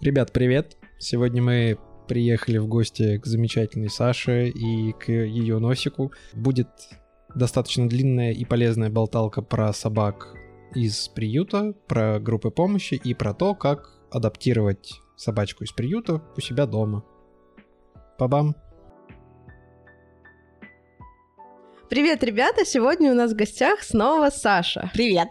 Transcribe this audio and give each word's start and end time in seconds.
Ребят, 0.00 0.32
привет! 0.32 0.76
Сегодня 0.98 1.42
мы 1.42 1.78
приехали 2.08 2.58
в 2.58 2.66
гости 2.66 3.18
к 3.18 3.26
замечательной 3.26 3.88
Саше 3.88 4.48
и 4.48 4.92
к 4.92 5.08
ее 5.10 5.58
носику. 5.58 6.12
Будет 6.34 6.68
достаточно 7.34 7.88
длинная 7.88 8.32
и 8.32 8.44
полезная 8.44 8.90
болталка 8.90 9.42
про 9.42 9.72
собак 9.72 10.34
из 10.74 11.08
приюта, 11.08 11.72
про 11.86 12.20
группы 12.20 12.50
помощи 12.50 12.94
и 12.94 13.14
про 13.14 13.34
то, 13.34 13.54
как 13.54 13.98
адаптировать 14.10 15.00
собачку 15.16 15.64
из 15.64 15.72
приюта 15.72 16.22
у 16.36 16.40
себя 16.40 16.66
дома. 16.66 17.04
Па-бам! 18.18 18.54
Привет, 21.90 22.22
ребята! 22.22 22.64
Сегодня 22.64 23.10
у 23.10 23.16
нас 23.16 23.32
в 23.32 23.34
гостях 23.34 23.82
снова 23.82 24.30
Саша. 24.30 24.92
Привет! 24.94 25.30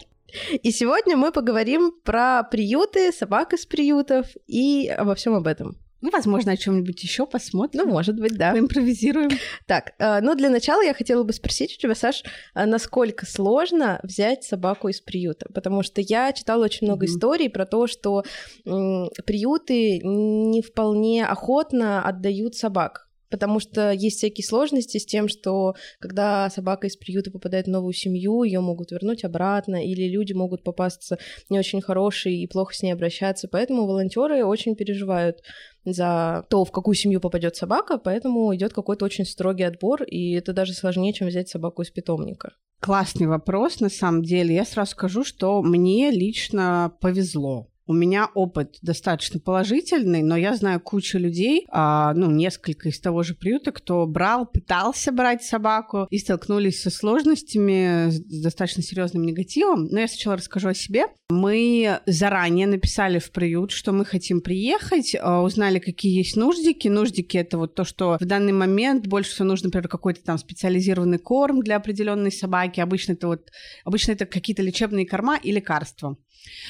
И 0.61 0.71
сегодня 0.71 1.15
мы 1.15 1.31
поговорим 1.31 1.93
про 2.03 2.43
приюты, 2.43 3.13
собак 3.13 3.53
из 3.53 3.65
приютов 3.65 4.27
и 4.45 4.89
обо 4.89 5.15
всем 5.15 5.35
об 5.35 5.47
этом. 5.47 5.77
Ну, 6.01 6.09
возможно, 6.11 6.51
о 6.51 6.57
чем-нибудь 6.57 7.01
еще 7.01 7.25
посмотрим. 7.25 7.85
Ну, 7.85 7.89
может 7.89 8.19
быть, 8.19 8.37
да. 8.37 8.51
Поимпровизируем. 8.51 9.29
Так, 9.67 9.93
э, 9.99 10.19
ну 10.19 10.35
для 10.35 10.49
начала 10.49 10.81
я 10.81 10.93
хотела 10.93 11.23
бы 11.23 11.31
спросить 11.31 11.77
у 11.77 11.79
тебя, 11.79 11.95
Саш, 11.95 12.23
а 12.53 12.65
насколько 12.65 13.25
сложно 13.25 14.01
взять 14.03 14.43
собаку 14.43 14.89
из 14.89 14.99
приюта? 14.99 15.47
Потому 15.53 15.81
что 15.81 16.01
я 16.01 16.33
читала 16.33 16.65
очень 16.65 16.87
много 16.87 17.05
mm-hmm. 17.05 17.09
историй 17.09 17.49
про 17.49 17.65
то, 17.65 17.87
что 17.87 18.25
приюты 18.65 20.01
не 20.03 20.61
вполне 20.61 21.25
охотно 21.25 22.03
отдают 22.03 22.55
собак 22.55 23.08
потому 23.29 23.59
что 23.59 23.91
есть 23.91 24.17
всякие 24.17 24.45
сложности 24.45 24.97
с 24.97 25.05
тем, 25.05 25.27
что 25.27 25.75
когда 25.99 26.49
собака 26.49 26.87
из 26.87 26.95
приюта 26.95 27.31
попадает 27.31 27.67
в 27.67 27.69
новую 27.69 27.93
семью, 27.93 28.43
ее 28.43 28.59
могут 28.59 28.91
вернуть 28.91 29.23
обратно, 29.23 29.83
или 29.83 30.07
люди 30.07 30.33
могут 30.33 30.63
попасться 30.63 31.17
не 31.49 31.59
очень 31.59 31.81
хорошие 31.81 32.41
и 32.41 32.47
плохо 32.47 32.73
с 32.73 32.81
ней 32.81 32.91
обращаться, 32.91 33.47
поэтому 33.47 33.85
волонтеры 33.85 34.43
очень 34.45 34.75
переживают 34.75 35.41
за 35.85 36.45
то, 36.49 36.65
в 36.65 36.71
какую 36.71 36.95
семью 36.95 37.19
попадет 37.21 37.55
собака, 37.55 37.97
поэтому 37.97 38.53
идет 38.55 38.73
какой-то 38.73 39.05
очень 39.05 39.25
строгий 39.25 39.63
отбор, 39.63 40.03
и 40.03 40.33
это 40.33 40.53
даже 40.53 40.73
сложнее, 40.73 41.13
чем 41.13 41.27
взять 41.27 41.49
собаку 41.49 41.81
из 41.81 41.89
питомника. 41.89 42.53
Классный 42.79 43.27
вопрос, 43.27 43.81
на 43.81 43.89
самом 43.89 44.23
деле. 44.23 44.55
Я 44.55 44.65
сразу 44.65 44.91
скажу, 44.91 45.23
что 45.23 45.61
мне 45.61 46.11
лично 46.11 46.93
повезло 47.01 47.67
у 47.89 47.93
меня 47.93 48.29
опыт 48.35 48.77
достаточно 48.83 49.39
положительный, 49.39 50.21
но 50.21 50.37
я 50.37 50.55
знаю 50.55 50.79
кучу 50.79 51.17
людей, 51.17 51.65
а, 51.71 52.13
ну, 52.13 52.29
несколько 52.29 52.89
из 52.89 52.99
того 52.99 53.23
же 53.23 53.33
приюта, 53.33 53.71
кто 53.71 54.05
брал, 54.05 54.45
пытался 54.45 55.11
брать 55.11 55.43
собаку 55.43 56.05
и 56.11 56.19
столкнулись 56.19 56.83
со 56.83 56.91
сложностями, 56.91 58.11
с 58.11 58.19
достаточно 58.43 58.83
серьезным 58.83 59.23
негативом. 59.23 59.87
Но 59.87 60.01
я 60.01 60.07
сначала 60.07 60.35
расскажу 60.35 60.69
о 60.69 60.75
себе. 60.75 61.07
Мы 61.31 61.99
заранее 62.05 62.67
написали 62.67 63.17
в 63.17 63.31
приют, 63.31 63.71
что 63.71 63.91
мы 63.91 64.05
хотим 64.05 64.41
приехать, 64.41 65.15
а, 65.19 65.41
узнали, 65.41 65.79
какие 65.79 66.15
есть 66.15 66.35
нуждики. 66.35 66.87
Нуждики— 66.87 67.37
это 67.39 67.57
вот 67.57 67.73
то, 67.73 67.85
что 67.85 68.17
в 68.19 68.25
данный 68.25 68.53
момент 68.53 69.07
больше 69.07 69.31
всего 69.31 69.47
нужно, 69.47 69.69
например, 69.69 69.87
какой-то 69.87 70.23
там 70.23 70.37
специализированный 70.37 71.17
корм 71.17 71.61
для 71.61 71.77
определенной 71.77 72.31
собаки. 72.31 72.81
Обычно 72.81 73.13
это 73.13 73.25
вот, 73.25 73.49
обычно 73.83 74.11
это 74.11 74.27
какие-то 74.27 74.61
лечебные 74.61 75.07
корма 75.07 75.39
и 75.41 75.51
лекарства. 75.51 76.17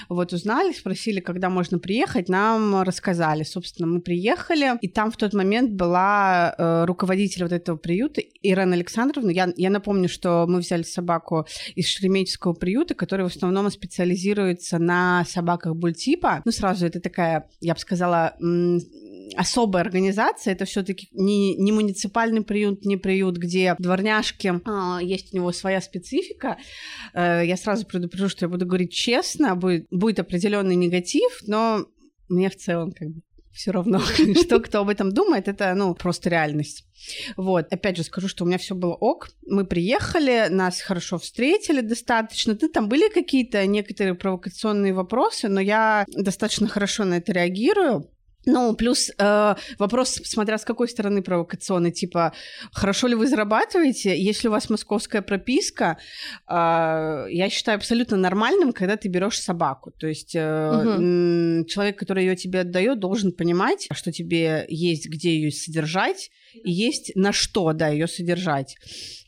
Вот 0.07 0.33
узнали, 0.33 0.73
спросили, 0.73 1.19
когда 1.19 1.49
можно 1.49 1.79
приехать, 1.79 2.29
нам 2.29 2.81
рассказали. 2.81 3.43
Собственно, 3.43 3.87
мы 3.87 4.01
приехали, 4.01 4.77
и 4.81 4.87
там 4.87 5.11
в 5.11 5.17
тот 5.17 5.33
момент 5.33 5.71
была 5.71 6.55
э, 6.57 6.85
руководитель 6.85 7.43
вот 7.43 7.51
этого 7.51 7.77
приюта 7.77 8.21
Ирена 8.41 8.75
Александровна. 8.75 9.31
Я, 9.31 9.51
я 9.55 9.69
напомню, 9.69 10.09
что 10.09 10.45
мы 10.47 10.59
взяли 10.59 10.83
собаку 10.83 11.45
из 11.75 11.87
Шереметьевского 11.87 12.53
приюта, 12.53 12.95
который 12.95 13.23
в 13.23 13.35
основном 13.35 13.69
специализируется 13.69 14.79
на 14.79 15.25
собаках 15.25 15.75
бультипа. 15.75 16.41
Ну, 16.45 16.51
сразу 16.51 16.85
это 16.85 16.99
такая, 16.99 17.49
я 17.61 17.73
бы 17.73 17.79
сказала, 17.79 18.35
особая 19.39 19.83
организация, 19.83 20.51
это 20.51 20.65
все-таки 20.65 21.07
не, 21.13 21.55
не 21.55 21.71
муниципальный 21.71 22.41
приют, 22.41 22.83
не 22.83 22.97
приют, 22.97 23.37
где 23.37 23.73
дворняжки, 23.79 24.53
а, 24.65 24.99
есть 25.01 25.33
у 25.33 25.37
него 25.37 25.53
своя 25.53 25.79
специфика. 25.79 26.57
Э, 27.13 27.41
я 27.45 27.55
сразу 27.55 27.85
предупрежу, 27.85 28.27
что 28.27 28.45
я 28.45 28.49
буду 28.49 28.65
говорить 28.65 28.91
честно, 28.91 29.55
будет, 29.55 29.87
будет 29.91 30.19
определенный 30.19 30.75
негатив, 30.75 31.39
но 31.47 31.85
мне 32.27 32.49
в 32.49 32.57
целом 32.57 32.91
как 32.91 33.07
бы 33.07 33.21
все 33.53 33.71
равно, 33.71 33.99
что 34.43 34.59
кто 34.59 34.79
об 34.79 34.89
этом 34.89 35.13
думает, 35.13 35.47
это, 35.47 35.73
ну, 35.73 35.95
просто 35.95 36.29
реальность. 36.29 36.85
Вот, 37.37 37.71
опять 37.71 37.95
же 37.95 38.03
скажу, 38.03 38.27
что 38.27 38.43
у 38.43 38.47
меня 38.47 38.57
все 38.57 38.75
было 38.75 38.93
ок. 38.93 39.29
Мы 39.47 39.65
приехали, 39.65 40.47
нас 40.49 40.81
хорошо 40.81 41.17
встретили 41.17 41.79
достаточно. 41.79 42.55
Ты 42.55 42.67
там 42.67 42.89
были 42.89 43.09
какие-то 43.09 43.65
некоторые 43.65 44.15
провокационные 44.15 44.93
вопросы, 44.93 45.47
но 45.47 45.61
я 45.61 46.05
достаточно 46.09 46.67
хорошо 46.67 47.05
на 47.05 47.15
это 47.15 47.31
реагирую. 47.31 48.09
Ну, 48.51 48.73
плюс 48.73 49.11
э, 49.17 49.55
вопрос, 49.77 50.21
смотря 50.23 50.57
с 50.57 50.65
какой 50.65 50.87
стороны 50.87 51.21
провокационный, 51.21 51.91
типа, 51.91 52.33
хорошо 52.71 53.07
ли 53.07 53.15
вы 53.15 53.27
зарабатываете, 53.27 54.19
если 54.19 54.47
у 54.47 54.51
вас 54.51 54.69
московская 54.69 55.21
прописка, 55.21 55.97
э, 56.47 56.53
я 57.29 57.49
считаю 57.49 57.77
абсолютно 57.77 58.17
нормальным, 58.17 58.73
когда 58.73 58.97
ты 58.97 59.07
берешь 59.07 59.39
собаку. 59.39 59.91
То 59.91 60.07
есть 60.07 60.35
э, 60.35 60.69
угу. 60.69 61.65
человек, 61.67 61.99
который 61.99 62.25
ее 62.25 62.35
тебе 62.35 62.61
отдает, 62.61 62.99
должен 62.99 63.31
понимать, 63.31 63.87
что 63.91 64.11
тебе 64.11 64.65
есть 64.67 65.07
где 65.07 65.35
ее 65.35 65.51
содержать, 65.51 66.31
и 66.53 66.71
есть 66.71 67.11
на 67.15 67.31
что, 67.31 67.73
да, 67.73 67.89
ее 67.89 68.07
содержать. 68.07 68.75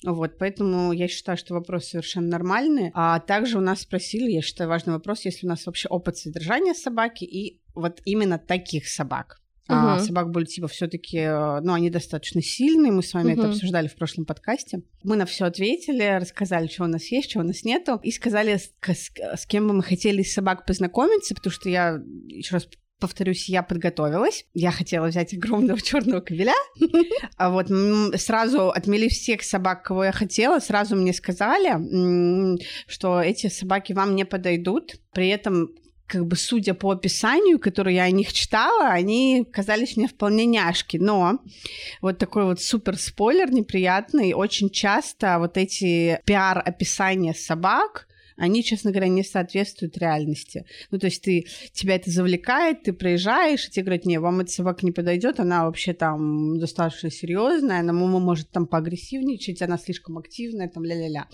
Вот, 0.04 0.38
поэтому 0.40 0.92
я 0.92 1.08
считаю, 1.08 1.38
что 1.38 1.54
вопрос 1.54 1.90
совершенно 1.90 2.28
нормальный. 2.28 2.92
А 2.96 3.20
также 3.20 3.58
у 3.58 3.62
нас 3.62 3.82
спросили, 3.82 4.32
я 4.32 4.42
считаю, 4.42 4.70
важный 4.70 4.94
вопрос, 4.94 5.26
если 5.26 5.46
у 5.46 5.50
нас 5.50 5.66
вообще 5.66 5.88
опыт 5.90 6.18
содержания 6.18 6.74
собаки 6.74 7.24
и 7.24 7.61
вот 7.76 8.02
именно 8.06 8.38
таких 8.38 8.88
собак. 8.88 9.42
Uh-huh. 9.70 9.96
А 9.96 10.00
собак 10.00 10.32
бультипа 10.32 10.68
все-таки, 10.68 11.18
э, 11.18 11.62
ну, 11.62 11.74
они 11.74 11.90
достаточно 11.90 12.42
сильные. 12.42 12.92
Мы 12.92 13.04
с 13.04 13.14
вами 13.14 13.32
uh-huh. 13.32 13.40
это 13.40 13.48
обсуждали 13.50 13.88
в 13.88 13.96
прошлом 13.96 14.26
подкасте. 14.26 14.82
Мы 15.04 15.16
на 15.16 15.26
все 15.26 15.46
ответили, 15.46 16.20
рассказали, 16.20 16.68
что 16.68 16.84
у 16.84 16.88
нас 16.88 17.06
есть, 17.06 17.30
что 17.30 17.40
у 17.40 17.44
нас 17.44 17.64
нету, 17.64 18.00
и 18.04 18.12
сказали, 18.12 18.58
с, 18.58 18.74
с, 18.86 19.12
с 19.42 19.46
кем 19.46 19.68
бы 19.68 19.74
мы 19.74 19.84
хотели 19.84 20.22
из 20.22 20.34
собак 20.34 20.66
познакомиться, 20.66 21.36
потому 21.36 21.54
что 21.54 21.70
я 21.70 22.02
еще 22.28 22.56
раз 22.56 22.68
повторюсь, 23.02 23.50
я 23.50 23.64
подготовилась. 23.64 24.46
Я 24.54 24.72
хотела 24.72 25.08
взять 25.08 25.34
огромного 25.34 25.82
черного 25.84 26.22
кобеля. 26.22 26.54
А 27.36 27.50
вот 27.50 27.68
сразу 28.18 28.70
отмели 28.70 29.10
всех 29.10 29.44
собак, 29.44 29.84
кого 29.84 30.06
я 30.06 30.12
хотела. 30.14 30.60
Сразу 30.60 30.96
мне 30.96 31.12
сказали, 31.12 32.58
что 32.88 33.20
эти 33.20 33.48
собаки 33.48 33.92
вам 33.92 34.16
не 34.16 34.24
подойдут. 34.24 34.96
При 35.12 35.28
этом 35.28 35.72
как 36.12 36.28
бы 36.28 36.36
судя 36.36 36.74
по 36.74 36.92
описанию, 36.92 37.58
которое 37.58 37.96
я 37.96 38.04
о 38.04 38.12
них 38.12 38.34
читала, 38.34 38.90
они 38.90 39.48
казались 39.50 39.96
мне 39.96 40.10
вполне 40.10 40.46
няшки. 40.46 40.98
Но 40.98 41.40
вот 42.02 42.18
такой 42.18 42.44
вот 42.44 42.62
супер 42.62 42.98
спойлер 42.98 43.50
неприятный. 43.50 44.34
Очень 44.34 44.70
часто 44.70 45.40
вот 45.40 45.56
эти 45.56 46.20
пиар-описания 46.26 47.34
собак 47.34 48.10
они, 48.38 48.64
честно 48.64 48.92
говоря, 48.92 49.08
не 49.08 49.24
соответствуют 49.24 49.98
реальности. 50.00 50.66
Ну, 50.90 50.98
то 50.98 51.06
есть 51.06 51.22
ты, 51.22 51.46
тебя 51.74 51.96
это 51.96 52.10
завлекает, 52.10 52.82
ты 52.82 52.92
проезжаешь, 52.92 53.68
и 53.68 53.70
тебе 53.70 53.84
говорят, 53.84 54.06
не, 54.06 54.20
вам 54.20 54.40
эта 54.40 54.52
собака 54.52 54.84
не 54.84 54.92
подойдет, 54.92 55.40
она 55.40 55.66
вообще 55.66 55.94
там 55.94 56.58
достаточно 56.58 57.12
серьезная, 57.12 57.82
она 57.82 57.94
может 57.94 58.50
там 58.50 58.66
поагрессивничать, 58.66 59.62
она 59.62 59.78
слишком 59.78 60.18
активная, 60.18 60.70
там 60.70 60.84
ля-ля-ля. 60.84 61.28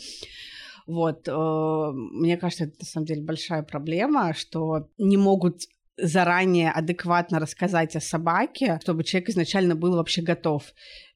Вот, 0.87 1.27
э, 1.27 1.91
мне 1.93 2.37
кажется, 2.37 2.63
это 2.63 2.75
на 2.79 2.85
самом 2.85 3.05
деле 3.05 3.21
большая 3.21 3.61
проблема, 3.61 4.33
что 4.33 4.89
не 4.97 5.17
могут 5.17 5.63
заранее 5.97 6.71
адекватно 6.71 7.39
рассказать 7.39 7.95
о 7.95 7.99
собаке, 7.99 8.79
чтобы 8.81 9.03
человек 9.03 9.29
изначально 9.29 9.75
был 9.75 9.95
вообще 9.95 10.21
готов. 10.21 10.63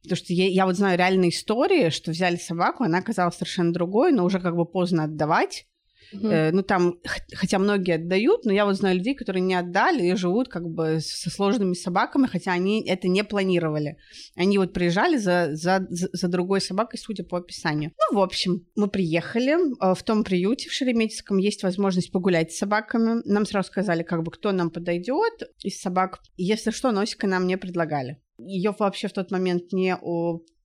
Потому 0.02 0.18
что 0.18 0.34
я, 0.34 0.48
я 0.48 0.66
вот 0.66 0.76
знаю 0.76 0.98
реальные 0.98 1.30
истории, 1.30 1.90
что 1.90 2.12
взяли 2.12 2.36
собаку, 2.36 2.84
она 2.84 2.98
оказалась 2.98 3.36
совершенно 3.36 3.72
другой, 3.72 4.12
но 4.12 4.26
уже 4.26 4.40
как 4.40 4.56
бы 4.56 4.66
поздно 4.66 5.06
отдавать. 5.06 5.68
Угу. 6.14 6.30
Ну, 6.54 6.64
там, 6.64 6.96
хотя 7.34 7.60
многие 7.60 7.96
отдают, 7.96 8.46
но 8.46 8.52
я 8.52 8.66
вот 8.66 8.76
знаю 8.76 8.98
людей, 8.98 9.16
которые 9.16 9.42
не 9.42 9.56
отдали 9.56 10.08
и 10.08 10.16
живут 10.16 10.50
как 10.50 10.68
бы 10.68 11.00
со 11.00 11.30
сложными 11.30 11.74
собаками, 11.74 12.28
хотя 12.28 12.52
они 12.52 12.86
это 12.88 13.08
не 13.08 13.24
планировали. 13.24 13.98
Они 14.36 14.58
вот 14.58 14.74
приезжали 14.74 15.18
за, 15.18 15.50
за, 15.54 15.86
за 15.90 16.28
другой 16.28 16.62
собакой, 16.62 17.00
судя 17.00 17.24
по 17.24 17.38
описанию. 17.38 17.92
Ну, 18.10 18.20
в 18.20 18.22
общем, 18.22 18.66
мы 18.76 18.88
приехали. 18.88 19.56
Э, 19.82 19.96
в 19.96 20.04
том 20.04 20.24
приюте 20.24 20.70
в 20.70 20.74
Шереметьевском 20.74 21.38
есть 21.38 21.64
возможность 21.64 22.12
погулять 22.12 22.52
с 22.52 22.58
собаками. 22.58 23.22
Нам 23.26 23.46
сразу 23.46 23.68
сказали, 23.68 24.04
как 24.04 24.24
бы, 24.24 24.32
кто 24.32 24.52
нам 24.52 24.70
подойдет 24.70 25.34
из 25.64 25.80
собак. 25.80 26.20
Если 26.38 26.72
что, 26.72 26.92
носика 26.92 27.28
нам 27.28 27.48
не 27.48 27.58
предлагали. 27.58 28.22
Ее 28.38 28.76
вообще 28.78 29.08
в 29.08 29.14
тот 29.14 29.32
момент 29.32 29.72
не 29.72 29.96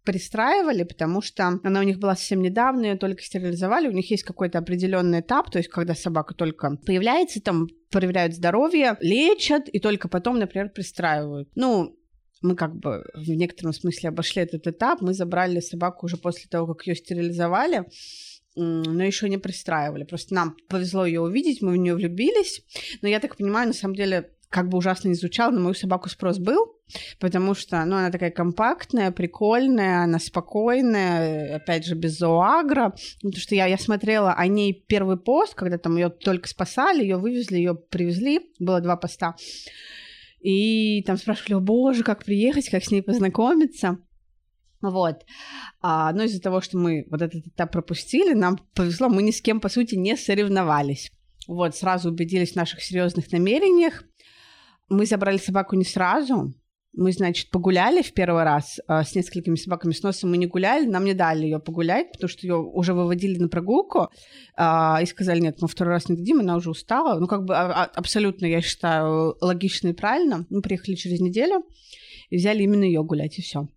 пристраивали, 0.07 0.85
потому 0.85 1.21
что 1.21 1.59
она 1.63 1.81
у 1.81 1.83
них 1.83 1.99
была 1.99 2.15
совсем 2.15 2.41
недавно, 2.41 2.87
ее 2.87 2.97
только 2.97 3.23
стерилизовали, 3.23 3.89
у 3.89 3.93
них 3.93 4.11
есть 4.11 4.23
какой-то 4.23 4.59
определенный 4.59 5.21
этап, 5.21 5.51
то 5.51 5.59
есть 5.59 5.69
когда 5.69 5.95
собака 5.95 6.33
только 6.35 6.77
появляется, 6.87 7.43
там 7.43 7.67
проверяют 7.91 8.35
здоровье, 8.35 8.97
лечат, 9.01 9.69
и 9.69 9.81
только 9.81 10.09
потом, 10.09 10.39
например, 10.39 10.71
пристраивают. 10.71 11.51
Ну, 11.57 11.99
мы 12.41 12.55
как 12.55 12.77
бы 12.77 13.05
в 13.15 13.29
некотором 13.29 13.73
смысле 13.73 14.11
обошли 14.11 14.43
этот 14.43 14.67
этап, 14.67 15.01
мы 15.01 15.13
забрали 15.13 15.61
собаку 15.61 16.07
уже 16.07 16.17
после 16.17 16.49
того, 16.49 16.73
как 16.73 16.87
ее 16.87 16.95
стерилизовали, 16.95 17.85
но 18.55 19.05
еще 19.05 19.29
не 19.29 19.39
пристраивали. 19.39 20.05
Просто 20.05 20.35
нам 20.35 20.57
повезло 20.69 21.05
ее 21.05 21.21
увидеть, 21.21 21.61
мы 21.61 21.73
в 21.73 21.77
нее 21.77 21.95
влюбились. 21.95 22.63
Но 23.03 23.09
я 23.09 23.21
так 23.21 23.37
понимаю, 23.37 23.69
на 23.69 23.75
самом 23.75 23.95
деле, 23.95 24.31
как 24.57 24.71
бы 24.71 24.79
ужасно 24.79 25.09
не 25.09 25.15
звучало, 25.15 25.51
на 25.51 25.61
мою 25.61 25.75
собаку 25.75 26.09
спрос 26.09 26.39
был, 26.39 26.79
потому 27.21 27.55
что, 27.55 27.85
ну, 27.85 27.97
она 27.97 28.11
такая 28.11 28.31
компактная, 28.31 29.11
прикольная, 29.11 30.05
она 30.05 30.19
спокойная, 30.19 31.57
опять 31.57 31.85
же, 31.85 31.95
без 31.95 32.17
зоагра. 32.17 32.95
Потому 33.17 33.39
что 33.39 33.55
я, 33.55 33.67
я 33.67 33.77
смотрела 33.77 34.33
о 34.33 34.47
ней 34.47 34.73
первый 34.73 35.19
пост, 35.19 35.55
когда 35.55 35.77
там 35.77 35.97
ее 35.97 36.09
только 36.09 36.49
спасали, 36.49 37.03
ее 37.03 37.19
вывезли, 37.19 37.59
ее 37.59 37.75
привезли, 37.75 38.51
было 38.59 38.81
два 38.81 38.97
поста. 38.97 39.37
И 40.41 41.03
там 41.03 41.19
спрашивали, 41.19 41.53
о 41.53 41.61
боже, 41.61 42.03
как 42.03 42.25
приехать, 42.25 42.71
как 42.71 42.83
с 42.83 42.91
ней 42.91 43.03
познакомиться. 43.03 43.99
Вот. 44.81 45.27
А, 45.83 46.15
но 46.15 46.23
из-за 46.23 46.41
того, 46.41 46.63
что 46.63 46.79
мы 46.79 47.07
вот 47.11 47.21
этот 47.21 47.47
этап 47.47 47.73
пропустили, 47.73 48.33
нам 48.33 48.59
повезло, 48.75 49.11
мы 49.11 49.23
ни 49.23 49.33
с 49.33 49.43
кем, 49.43 49.61
по 49.61 49.69
сути, 49.69 49.97
не 49.97 50.17
соревновались. 50.17 51.13
Вот, 51.47 51.77
сразу 51.77 52.09
убедились 52.09 52.53
в 52.53 52.57
наших 52.57 52.83
серьезных 52.83 53.31
намерениях. 53.31 54.03
Мы 54.89 55.07
забрали 55.07 55.39
собаку 55.39 55.77
не 55.77 55.85
сразу. 55.85 56.55
Мы, 56.93 57.13
значит, 57.13 57.51
погуляли 57.51 58.01
в 58.01 58.15
первый 58.15 58.45
раз 58.45 58.81
э, 58.89 59.03
с 59.03 59.15
несколькими 59.15 59.57
собаками 59.57 59.93
с 59.93 60.03
носом. 60.03 60.31
Мы 60.31 60.39
не 60.39 60.47
гуляли, 60.47 60.87
нам 60.87 61.05
не 61.05 61.13
дали 61.13 61.45
ее 61.45 61.59
погулять, 61.59 62.13
потому 62.13 62.29
что 62.29 62.47
ее 62.47 62.57
уже 62.57 62.95
выводили 62.95 63.39
на 63.39 63.49
прогулку 63.49 64.09
э, 64.57 65.03
и 65.03 65.07
сказали, 65.07 65.41
нет, 65.41 65.59
мы 65.61 65.69
второй 65.69 65.93
раз 65.93 66.09
не 66.09 66.17
дадим, 66.17 66.41
она 66.41 66.57
уже 66.57 66.71
устала. 66.71 67.21
Ну, 67.21 67.27
как 67.27 67.45
бы 67.45 67.55
а, 67.55 67.83
а, 67.83 67.85
абсолютно, 67.85 68.47
я 68.47 68.63
считаю, 68.63 69.37
логично 69.43 69.89
и 69.89 69.93
правильно. 69.93 70.47
Мы 70.49 70.63
приехали 70.63 70.95
через 70.95 71.21
неделю 71.21 71.67
и 72.31 72.37
взяли 72.39 72.63
именно 72.63 72.85
ее 72.85 73.05
гулять, 73.05 73.39
и 73.39 73.43
все. 73.43 73.69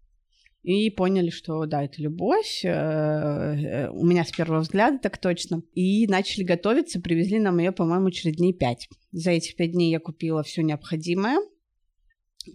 И 0.69 0.91
поняли, 0.91 1.31
что 1.31 1.65
да, 1.65 1.83
это 1.83 1.99
любовь. 1.99 2.61
Э, 2.63 2.69
э, 2.69 3.89
у 3.89 4.05
меня 4.05 4.23
с 4.23 4.31
первого 4.31 4.59
взгляда 4.59 4.99
так 4.99 5.17
точно. 5.17 5.63
И 5.73 6.05
начали 6.05 6.43
готовиться, 6.43 7.01
привезли 7.01 7.39
нам 7.39 7.57
ее, 7.57 7.71
по-моему, 7.71 8.11
через 8.11 8.35
дней 8.35 8.53
пять. 8.53 8.87
За 9.11 9.31
эти 9.31 9.55
пять 9.55 9.71
дней 9.71 9.89
я 9.89 9.99
купила 9.99 10.43
все 10.43 10.61
необходимое. 10.61 11.39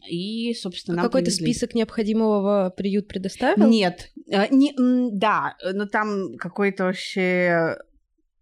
И, 0.09 0.55
собственно, 0.55 1.01
а 1.01 1.05
какой-то 1.07 1.27
привезли. 1.27 1.47
список 1.47 1.75
необходимого 1.75 2.73
приют 2.77 3.09
предоставил? 3.09 3.67
Нет, 3.67 4.13
э, 4.29 4.47
не, 4.55 4.73
да, 5.11 5.57
но 5.73 5.87
там 5.87 6.37
какой-то 6.37 6.85
вообще 6.85 7.79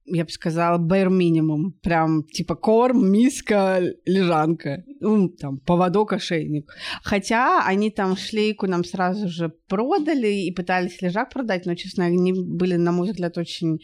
я 0.04 0.24
бы 0.24 0.30
сказала, 0.30 0.78
bare 0.78 1.10
минимум. 1.10 1.72
Прям 1.82 2.24
типа 2.24 2.54
корм, 2.54 3.10
миска, 3.10 3.80
лежанка. 4.04 4.84
Ну, 5.00 5.28
там, 5.28 5.58
поводок, 5.58 6.12
ошейник. 6.12 6.72
Хотя 7.02 7.64
они 7.66 7.90
там 7.90 8.16
шлейку 8.16 8.66
нам 8.66 8.84
сразу 8.84 9.28
же 9.28 9.52
продали 9.68 10.28
и 10.28 10.52
пытались 10.52 11.00
лежак 11.02 11.30
продать, 11.32 11.66
но, 11.66 11.74
честно, 11.74 12.04
они 12.04 12.32
были, 12.32 12.76
на 12.76 12.92
мой 12.92 13.10
взгляд, 13.10 13.38
очень 13.38 13.80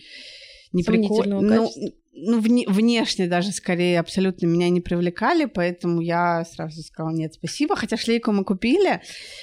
неприкольные. 0.73 1.41
Ну, 1.41 1.71
ну, 2.21 2.41
вне, 2.41 2.67
внешне 2.67 3.29
даже 3.29 3.53
скорее 3.53 4.01
абсолютно 4.01 4.47
меня 4.47 4.69
не 4.71 4.81
привлекали, 4.81 5.45
поэтому 5.45 6.01
я 6.01 6.45
сразу 6.45 6.83
сказала 6.83 7.15
нет, 7.15 7.35
спасибо. 7.35 7.77
Хотя 7.77 7.97
шлейку 7.97 8.33
мы 8.33 8.45
купили, 8.45 9.01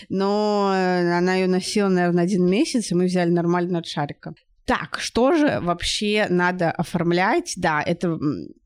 но 0.09 0.71
она 0.71 1.35
ее 1.35 1.47
носила, 1.47 1.87
наверное, 1.87 2.23
один 2.23 2.45
месяц, 2.45 2.91
и 2.91 2.95
мы 2.95 3.05
взяли 3.05 3.29
нормально 3.29 3.79
от 3.79 3.87
шарика. 3.87 4.35
Так, 4.65 4.99
что 4.99 5.33
же 5.33 5.59
вообще 5.61 6.25
надо 6.29 6.71
оформлять? 6.71 7.53
Да, 7.55 7.81
это 7.81 8.17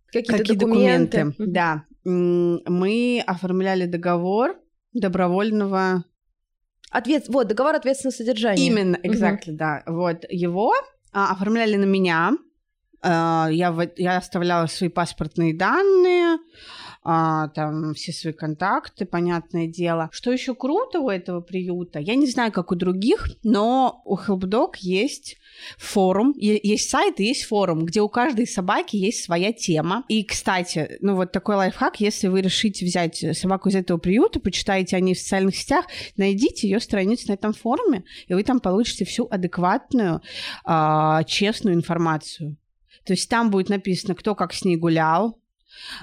какие-то 0.08 0.38
какие 0.38 0.58
документы. 0.58 1.26
документы. 1.26 1.46
Да, 1.48 1.84
мы 2.06 3.24
оформляли 3.28 3.86
договор 3.86 4.56
добровольного. 4.94 6.06
Ответ, 6.90 7.26
вот 7.28 7.48
договор 7.48 7.76
ответственного 7.76 8.16
содержания. 8.16 8.66
Именно, 8.66 8.96
exactly, 9.04 9.50
угу. 9.50 9.58
да. 9.58 9.84
Вот 9.86 10.26
его 10.30 10.74
а, 11.12 11.32
оформляли 11.32 11.76
на 11.76 11.86
меня. 11.86 12.32
А, 13.02 13.50
я, 13.52 13.76
я 13.98 14.18
оставляла 14.18 14.66
свои 14.68 14.90
паспортные 14.90 15.56
данные 15.56 16.40
а, 17.02 17.48
там 17.50 17.94
все 17.94 18.12
свои 18.12 18.34
контакты, 18.34 19.06
понятное 19.06 19.68
дело. 19.68 20.10
Что 20.12 20.32
еще 20.32 20.54
круто 20.54 21.00
у 21.00 21.10
этого 21.10 21.42
приюта? 21.42 22.00
Я 22.00 22.16
не 22.16 22.28
знаю, 22.28 22.52
как 22.52 22.72
у 22.72 22.76
других, 22.76 23.30
но 23.44 24.02
у 24.06 24.18
HelpDog 24.18 24.74
есть 24.80 25.38
форум, 25.78 26.34
есть 26.36 26.90
сайт 26.90 27.20
и 27.20 27.26
есть 27.26 27.44
форум, 27.44 27.86
где 27.86 28.02
у 28.02 28.10
каждой 28.10 28.48
собаки 28.48 28.96
есть 28.96 29.24
своя 29.24 29.54
тема. 29.54 30.04
И, 30.08 30.24
кстати, 30.24 30.98
ну 31.02 31.16
вот 31.16 31.32
такой 31.32 31.56
лайфхак, 31.56 32.00
если 32.00 32.28
вы 32.28 32.42
решите 32.42 32.86
взять 32.86 33.24
собаку 33.38 33.70
из 33.70 33.76
этого 33.76 33.98
приюта, 33.98 34.40
почитаете 34.40 34.98
о 34.98 35.00
ней 35.00 35.16
в 35.16 35.20
социальных 35.20 35.56
сетях, 35.56 35.86
найдите 36.18 36.68
ее 36.68 36.80
страницу 36.80 37.30
на 37.30 37.34
этом 37.34 37.54
форуме, 37.54 38.04
и 38.28 38.34
вы 38.34 38.44
там 38.44 38.60
получите 38.60 39.06
всю 39.06 39.28
адекватную, 39.30 40.22
а, 40.66 41.24
честную 41.24 41.76
информацию. 41.76 42.58
То 43.06 43.14
есть 43.14 43.30
там 43.30 43.50
будет 43.50 43.70
написано, 43.70 44.16
кто 44.16 44.36
как 44.36 44.54
с 44.54 44.64
ней 44.64 44.76
гулял, 44.76 45.39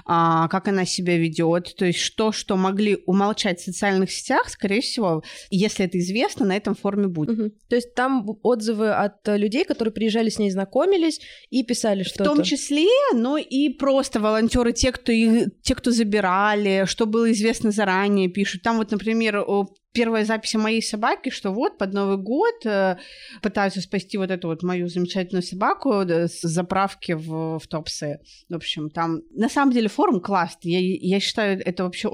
а, 0.05 0.47
как 0.47 0.67
она 0.67 0.85
себя 0.85 1.17
ведет, 1.17 1.75
то 1.75 1.85
есть 1.85 1.99
что, 1.99 2.31
что 2.31 2.55
могли 2.55 2.97
умолчать 3.05 3.59
в 3.59 3.63
социальных 3.63 4.11
сетях, 4.11 4.49
скорее 4.49 4.81
всего, 4.81 5.23
если 5.49 5.85
это 5.85 5.99
известно, 5.99 6.45
на 6.45 6.55
этом 6.55 6.75
форуме 6.75 7.07
будет. 7.07 7.37
Угу. 7.37 7.51
То 7.69 7.75
есть 7.75 7.93
там 7.93 8.25
отзывы 8.43 8.91
от 8.91 9.27
людей, 9.27 9.65
которые 9.65 9.93
приезжали 9.93 10.29
с 10.29 10.39
ней, 10.39 10.51
знакомились 10.51 11.19
и 11.49 11.63
писали 11.63 12.03
что-то. 12.03 12.23
В 12.23 12.35
том 12.35 12.43
числе, 12.43 12.87
но 13.13 13.37
и 13.37 13.69
просто 13.69 14.19
волонтеры, 14.19 14.73
те, 14.73 14.91
кто, 14.91 15.11
их, 15.11 15.49
те, 15.61 15.75
кто 15.75 15.91
забирали, 15.91 16.83
что 16.85 17.05
было 17.05 17.31
известно 17.31 17.71
заранее, 17.71 18.29
пишут. 18.29 18.61
Там 18.61 18.77
вот, 18.77 18.91
например, 18.91 19.43
первая 19.97 20.25
запись 20.25 20.53
о 20.53 20.59
моей 20.59 20.83
собаке, 20.83 21.31
что 21.31 21.51
вот 21.51 21.79
под 21.79 21.91
Новый 21.91 22.17
год 22.17 22.65
э, 22.65 22.97
пытаются 23.41 23.81
спасти 23.81 24.19
вот 24.19 24.29
эту 24.29 24.47
вот 24.47 24.61
мою 24.61 24.87
замечательную 24.89 25.41
собаку 25.41 25.91
э, 25.91 26.27
с 26.27 26.41
заправки 26.41 27.13
в, 27.13 27.57
в 27.57 27.67
Топсе. 27.67 28.19
В 28.47 28.53
общем, 28.53 28.91
там 28.91 29.21
на 29.31 29.49
самом 29.49 29.73
деле 29.73 29.87
форум 29.87 30.21
классный. 30.21 30.71
Я, 30.71 31.15
я 31.15 31.19
считаю, 31.19 31.59
это 31.65 31.83
вообще 31.83 32.09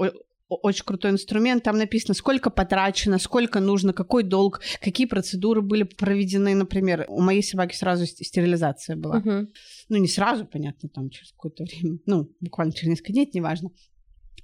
очень 0.48 0.84
крутой 0.86 1.10
инструмент. 1.10 1.62
Там 1.62 1.76
написано, 1.76 2.14
сколько 2.14 2.48
потрачено, 2.48 3.18
сколько 3.18 3.60
нужно, 3.60 3.92
какой 3.92 4.22
долг, 4.22 4.62
какие 4.80 5.06
процедуры 5.06 5.60
были 5.60 5.82
проведены. 5.82 6.54
Например, 6.54 7.04
у 7.08 7.20
моей 7.20 7.42
собаки 7.42 7.76
сразу 7.76 8.06
стерилизация 8.06 8.96
была. 8.96 9.20
Uh-huh. 9.20 9.46
Ну, 9.90 9.96
не 9.98 10.08
сразу, 10.08 10.46
понятно, 10.46 10.88
там 10.88 11.10
через 11.10 11.32
какое-то 11.32 11.64
время. 11.64 11.98
Ну, 12.06 12.30
буквально 12.40 12.72
через 12.72 12.88
несколько 12.88 13.12
дней, 13.12 13.28
неважно. 13.34 13.70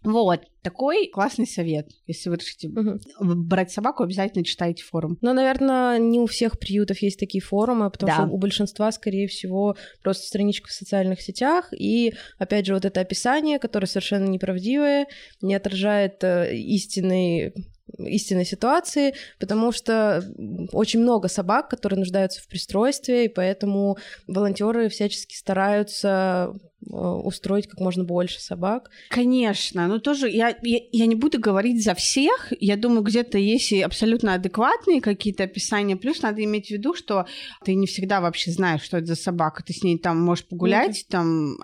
Вот, 0.02 0.40
такой 0.62 1.08
классный 1.08 1.46
совет. 1.46 1.90
Если 2.06 2.30
вы 2.30 2.36
решите 2.36 2.68
угу. 2.68 2.98
брать 3.20 3.70
собаку, 3.70 4.02
обязательно 4.02 4.44
читайте 4.44 4.82
форум. 4.82 5.18
Но, 5.20 5.32
наверное, 5.32 5.98
не 5.98 6.20
у 6.20 6.26
всех 6.26 6.58
приютов 6.58 7.02
есть 7.02 7.18
такие 7.18 7.42
форумы, 7.42 7.90
потому 7.90 8.08
да. 8.08 8.14
что 8.16 8.26
у 8.26 8.38
большинства, 8.38 8.90
скорее 8.92 9.26
всего, 9.26 9.76
просто 10.02 10.26
страничка 10.26 10.68
в 10.68 10.72
социальных 10.72 11.20
сетях, 11.20 11.72
и, 11.72 12.14
опять 12.38 12.66
же, 12.66 12.74
вот 12.74 12.84
это 12.84 13.00
описание, 13.00 13.58
которое 13.58 13.86
совершенно 13.86 14.26
неправдивое, 14.26 15.06
не 15.42 15.54
отражает 15.54 16.24
э, 16.24 16.54
истинный 16.56 17.52
истинной 17.98 18.44
ситуации, 18.44 19.14
потому 19.38 19.72
что 19.72 20.24
очень 20.72 21.00
много 21.00 21.28
собак, 21.28 21.68
которые 21.68 21.98
нуждаются 21.98 22.40
в 22.40 22.48
пристройстве, 22.48 23.26
и 23.26 23.28
поэтому 23.28 23.98
волонтеры 24.26 24.88
всячески 24.88 25.34
стараются 25.34 26.52
э, 26.86 26.94
устроить 26.94 27.66
как 27.66 27.80
можно 27.80 28.04
больше 28.04 28.40
собак. 28.40 28.90
Конечно, 29.08 29.86
но 29.86 29.98
тоже 29.98 30.28
я, 30.28 30.56
я, 30.62 30.78
я 30.92 31.06
не 31.06 31.14
буду 31.14 31.40
говорить 31.40 31.82
за 31.82 31.94
всех. 31.94 32.52
Я 32.60 32.76
думаю, 32.76 33.02
где-то 33.02 33.38
есть 33.38 33.72
и 33.72 33.80
абсолютно 33.80 34.34
адекватные 34.34 35.00
какие-то 35.00 35.44
описания. 35.44 35.96
Плюс 35.96 36.22
надо 36.22 36.42
иметь 36.44 36.68
в 36.68 36.70
виду, 36.70 36.94
что 36.94 37.26
ты 37.64 37.74
не 37.74 37.86
всегда 37.86 38.20
вообще 38.20 38.50
знаешь, 38.50 38.82
что 38.82 38.98
это 38.98 39.06
за 39.06 39.16
собака. 39.16 39.62
Ты 39.62 39.72
с 39.72 39.82
ней 39.82 39.98
там 39.98 40.20
можешь 40.20 40.46
погулять 40.46 41.02
mm-hmm. 41.02 41.10
там 41.10 41.56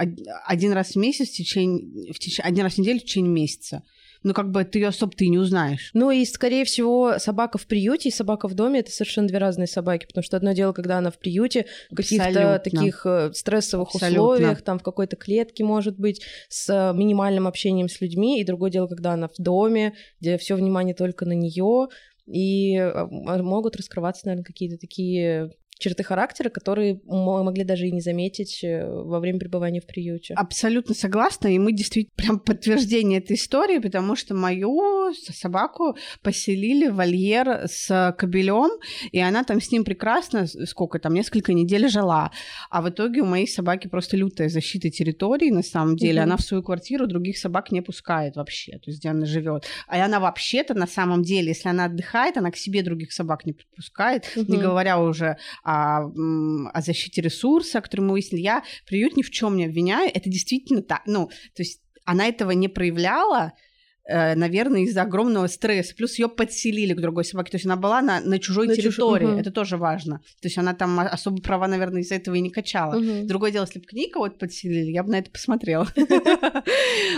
один 0.45 0.73
раз 0.73 0.92
в 0.92 0.97
месяц 0.97 1.28
в 1.28 1.33
течение, 1.33 2.12
в 2.12 2.18
течение 2.18 2.49
один 2.49 2.64
раз 2.64 2.75
в 2.75 2.78
неделю 2.78 3.00
в 3.00 3.04
течение 3.04 3.33
месяца 3.33 3.83
ну, 4.26 4.35
как 4.35 4.50
бы 4.50 4.64
ты 4.64 4.80
ее 4.80 4.88
особо 4.88 5.12
ты 5.12 5.28
не 5.28 5.38
узнаешь. 5.38 5.90
Ну, 5.95 6.11
и, 6.11 6.25
скорее 6.25 6.64
всего, 6.64 7.21
собака 7.21 7.59
в 7.59 7.66
приюте 7.68 8.09
и 8.09 8.12
собака 8.12 8.49
в 8.49 8.54
доме— 8.54 8.80
это 8.80 8.90
совершенно 8.90 9.28
две 9.28 9.38
разные 9.38 9.68
собаки, 9.68 10.06
потому 10.06 10.25
что 10.25 10.37
одно 10.37 10.50
дело, 10.50 10.73
когда 10.73 10.99
она 10.99 11.12
в 11.12 11.18
приюте, 11.18 11.66
в 11.92 11.95
каких-то 11.95 12.61
таких 12.62 13.06
э, 13.06 13.30
стрессовых 13.33 13.95
Абсолютно. 13.95 14.23
условиях, 14.23 14.62
там 14.62 14.80
в 14.80 14.83
какой-то 14.83 15.14
клетке, 15.14 15.62
может 15.62 15.97
быть, 15.97 16.23
с 16.49 16.68
э, 16.68 16.92
минимальным 16.97 17.47
общением 17.47 17.88
с 17.88 18.00
людьми, 18.00 18.40
и 18.40 18.45
другое 18.45 18.73
дело, 18.73 18.88
когда 18.88 19.12
она 19.12 19.28
в 19.28 19.40
доме, 19.40 19.95
где 20.21 20.38
все 20.38 20.56
внимание 20.56 20.97
только 20.97 21.25
на 21.25 21.35
нее, 21.35 21.87
и 22.26 22.75
э, 22.75 23.06
могут 23.06 23.76
раскрываться, 23.76 24.26
наверное, 24.26 24.45
какие-то 24.45 24.76
такие 24.76 25.52
черты 25.78 26.02
характера, 26.02 26.49
которые 26.49 27.00
мы 27.04 27.45
могли 27.45 27.64
даже 27.64 27.87
и 27.87 27.92
не 27.92 28.00
заметить 28.00 28.64
э, 28.64 28.87
во 28.87 29.21
время 29.21 29.38
пребывания 29.38 29.80
в 29.80 29.87
приюте. 29.87 30.35
Абсолютно 30.35 30.95
согласна, 30.95 31.49
и 31.49 31.59
мы 31.59 31.73
действительно 31.73 32.14
прям 32.16 32.38
подтверждение 32.40 33.18
этой 33.18 33.37
истории, 33.37 33.78
потому 33.78 34.16
что 34.16 34.35
мою 34.35 35.12
собаку 35.14 35.97
поселили 36.23 36.88
в 36.88 36.95
вольер 36.97 37.66
с 37.66 38.14
кобелем, 38.18 38.71
и 39.12 39.21
она 39.21 39.45
там 39.45 39.61
с 39.61 39.71
ним 39.71 39.85
прекрасно, 39.85 40.47
сколько 40.47 40.99
там, 40.99 41.14
несколько 41.14 41.52
недель 41.52 41.88
жила. 41.88 42.30
А 42.71 42.80
в 42.80 42.88
итоге 42.88 43.21
у 43.21 43.26
моей 43.26 43.47
собаки 43.47 43.88
просто 43.88 44.16
лютая 44.16 44.49
защита 44.49 44.90
территории, 44.90 45.50
на 45.50 45.62
самом 45.62 45.97
деле. 45.97 46.21
Угу. 46.21 46.25
Она 46.25 46.37
в 46.37 46.42
свою 46.42 46.62
квартиру 46.62 47.06
других 47.06 47.37
собак 47.37 47.71
не 47.71 47.83
пускает 47.83 48.37
вообще, 48.37 48.73
то 48.78 48.90
есть 48.90 49.00
где 49.00 49.11
она 49.11 49.26
живет. 49.26 49.64
А 49.88 50.02
она 50.02 50.21
вообще-то 50.21 50.75
на 50.75 50.87
самом 50.87 51.23
деле, 51.23 51.49
если 51.49 51.68
она 51.68 51.85
отдыхает, 51.85 52.38
она 52.38 52.50
к 52.50 52.56
себе 52.56 52.83
других 52.83 53.12
собак 53.12 53.45
не 53.45 53.52
подпускает, 53.52 54.25
угу. 54.37 54.50
не 54.50 54.59
говоря 54.59 54.99
уже 54.99 55.37
о, 55.67 56.13
о 56.73 56.81
защите 56.81 57.21
ресурса, 57.21 57.81
который 57.81 58.03
мы 58.03 58.13
выяснили. 58.13 58.43
Я 58.43 58.63
приют 58.87 59.17
ни 59.17 59.23
в 59.23 59.31
чем 59.31 59.57
не 59.57 59.65
обвиняю. 59.65 60.11
Это 60.15 60.31
действительно 60.31 60.81
так. 60.83 61.03
Ну, 61.07 61.27
то 61.27 61.63
есть 61.63 61.83
она 62.05 62.29
этого 62.29 62.53
не 62.53 62.69
проявляла, 62.69 63.53
наверное, 64.09 64.83
из-за 64.83 65.03
огромного 65.03 65.47
стресса. 65.49 65.95
Плюс 65.95 66.19
ее 66.19 66.29
подселили 66.29 66.95
к 66.95 67.01
другой 67.01 67.25
собаке. 67.25 67.51
То 67.51 67.57
есть 67.57 67.67
она 67.67 67.77
была 67.77 68.03
на, 68.03 68.21
на 68.21 68.39
чужой 68.39 68.69
на 68.69 68.75
территории. 68.75 69.27
Чуж... 69.27 69.41
Это 69.41 69.51
тоже 69.51 69.77
важно. 69.77 70.19
То 70.41 70.49
есть 70.49 70.59
она 70.59 70.75
там 70.75 71.01
особо 71.01 71.43
права, 71.43 71.67
наверное, 71.67 72.03
из-за 72.03 72.17
этого 72.17 72.35
и 72.35 72.41
не 72.41 72.51
качала. 72.51 72.97
Угу. 72.97 73.27
Другое 73.27 73.51
дело, 73.51 73.65
если 73.65 73.81
бы 73.81 73.87
книга 73.87 74.19
вот 74.19 74.39
подселили, 74.39 74.91
я 74.93 75.03
бы 75.03 75.11
на 75.11 75.19
это 75.19 75.31
посмотрела. 75.31 75.87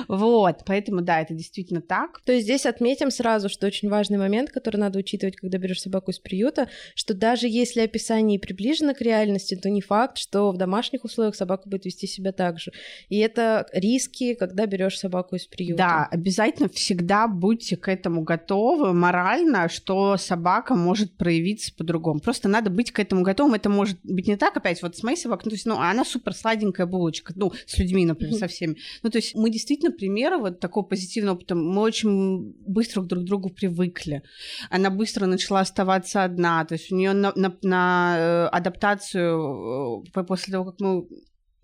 Вот. 0.08 0.62
Поэтому, 0.66 1.02
да, 1.02 1.20
это 1.20 1.34
действительно 1.34 1.80
так. 1.80 2.20
То 2.24 2.32
есть 2.32 2.44
здесь 2.44 2.66
отметим 2.66 3.10
сразу, 3.10 3.48
что 3.48 3.66
очень 3.66 3.88
важный 3.88 4.18
момент, 4.18 4.50
который 4.50 4.76
надо 4.76 4.98
учитывать, 4.98 5.36
когда 5.36 5.58
берешь 5.58 5.80
собаку 5.80 6.10
из 6.10 6.18
приюта, 6.18 6.68
что 6.94 7.14
даже 7.14 7.48
если 7.48 7.80
описание 7.80 8.38
приближено 8.38 8.94
к 8.94 9.00
реальности, 9.00 9.54
то 9.54 9.68
не 9.68 9.80
факт, 9.80 10.18
что 10.18 10.50
в 10.52 10.56
домашних 10.56 11.04
условиях 11.04 11.34
собака 11.34 11.68
будет 11.68 11.84
вести 11.84 12.06
себя 12.06 12.32
так 12.32 12.58
же. 12.58 12.72
И 13.08 13.18
это 13.18 13.66
риски, 13.72 14.34
когда 14.34 14.66
берешь 14.66 14.98
собаку 14.98 15.36
из 15.36 15.46
приюта. 15.46 15.78
Да, 15.78 16.08
обязательно 16.10 16.68
всегда 16.78 17.26
будьте 17.28 17.76
к 17.76 17.88
этому 17.88 18.22
готовы 18.22 18.92
морально, 18.92 19.68
что 19.68 20.16
собака 20.16 20.74
может 20.74 21.16
проявиться 21.16 21.74
по-другому. 21.74 22.20
Просто 22.20 22.48
надо 22.48 22.70
быть 22.70 22.92
к 22.92 23.00
этому 23.00 23.22
готовым. 23.22 23.54
Это 23.54 23.68
может 23.68 23.98
быть 24.04 24.28
не 24.28 24.36
так, 24.36 24.56
опять, 24.56 24.80
вот 24.82 24.96
с 24.96 25.02
моей 25.02 25.16
собакой, 25.16 25.42
ну, 25.46 25.50
то 25.50 25.56
есть, 25.56 25.66
ну, 25.66 25.78
она 25.78 26.04
супер 26.04 26.34
сладенькая 26.34 26.86
булочка, 26.86 27.32
ну, 27.36 27.52
с 27.66 27.76
людьми, 27.78 28.06
например, 28.06 28.34
со 28.34 28.46
всеми. 28.46 28.76
Ну, 29.02 29.10
то 29.10 29.18
есть 29.18 29.34
мы 29.34 29.50
действительно 29.50 29.90
примеры 29.90 30.38
вот 30.38 30.60
такого 30.60 30.84
позитивного 30.84 31.36
опыта, 31.36 31.54
мы 31.54 31.82
очень 31.82 32.54
быстро 32.66 33.02
друг 33.02 33.24
к 33.24 33.26
другу 33.26 33.50
привыкли. 33.50 34.22
Она 34.70 34.90
быстро 34.90 35.26
начала 35.26 35.60
оставаться 35.60 36.24
одна, 36.24 36.64
то 36.64 36.74
есть 36.74 36.92
у 36.92 36.96
нее 36.96 37.12
на, 37.12 37.32
на, 37.34 37.56
на 37.62 38.16
э, 38.16 38.46
адаптацию 38.46 40.04
э, 40.14 40.24
после 40.24 40.52
того, 40.52 40.66
как 40.66 40.80
мы 40.80 41.06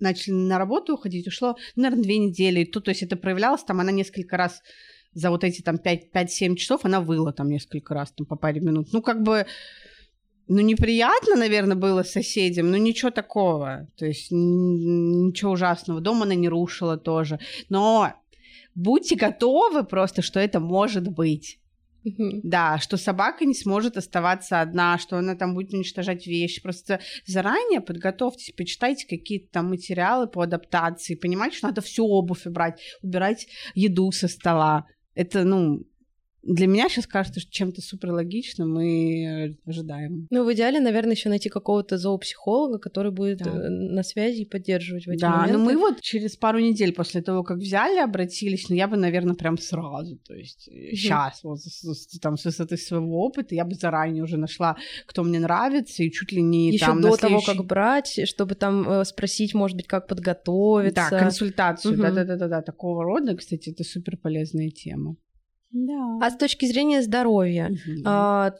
начали 0.01 0.35
на 0.35 0.59
работу 0.59 0.95
уходить, 0.95 1.27
ушло, 1.27 1.57
наверное, 1.77 2.05
две 2.05 2.19
недели. 2.19 2.65
Тут, 2.65 2.85
то 2.85 2.91
есть 2.91 3.03
это 3.03 3.17
проявлялось, 3.17 3.65
там 3.65 3.81
она 3.81 3.93
несколько 3.93 4.37
раз 4.37 4.63
за 5.15 5.31
вот 5.31 5.45
эти 5.45 5.63
там 5.63 5.77
5-7 5.77 6.57
часов 6.57 6.85
она 6.85 7.01
выла 7.01 7.33
там 7.33 7.49
несколько 7.49 7.95
раз, 7.95 8.13
там 8.13 8.27
по 8.27 8.37
паре 8.37 8.61
минут. 8.61 8.89
Ну, 8.93 9.01
как 9.01 9.23
бы, 9.23 9.47
ну, 10.49 10.61
неприятно, 10.61 11.37
наверное, 11.37 11.77
было 11.77 12.03
соседям, 12.03 12.71
но 12.71 12.77
ничего 12.77 13.11
такого. 13.11 13.89
То 13.97 14.07
есть 14.07 14.31
ничего 14.31 15.53
ужасного. 15.53 16.01
Дом 16.01 16.23
она 16.23 16.35
не 16.35 16.49
рушила 16.49 16.97
тоже. 16.97 17.39
Но 17.69 18.13
будьте 18.75 19.17
готовы 19.17 19.85
просто, 19.85 20.21
что 20.23 20.41
это 20.41 20.61
может 20.61 21.09
быть. 21.09 21.59
Да, 22.43 22.79
что 22.79 22.99
собака 22.99 23.47
не 23.47 23.55
сможет 23.55 23.97
оставаться 23.97 24.61
одна, 24.61 24.99
что 24.99 25.17
она 25.17 25.37
там 25.37 25.55
будет 25.55 25.73
уничтожать 25.73 26.27
вещи. 26.27 26.63
Просто 26.63 27.01
заранее 27.25 27.81
подготовьтесь, 27.81 28.53
почитайте 28.55 29.07
какие-то 29.07 29.51
там 29.51 29.71
материалы 29.71 30.27
по 30.27 30.43
адаптации, 30.43 31.15
понимаете, 31.15 31.57
что 31.57 31.69
надо 31.69 31.81
всю 31.81 32.07
обувь 32.07 32.45
убрать, 32.45 32.79
убирать 33.03 33.47
еду 33.75 34.13
со 34.13 34.29
стола 34.29 34.87
это, 35.15 35.45
ну, 35.45 35.85
для 36.47 36.67
меня 36.67 36.89
сейчас 36.89 37.07
кажется 37.07 37.41
что 37.41 37.51
чем-то 37.51 37.81
супер 37.81 38.13
логичным 38.13 38.79
и 38.81 39.57
ожидаем. 39.67 40.27
Ну, 40.31 40.45
в 40.45 40.53
идеале, 40.53 40.81
наверное, 40.81 41.15
еще 41.15 41.29
найти 41.29 41.49
какого-то 41.49 41.97
зоопсихолога, 41.97 42.79
который 42.79 43.13
будет 43.13 43.39
да. 43.39 43.51
Э, 43.51 43.69
на 43.69 44.03
связи 44.03 44.43
и 44.43 44.45
поддерживать 44.45 45.07
в 45.07 45.11
эти 45.11 45.21
да, 45.21 45.31
моменты. 45.31 45.53
Да, 45.53 45.59
но 45.59 45.65
мы 45.65 45.77
вот 45.77 46.01
через 46.01 46.37
пару 46.37 46.59
недель 46.59 46.93
после 46.93 47.23
того, 47.23 47.43
как 47.43 47.59
взяли, 47.59 47.99
обратились, 47.99 48.69
но 48.69 48.75
ну, 48.75 48.79
я 48.79 48.89
бы, 48.89 48.97
наверное, 48.97 49.35
прям 49.35 49.59
сразу, 49.59 50.17
то 50.19 50.35
есть 50.35 50.69
mm-hmm. 50.69 50.91
сейчас, 50.95 51.43
вот 51.43 51.61
там 52.21 52.37
с 52.37 52.45
высоты 52.45 52.77
своего 52.77 53.25
опыта, 53.25 53.55
я 53.55 53.65
бы 53.65 53.75
заранее 53.75 54.23
уже 54.23 54.37
нашла, 54.37 54.77
кто 55.07 55.23
мне 55.23 55.41
нравится, 55.41 56.03
и 56.03 56.11
чуть 56.11 56.33
ли 56.33 56.43
не 56.43 56.73
еще 56.73 56.87
там 56.87 57.01
до 57.01 57.17
следующий... 57.17 57.47
того, 57.47 57.57
как 57.57 57.67
брать, 57.67 58.21
чтобы 58.29 58.55
там 58.55 58.89
э, 58.89 59.05
спросить, 59.05 59.55
может 59.55 59.77
быть, 59.77 59.87
как 59.87 60.07
подготовиться. 60.09 61.09
Да, 61.11 61.19
консультацию, 61.19 61.97
да-да-да-да, 61.97 62.63
такого 62.63 63.03
рода, 63.05 63.37
кстати, 63.37 63.71
это 63.71 63.85
супер 63.85 64.17
полезная 64.17 64.71
тема. 64.71 65.17
Да. 65.75 66.19
А 66.23 66.31
с 66.31 66.37
точки 66.37 66.67
зрения 66.67 67.03
здоровья, 67.03 67.67
угу. 67.67 68.03
а, 68.05 68.55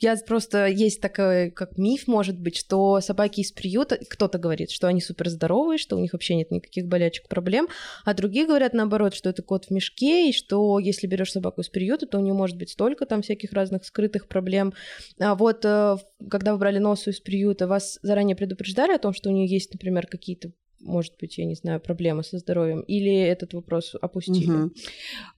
я 0.00 0.16
просто 0.26 0.66
есть 0.66 0.98
такой 0.98 1.50
как 1.50 1.76
миф, 1.76 2.06
может 2.06 2.40
быть, 2.40 2.56
что 2.56 3.02
собаки 3.02 3.40
из 3.42 3.52
приюта, 3.52 3.98
кто-то 4.08 4.38
говорит, 4.38 4.70
что 4.70 4.88
они 4.88 5.02
супер 5.02 5.28
здоровые, 5.28 5.76
что 5.76 5.94
у 5.94 6.00
них 6.00 6.14
вообще 6.14 6.36
нет 6.36 6.50
никаких 6.50 6.86
болячек, 6.86 7.28
проблем, 7.28 7.68
а 8.06 8.14
другие 8.14 8.46
говорят 8.46 8.72
наоборот, 8.72 9.14
что 9.14 9.28
это 9.28 9.42
кот 9.42 9.66
в 9.66 9.70
мешке, 9.72 10.30
и 10.30 10.32
что 10.32 10.78
если 10.78 11.06
берешь 11.06 11.32
собаку 11.32 11.60
из 11.60 11.68
приюта, 11.68 12.06
то 12.06 12.16
у 12.16 12.22
нее 12.22 12.32
может 12.32 12.56
быть 12.56 12.70
столько 12.70 13.04
там 13.04 13.20
всяких 13.20 13.52
разных 13.52 13.84
скрытых 13.84 14.26
проблем. 14.26 14.72
А 15.20 15.34
вот 15.34 15.66
э, 15.66 15.98
когда 16.30 16.54
вы 16.54 16.58
брали 16.58 16.78
носу 16.78 17.10
из 17.10 17.20
приюта, 17.20 17.66
вас 17.66 17.98
заранее 18.00 18.36
предупреждали 18.36 18.92
о 18.92 18.98
том, 18.98 19.12
что 19.12 19.28
у 19.28 19.32
нее 19.34 19.46
есть, 19.46 19.74
например, 19.74 20.06
какие-то 20.06 20.50
может 20.80 21.14
быть, 21.18 21.38
я 21.38 21.46
не 21.46 21.54
знаю, 21.54 21.80
проблемы 21.80 22.22
со 22.22 22.38
здоровьем, 22.38 22.80
или 22.80 23.10
этот 23.10 23.54
вопрос 23.54 23.94
опустили? 24.00 24.50
Угу. 24.50 24.70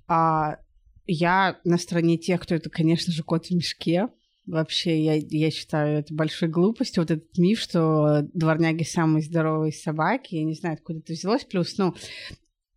А, 0.09 0.57
я 1.07 1.59
на 1.65 1.79
стороне 1.79 2.19
тех, 2.19 2.41
кто 2.41 2.55
это, 2.55 2.71
конечно 2.71 3.13
же, 3.13 3.23
кот 3.23 3.47
в 3.47 3.51
мешке. 3.51 4.09
Вообще, 4.47 5.03
я, 5.03 5.15
я 5.15 5.51
считаю 5.51 5.99
это 5.99 6.15
большой 6.15 6.49
глупостью, 6.49 7.03
вот 7.03 7.11
этот 7.11 7.37
миф, 7.37 7.59
что 7.59 8.23
дворняги 8.33 8.85
самые 8.85 9.23
здоровые 9.23 9.73
собаки. 9.73 10.37
Я 10.37 10.45
не 10.45 10.55
знаю, 10.55 10.75
откуда 10.75 11.01
это 11.01 11.13
взялось. 11.15 11.45
Плюс, 11.45 11.77
ну, 11.79 11.95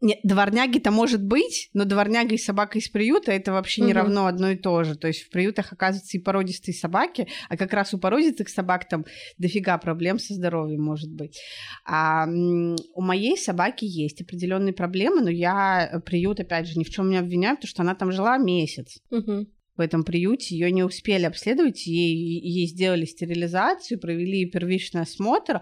нет, 0.02 0.20
дворняги-то 0.24 0.92
может 0.92 1.24
быть, 1.24 1.70
но 1.74 1.84
дворняга 1.84 2.36
и 2.36 2.38
собака 2.38 2.78
из 2.80 2.88
приюта 2.88 3.32
это 3.32 3.52
вообще 3.52 3.82
не 3.82 3.92
равно 3.92 4.28
одно 4.28 4.52
и 4.52 4.56
то 4.56 4.84
же. 4.84 4.96
То 4.96 5.08
есть 5.08 5.24
в 5.24 5.30
приютах 5.30 5.74
оказываются 5.74 6.18
и 6.18 6.22
породистые 6.22 6.74
собаки, 6.74 7.28
а 7.50 7.58
как 7.58 7.74
раз 7.74 7.94
у 7.94 7.98
породистых 7.98 8.48
собак 8.50 8.88
там 8.88 9.06
дофига 9.38 9.78
проблем 9.78 10.18
со 10.18 10.34
здоровьем 10.34 10.82
может 10.82 11.12
быть. 11.12 11.40
А 11.86 12.26
у 12.28 13.02
моей 13.02 13.38
собаки 13.38 13.86
есть 13.86 14.22
определенные 14.22 14.74
проблемы, 14.74 15.22
но 15.22 15.30
я 15.30 16.02
приют, 16.06 16.40
опять 16.40 16.68
же, 16.68 16.80
ни 16.80 16.86
в 16.86 16.90
чем 16.90 17.10
не 17.10 17.18
обвиняю, 17.18 17.58
потому 17.58 17.70
что 17.70 17.82
она 17.82 17.96
там 17.96 18.12
жила 18.12 18.38
месяц. 18.38 19.00
Угу 19.12 19.48
в 19.80 19.82
этом 19.82 20.04
приюте, 20.04 20.58
ее 20.58 20.74
не 20.74 20.84
успели 20.84 21.24
обследовать, 21.24 21.88
ей, 21.88 22.14
ей 22.14 22.68
сделали 22.68 23.06
стерилизацию, 23.06 23.98
провели 23.98 24.44
первичный 24.46 25.04
осмотр, 25.04 25.62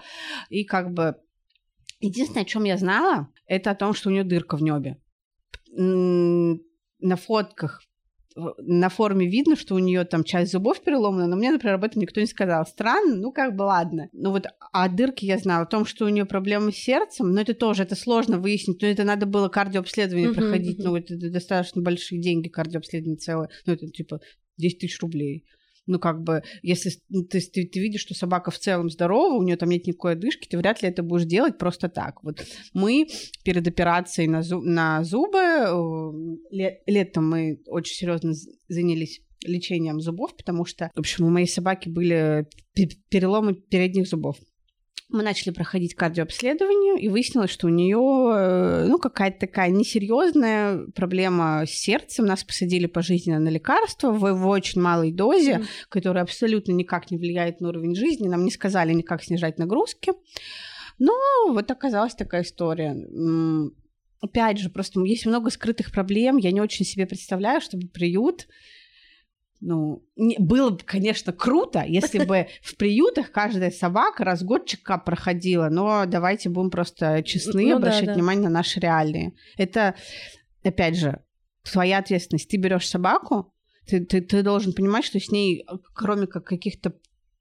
и 0.49 0.63
как 0.63 0.91
бы 0.91 1.17
Единственное, 1.99 2.43
о 2.43 2.45
чем 2.45 2.63
я 2.63 2.77
знала, 2.77 3.29
это 3.45 3.71
о 3.71 3.75
том, 3.75 3.93
что 3.93 4.09
у 4.09 4.11
нее 4.11 4.23
дырка 4.23 4.57
в 4.57 4.61
небе. 4.61 4.97
На 5.75 7.15
фотках 7.15 7.81
на 8.59 8.89
форме 8.89 9.27
видно, 9.27 9.55
что 9.55 9.75
у 9.75 9.79
нее 9.79 10.05
там 10.05 10.23
часть 10.23 10.51
зубов 10.51 10.81
переломана, 10.81 11.27
но 11.27 11.35
мне, 11.35 11.51
например, 11.51 11.75
об 11.75 11.83
этом 11.83 12.01
никто 12.01 12.19
не 12.19 12.27
сказал. 12.27 12.65
Странно, 12.65 13.15
ну 13.15 13.31
как 13.31 13.55
бы 13.55 13.63
ладно. 13.63 14.09
Ну 14.13 14.31
вот 14.31 14.45
о 14.71 14.89
дырке 14.89 15.25
я 15.25 15.37
знала, 15.37 15.63
о 15.63 15.67
том, 15.67 15.85
что 15.85 16.05
у 16.05 16.09
нее 16.09 16.25
проблемы 16.25 16.71
с 16.71 16.75
сердцем, 16.75 17.31
но 17.31 17.41
это 17.41 17.53
тоже, 17.53 17.83
это 17.83 17.95
сложно 17.95 18.37
выяснить, 18.37 18.81
но 18.81 18.87
это 18.87 19.03
надо 19.03 19.25
было 19.25 19.49
кардиообследование 19.49 20.29
uh-huh, 20.29 20.35
проходить, 20.35 20.79
uh-huh. 20.79 20.83
ну 20.83 20.95
это 20.95 21.31
достаточно 21.31 21.81
большие 21.81 22.21
деньги, 22.21 22.47
кардиообследование 22.47 23.17
целое, 23.17 23.49
ну 23.65 23.73
это 23.73 23.87
типа 23.87 24.19
10 24.57 24.79
тысяч 24.79 24.99
рублей 25.01 25.45
ну, 25.87 25.99
как 25.99 26.21
бы, 26.21 26.43
если 26.61 26.91
ну, 27.09 27.23
ты, 27.23 27.39
ты, 27.39 27.65
ты 27.65 27.79
видишь, 27.79 28.01
что 28.01 28.13
собака 28.13 28.51
в 28.51 28.59
целом 28.59 28.89
здорова, 28.89 29.33
у 29.33 29.43
нее 29.43 29.57
там 29.57 29.69
нет 29.69 29.87
никакой 29.87 30.13
одышки, 30.13 30.47
ты 30.47 30.57
вряд 30.57 30.81
ли 30.81 30.89
это 30.89 31.01
будешь 31.01 31.25
делать 31.25 31.57
просто 31.57 31.89
так. 31.89 32.23
Вот 32.23 32.45
мы 32.73 33.07
перед 33.43 33.67
операцией 33.67 34.27
на, 34.27 34.43
зуб, 34.43 34.63
на 34.63 35.03
зубы, 35.03 35.39
э, 35.39 36.55
лет, 36.55 36.81
летом 36.85 37.29
мы 37.29 37.61
очень 37.67 37.95
серьезно 37.95 38.33
занялись 38.67 39.21
лечением 39.43 40.01
зубов, 40.01 40.35
потому 40.35 40.65
что, 40.65 40.91
в 40.95 40.99
общем, 40.99 41.25
у 41.25 41.29
моей 41.29 41.47
собаки 41.47 41.89
были 41.89 42.47
переломы 43.09 43.53
передних 43.53 44.07
зубов 44.07 44.37
мы 45.09 45.23
начали 45.23 45.53
проходить 45.53 45.95
кардиообследование, 45.95 46.99
и 46.99 47.07
выяснилось, 47.07 47.49
что 47.49 47.67
у 47.67 47.69
нее 47.69 47.97
э, 47.97 48.85
ну, 48.87 48.97
какая-то 48.97 49.39
такая 49.39 49.69
несерьезная 49.69 50.85
проблема 50.95 51.63
с 51.65 51.71
сердцем. 51.71 52.25
Нас 52.25 52.43
посадили 52.43 52.87
пожизненно 52.87 53.39
на 53.39 53.47
лекарства 53.47 54.11
в, 54.11 54.19
в 54.19 54.47
очень 54.47 54.81
малой 54.81 55.13
дозе, 55.13 55.53
mm. 55.53 55.65
которая 55.89 56.23
абсолютно 56.23 56.73
никак 56.73 57.09
не 57.09 57.17
влияет 57.17 57.61
на 57.61 57.69
уровень 57.69 57.95
жизни. 57.95 58.27
Нам 58.27 58.43
не 58.43 58.51
сказали 58.51 58.91
никак 58.91 59.23
снижать 59.23 59.57
нагрузки. 59.57 60.11
Но 60.99 61.13
вот 61.49 61.71
оказалась 61.71 62.15
такая 62.15 62.43
история. 62.43 62.97
Опять 64.19 64.57
же, 64.57 64.69
просто 64.69 64.99
есть 65.05 65.25
много 65.25 65.51
скрытых 65.51 65.91
проблем. 65.91 66.37
Я 66.37 66.51
не 66.51 66.59
очень 66.59 66.85
себе 66.85 67.05
представляю, 67.05 67.61
чтобы 67.61 67.87
приют 67.87 68.47
ну, 69.59 70.05
не, 70.15 70.37
было 70.39 70.69
бы, 70.69 70.79
конечно, 70.85 71.33
круто, 71.33 71.83
если 71.85 72.23
бы 72.25 72.47
в 72.61 72.75
приютах 72.77 73.31
каждая 73.31 73.71
собака 73.71 74.23
раз 74.23 74.43
год 74.43 74.67
чекап 74.67 75.05
проходила, 75.05 75.69
но 75.69 76.05
давайте 76.05 76.49
будем 76.49 76.69
просто 76.69 77.23
честны, 77.23 77.67
ну, 77.67 77.77
обращать 77.77 78.05
да, 78.05 78.11
да. 78.11 78.13
внимание 78.13 78.43
на 78.43 78.49
наши 78.49 78.79
реалии. 78.79 79.33
Это, 79.57 79.95
опять 80.63 80.97
же, 80.97 81.23
твоя 81.63 81.97
ответственность. 81.99 82.49
Ты 82.49 82.57
берешь 82.57 82.87
собаку, 82.87 83.53
ты, 83.87 84.05
ты, 84.05 84.21
ты 84.21 84.43
должен 84.43 84.73
понимать, 84.73 85.05
что 85.05 85.19
с 85.19 85.31
ней, 85.31 85.65
кроме 85.93 86.27
как 86.27 86.45
каких-то 86.45 86.93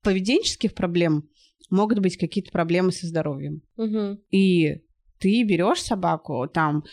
поведенческих 0.03 0.75
проблем, 0.75 1.29
могут 1.71 1.99
быть 1.99 2.17
какие-то 2.17 2.51
проблемы 2.51 2.93
со 2.93 3.07
здоровьем. 3.07 3.63
Угу. 3.77 4.21
И 4.31 4.83
ты 5.19 5.43
берешь 5.43 5.83
собаку, 5.83 6.49
там 6.49 6.85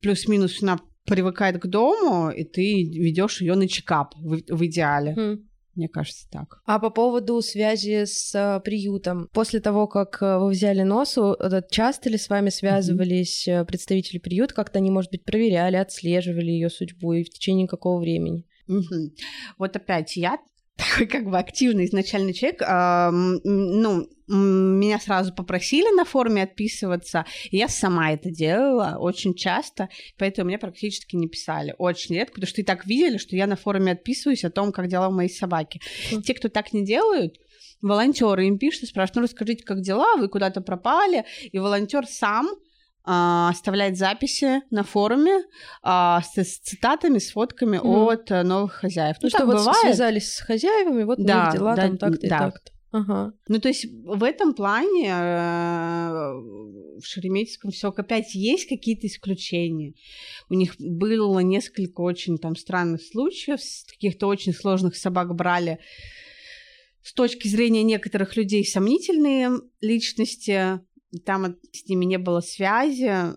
плюс-минус 0.00 0.60
на 0.60 0.78
привыкает 1.06 1.60
к 1.60 1.66
дому, 1.66 2.30
и 2.30 2.44
ты 2.44 2.84
ведешь 2.84 3.40
ее 3.40 3.54
на 3.54 3.68
чекап 3.68 4.14
в, 4.16 4.40
в 4.48 4.66
идеале. 4.66 5.14
Mm. 5.14 5.38
Мне 5.76 5.88
кажется, 5.88 6.26
так. 6.30 6.62
А 6.64 6.78
по 6.78 6.88
поводу 6.88 7.42
связи 7.42 8.06
с 8.06 8.34
а, 8.34 8.60
приютом, 8.60 9.28
после 9.32 9.60
того, 9.60 9.86
как 9.86 10.22
а, 10.22 10.38
вы 10.38 10.50
взяли 10.50 10.82
носу, 10.82 11.36
часто 11.70 12.08
ли 12.08 12.16
с 12.16 12.30
вами 12.30 12.48
связывались 12.48 13.46
mm-hmm. 13.46 13.66
представители 13.66 14.18
приюта, 14.18 14.54
как-то 14.54 14.78
они, 14.78 14.90
может 14.90 15.10
быть, 15.10 15.24
проверяли, 15.24 15.76
отслеживали 15.76 16.50
ее 16.50 16.70
судьбу 16.70 17.12
и 17.12 17.24
в 17.24 17.30
течение 17.30 17.68
какого 17.68 18.00
времени? 18.00 18.46
Угу. 18.68 19.12
Вот 19.58 19.76
опять 19.76 20.16
я 20.16 20.38
такой 20.76 21.06
как 21.06 21.24
бы 21.24 21.38
активный 21.38 21.86
изначальный 21.86 22.34
человек, 22.34 22.62
э, 22.62 23.10
ну, 23.44 24.08
меня 24.28 24.98
сразу 24.98 25.32
попросили 25.34 25.94
на 25.96 26.04
форуме 26.04 26.42
отписываться, 26.42 27.24
и 27.50 27.56
я 27.58 27.68
сама 27.68 28.12
это 28.12 28.30
делала 28.30 28.96
очень 28.98 29.34
часто, 29.34 29.88
поэтому 30.18 30.48
мне 30.48 30.58
практически 30.58 31.16
не 31.16 31.28
писали, 31.28 31.74
очень 31.78 32.16
редко, 32.16 32.34
потому 32.34 32.48
что 32.48 32.60
и 32.60 32.64
так 32.64 32.86
видели, 32.86 33.18
что 33.18 33.36
я 33.36 33.46
на 33.46 33.56
форуме 33.56 33.92
отписываюсь 33.92 34.44
о 34.44 34.50
том, 34.50 34.72
как 34.72 34.88
дела 34.88 35.08
у 35.08 35.12
моей 35.12 35.30
собаки. 35.30 35.80
Mm. 36.10 36.22
Те, 36.22 36.34
кто 36.34 36.48
так 36.48 36.72
не 36.72 36.84
делают, 36.84 37.36
волонтеры 37.80 38.46
им 38.46 38.58
пишут 38.58 38.84
и 38.84 38.86
спрашивают, 38.86 39.16
ну 39.16 39.22
расскажите, 39.22 39.64
как 39.64 39.80
дела, 39.80 40.16
вы 40.16 40.28
куда-то 40.28 40.60
пропали, 40.60 41.24
и 41.52 41.58
волонтер 41.58 42.06
сам 42.06 42.48
а, 42.48 42.52
оставлять 43.06 43.96
записи 43.96 44.62
на 44.70 44.82
форуме 44.82 45.44
а, 45.82 46.20
с, 46.22 46.36
с 46.36 46.58
цитатами, 46.58 47.18
с 47.18 47.30
фотками 47.30 47.76
mm. 47.76 48.12
от 48.12 48.32
а, 48.32 48.42
новых 48.42 48.72
хозяев. 48.72 49.16
Ну, 49.22 49.26
ну 49.26 49.28
что 49.30 49.46
вот 49.46 49.56
бывает. 49.58 49.78
связались 49.80 50.34
с 50.34 50.40
хозяевами, 50.40 51.04
вот 51.04 51.18
да, 51.18 51.42
у 51.42 51.44
них 51.44 51.54
дела 51.54 51.76
да, 51.76 51.82
там 51.82 51.98
так-то 51.98 52.20
да. 52.20 52.26
и 52.26 52.30
так-то. 52.30 52.72
Ага. 52.92 53.32
Ну, 53.48 53.60
то 53.60 53.68
есть 53.68 53.86
в 54.04 54.24
этом 54.24 54.54
плане 54.54 55.08
э, 55.08 56.32
в 56.98 57.02
Шереметьевском 57.04 57.70
все 57.70 57.90
опять 57.90 58.34
есть 58.34 58.68
какие-то 58.68 59.06
исключения. 59.06 59.94
У 60.48 60.54
них 60.54 60.74
было 60.78 61.40
несколько 61.40 62.00
очень 62.00 62.38
там 62.38 62.56
странных 62.56 63.02
случаев, 63.02 63.60
каких-то 63.88 64.26
очень 64.28 64.52
сложных 64.52 64.96
собак 64.96 65.34
брали 65.34 65.78
с 67.02 67.12
точки 67.12 67.46
зрения 67.46 67.82
некоторых 67.82 68.36
людей 68.36 68.64
сомнительные 68.64 69.50
личности, 69.80 70.80
там 71.18 71.56
с 71.72 71.88
ними 71.88 72.04
не 72.04 72.18
было 72.18 72.40
связи. 72.40 73.34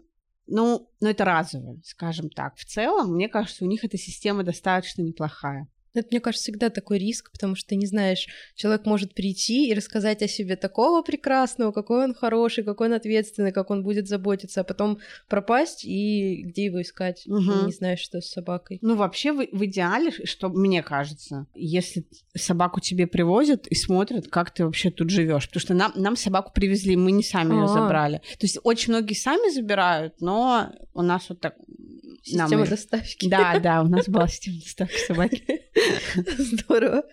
Ну, 0.48 0.90
но 1.00 1.10
это 1.10 1.26
разово, 1.26 1.80
скажем 1.84 2.30
так. 2.30 2.56
В 2.58 2.66
целом, 2.66 3.14
мне 3.14 3.30
кажется, 3.30 3.64
у 3.64 3.68
них 3.68 3.84
эта 3.84 3.98
система 3.98 4.44
достаточно 4.44 5.02
неплохая. 5.02 5.68
Это, 6.00 6.10
мне 6.12 6.20
кажется, 6.20 6.44
всегда 6.44 6.70
такой 6.70 6.98
риск, 6.98 7.32
потому 7.32 7.56
что 7.56 7.70
ты 7.70 7.76
не 7.76 7.86
знаешь, 7.86 8.28
человек 8.56 8.86
может 8.86 9.14
прийти 9.14 9.70
и 9.70 9.74
рассказать 9.74 10.22
о 10.22 10.28
себе 10.28 10.56
такого 10.56 11.02
прекрасного, 11.02 11.72
какой 11.72 12.04
он 12.04 12.14
хороший, 12.14 12.64
какой 12.64 12.88
он 12.88 12.94
ответственный, 12.94 13.52
как 13.52 13.70
он 13.70 13.84
будет 13.84 14.08
заботиться, 14.08 14.62
а 14.62 14.64
потом 14.64 15.00
пропасть 15.28 15.86
и 15.86 16.44
где 16.44 16.66
его 16.66 16.82
искать, 16.82 17.24
угу. 17.28 17.66
не 17.66 17.72
знаешь, 17.72 18.00
что 18.00 18.22
с 18.22 18.30
собакой. 18.30 18.80
Ну, 18.82 18.96
вообще, 18.96 19.34
в, 19.34 19.46
в 19.52 19.66
идеале, 19.66 20.12
что 20.24 20.50
мне 20.50 20.84
кажется, 20.84 21.48
если 21.54 22.06
собаку 22.36 22.80
тебе 22.80 23.08
привозят 23.08 23.68
и 23.68 23.76
смотрят, 23.76 24.28
как 24.28 24.52
ты 24.52 24.66
вообще 24.66 24.92
тут 24.92 25.10
живешь, 25.10 25.48
потому 25.48 25.62
что 25.62 25.74
нам, 25.74 25.92
нам 25.96 26.16
собаку 26.16 26.52
привезли, 26.54 26.96
мы 26.96 27.12
не 27.12 27.24
сами 27.24 27.56
ее 27.56 27.68
забрали. 27.68 28.18
То 28.18 28.46
есть 28.46 28.60
очень 28.64 28.94
многие 28.94 29.14
сами 29.14 29.54
забирают, 29.54 30.22
но 30.22 30.72
у 30.94 31.02
нас 31.02 31.30
вот 31.30 31.40
так 31.40 31.56
Система 32.24 32.50
Нам... 32.50 32.70
доставки. 32.70 33.28
Да, 33.30 33.60
да, 33.60 33.82
у 33.82 33.88
нас 33.88 34.08
была 34.08 34.28
система 34.30 34.60
доставки 34.60 34.98
собаки. 34.98 35.62
Здорово. 36.38 37.04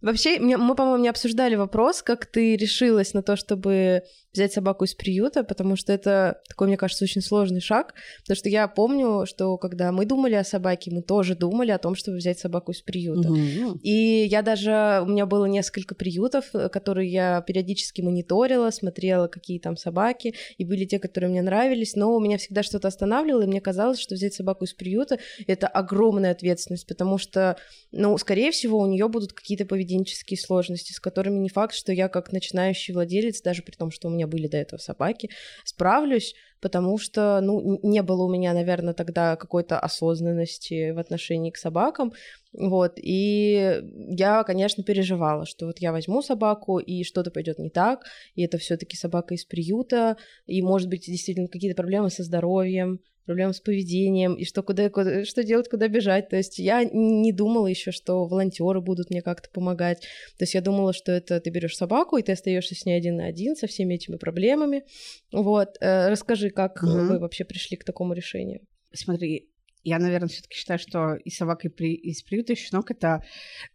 Вообще, 0.00 0.40
мы, 0.40 0.74
по-моему, 0.74 1.02
не 1.02 1.08
обсуждали 1.08 1.54
вопрос, 1.54 2.02
как 2.02 2.26
ты 2.26 2.56
решилась 2.56 3.14
на 3.14 3.22
то, 3.22 3.36
чтобы 3.36 4.02
взять 4.32 4.52
собаку 4.52 4.84
из 4.84 4.94
приюта, 4.94 5.44
потому 5.44 5.76
что 5.76 5.92
это 5.92 6.40
такой, 6.48 6.68
мне 6.68 6.76
кажется, 6.76 7.04
очень 7.04 7.20
сложный 7.20 7.60
шаг, 7.60 7.94
потому 8.22 8.36
что 8.36 8.48
я 8.48 8.66
помню, 8.66 9.26
что 9.26 9.58
когда 9.58 9.92
мы 9.92 10.06
думали 10.06 10.34
о 10.34 10.44
собаке, 10.44 10.90
мы 10.90 11.02
тоже 11.02 11.34
думали 11.34 11.70
о 11.70 11.78
том, 11.78 11.94
чтобы 11.94 12.16
взять 12.16 12.38
собаку 12.38 12.72
из 12.72 12.80
приюта. 12.80 13.30
Угу. 13.30 13.80
И 13.82 14.26
я 14.30 14.42
даже, 14.42 15.02
у 15.02 15.06
меня 15.06 15.26
было 15.26 15.44
несколько 15.44 15.94
приютов, 15.94 16.50
которые 16.72 17.10
я 17.10 17.42
периодически 17.42 18.00
мониторила, 18.00 18.70
смотрела, 18.70 19.28
какие 19.28 19.58
там 19.58 19.76
собаки, 19.76 20.34
и 20.56 20.64
были 20.64 20.84
те, 20.84 20.98
которые 20.98 21.30
мне 21.30 21.42
нравились, 21.42 21.94
но 21.94 22.14
у 22.14 22.20
меня 22.20 22.38
всегда 22.38 22.62
что-то 22.62 22.88
останавливало, 22.88 23.42
и 23.42 23.46
мне 23.46 23.60
казалось, 23.60 23.98
что 23.98 24.14
взять 24.14 24.34
собаку 24.34 24.64
из 24.64 24.72
приюта— 24.72 25.18
это 25.46 25.66
огромная 25.66 26.32
ответственность, 26.32 26.86
потому 26.86 27.18
что, 27.18 27.56
ну, 27.90 28.16
скорее 28.16 28.50
всего, 28.50 28.78
у 28.78 28.86
нее 28.86 29.08
будут 29.08 29.32
какие-то 29.32 29.66
поведенческие 29.66 30.38
сложности, 30.38 30.92
с 30.92 31.00
которыми 31.00 31.38
не 31.38 31.48
факт, 31.48 31.74
что 31.74 31.92
я 31.92 32.08
как 32.08 32.32
начинающий 32.32 32.94
владелец, 32.94 33.42
даже 33.42 33.62
при 33.62 33.74
том, 33.74 33.90
что 33.90 34.08
у 34.08 34.10
меня 34.10 34.21
меня 34.22 34.26
были 34.26 34.46
до 34.46 34.56
этого 34.56 34.78
собаки, 34.78 35.30
справлюсь, 35.64 36.34
потому 36.60 36.98
что, 36.98 37.40
ну, 37.40 37.80
не 37.82 38.02
было 38.02 38.24
у 38.24 38.30
меня, 38.30 38.54
наверное, 38.54 38.94
тогда 38.94 39.36
какой-то 39.36 39.78
осознанности 39.78 40.92
в 40.92 40.98
отношении 40.98 41.50
к 41.50 41.56
собакам, 41.56 42.12
вот, 42.52 42.98
и 42.98 43.82
я, 44.08 44.44
конечно, 44.44 44.84
переживала, 44.84 45.46
что 45.46 45.66
вот 45.66 45.78
я 45.78 45.92
возьму 45.92 46.22
собаку, 46.22 46.78
и 46.78 47.02
что-то 47.04 47.30
пойдет 47.30 47.58
не 47.58 47.70
так, 47.70 48.04
и 48.34 48.42
это 48.42 48.58
все 48.58 48.76
таки 48.76 48.96
собака 48.96 49.34
из 49.34 49.44
приюта, 49.44 50.16
и, 50.46 50.62
может 50.62 50.88
быть, 50.88 51.06
действительно 51.06 51.48
какие-то 51.48 51.76
проблемы 51.76 52.10
со 52.10 52.22
здоровьем, 52.22 53.00
проблем 53.24 53.52
с 53.52 53.60
поведением, 53.60 54.34
и 54.34 54.44
что, 54.44 54.62
куда, 54.62 54.90
куда, 54.90 55.24
что 55.24 55.44
делать, 55.44 55.68
куда 55.68 55.88
бежать. 55.88 56.28
То 56.28 56.36
есть 56.36 56.58
я 56.58 56.84
не 56.84 57.32
думала 57.32 57.66
еще, 57.66 57.92
что 57.92 58.26
волонтеры 58.26 58.80
будут 58.80 59.10
мне 59.10 59.22
как-то 59.22 59.48
помогать. 59.50 60.00
То 60.38 60.42
есть 60.42 60.54
я 60.54 60.60
думала, 60.60 60.92
что 60.92 61.12
это 61.12 61.40
ты 61.40 61.50
берешь 61.50 61.76
собаку, 61.76 62.16
и 62.16 62.22
ты 62.22 62.32
остаешься 62.32 62.74
с 62.74 62.84
ней 62.84 62.96
один 62.96 63.16
на 63.16 63.26
один 63.26 63.56
со 63.56 63.66
всеми 63.66 63.94
этими 63.94 64.16
проблемами. 64.16 64.84
Вот. 65.32 65.76
Э, 65.80 66.08
расскажи, 66.08 66.50
как 66.50 66.82
угу. 66.82 66.90
вы 66.90 67.18
вообще 67.18 67.44
пришли 67.44 67.76
к 67.76 67.84
такому 67.84 68.14
решению? 68.14 68.60
Смотри, 68.92 69.51
я, 69.84 69.98
наверное, 69.98 70.28
все-таки 70.28 70.56
считаю, 70.56 70.78
что 70.78 71.14
и 71.14 71.30
собака, 71.30 71.68
и 71.68 71.70
при, 71.70 71.94
из 71.94 72.22
приюта, 72.22 72.52
и 72.52 72.56
щенок 72.56 72.90
это, 72.90 73.22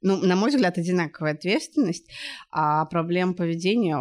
ну, 0.02 0.18
на 0.18 0.36
мой 0.36 0.50
взгляд, 0.50 0.78
одинаковая 0.78 1.34
ответственность. 1.34 2.10
А 2.52 2.86
проблем 2.86 3.34
поведения... 3.34 3.98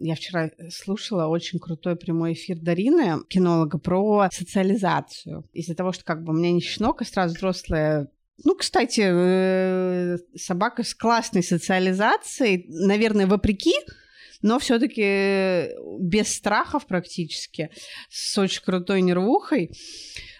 Я 0.00 0.14
вчера 0.14 0.50
слушала 0.70 1.26
очень 1.26 1.58
крутой 1.58 1.96
прямой 1.96 2.32
эфир 2.32 2.58
Дарины, 2.58 3.24
кинолога, 3.28 3.78
про 3.78 4.28
социализацию. 4.32 5.48
Из-за 5.52 5.74
того, 5.74 5.92
что 5.92 6.04
как 6.04 6.22
бы 6.24 6.32
у 6.32 6.36
меня 6.36 6.52
не 6.52 6.60
щенок, 6.60 7.02
а 7.02 7.04
сразу 7.04 7.34
взрослая 7.34 8.08
ну, 8.44 8.56
кстати, 8.56 9.02
э, 9.04 10.18
собака 10.36 10.82
с 10.82 10.94
классной 10.94 11.44
социализацией, 11.44 12.64
наверное, 12.68 13.26
вопреки, 13.26 13.74
но 14.42 14.58
все-таки 14.58 15.70
без 16.00 16.34
страхов 16.34 16.86
практически, 16.86 17.70
с 18.10 18.36
очень 18.38 18.62
крутой 18.62 19.02
нервухой. 19.02 19.70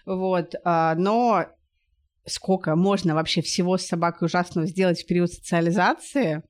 Вот, 0.06 0.54
а, 0.64 0.94
но 0.94 1.46
сколько 2.26 2.76
можно 2.76 3.14
вообще 3.14 3.42
всего 3.42 3.76
с 3.76 3.86
собакой 3.86 4.26
ужасного 4.26 4.66
сделать 4.66 5.02
в 5.02 5.06
период 5.06 5.32
социализации, 5.32 6.42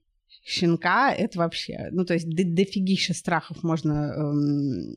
щенка, 0.44 1.12
это 1.12 1.38
вообще, 1.38 1.88
ну, 1.92 2.04
то 2.04 2.14
есть 2.14 2.28
до, 2.28 2.44
дофигища 2.44 3.14
страхов 3.14 3.62
можно, 3.62 4.12
эм, 4.14 4.94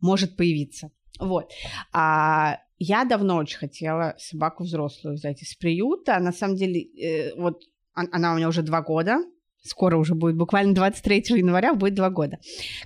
может 0.00 0.36
появиться. 0.36 0.90
Вот. 1.18 1.50
А 1.92 2.58
я 2.78 3.04
давно 3.04 3.36
очень 3.36 3.58
хотела 3.58 4.14
собаку 4.18 4.64
взрослую 4.64 5.14
взять 5.14 5.42
из 5.42 5.54
приюта. 5.54 6.18
На 6.18 6.32
самом 6.32 6.56
деле, 6.56 6.82
э, 6.82 7.34
вот 7.36 7.62
она 7.92 8.32
у 8.32 8.36
меня 8.36 8.48
уже 8.48 8.62
два 8.62 8.82
года. 8.82 9.18
Скоро 9.62 9.96
уже 9.96 10.14
будет, 10.14 10.36
буквально 10.36 10.74
23 10.74 11.38
января 11.38 11.74
будет 11.74 11.94
два 11.94 12.10
года, 12.10 12.38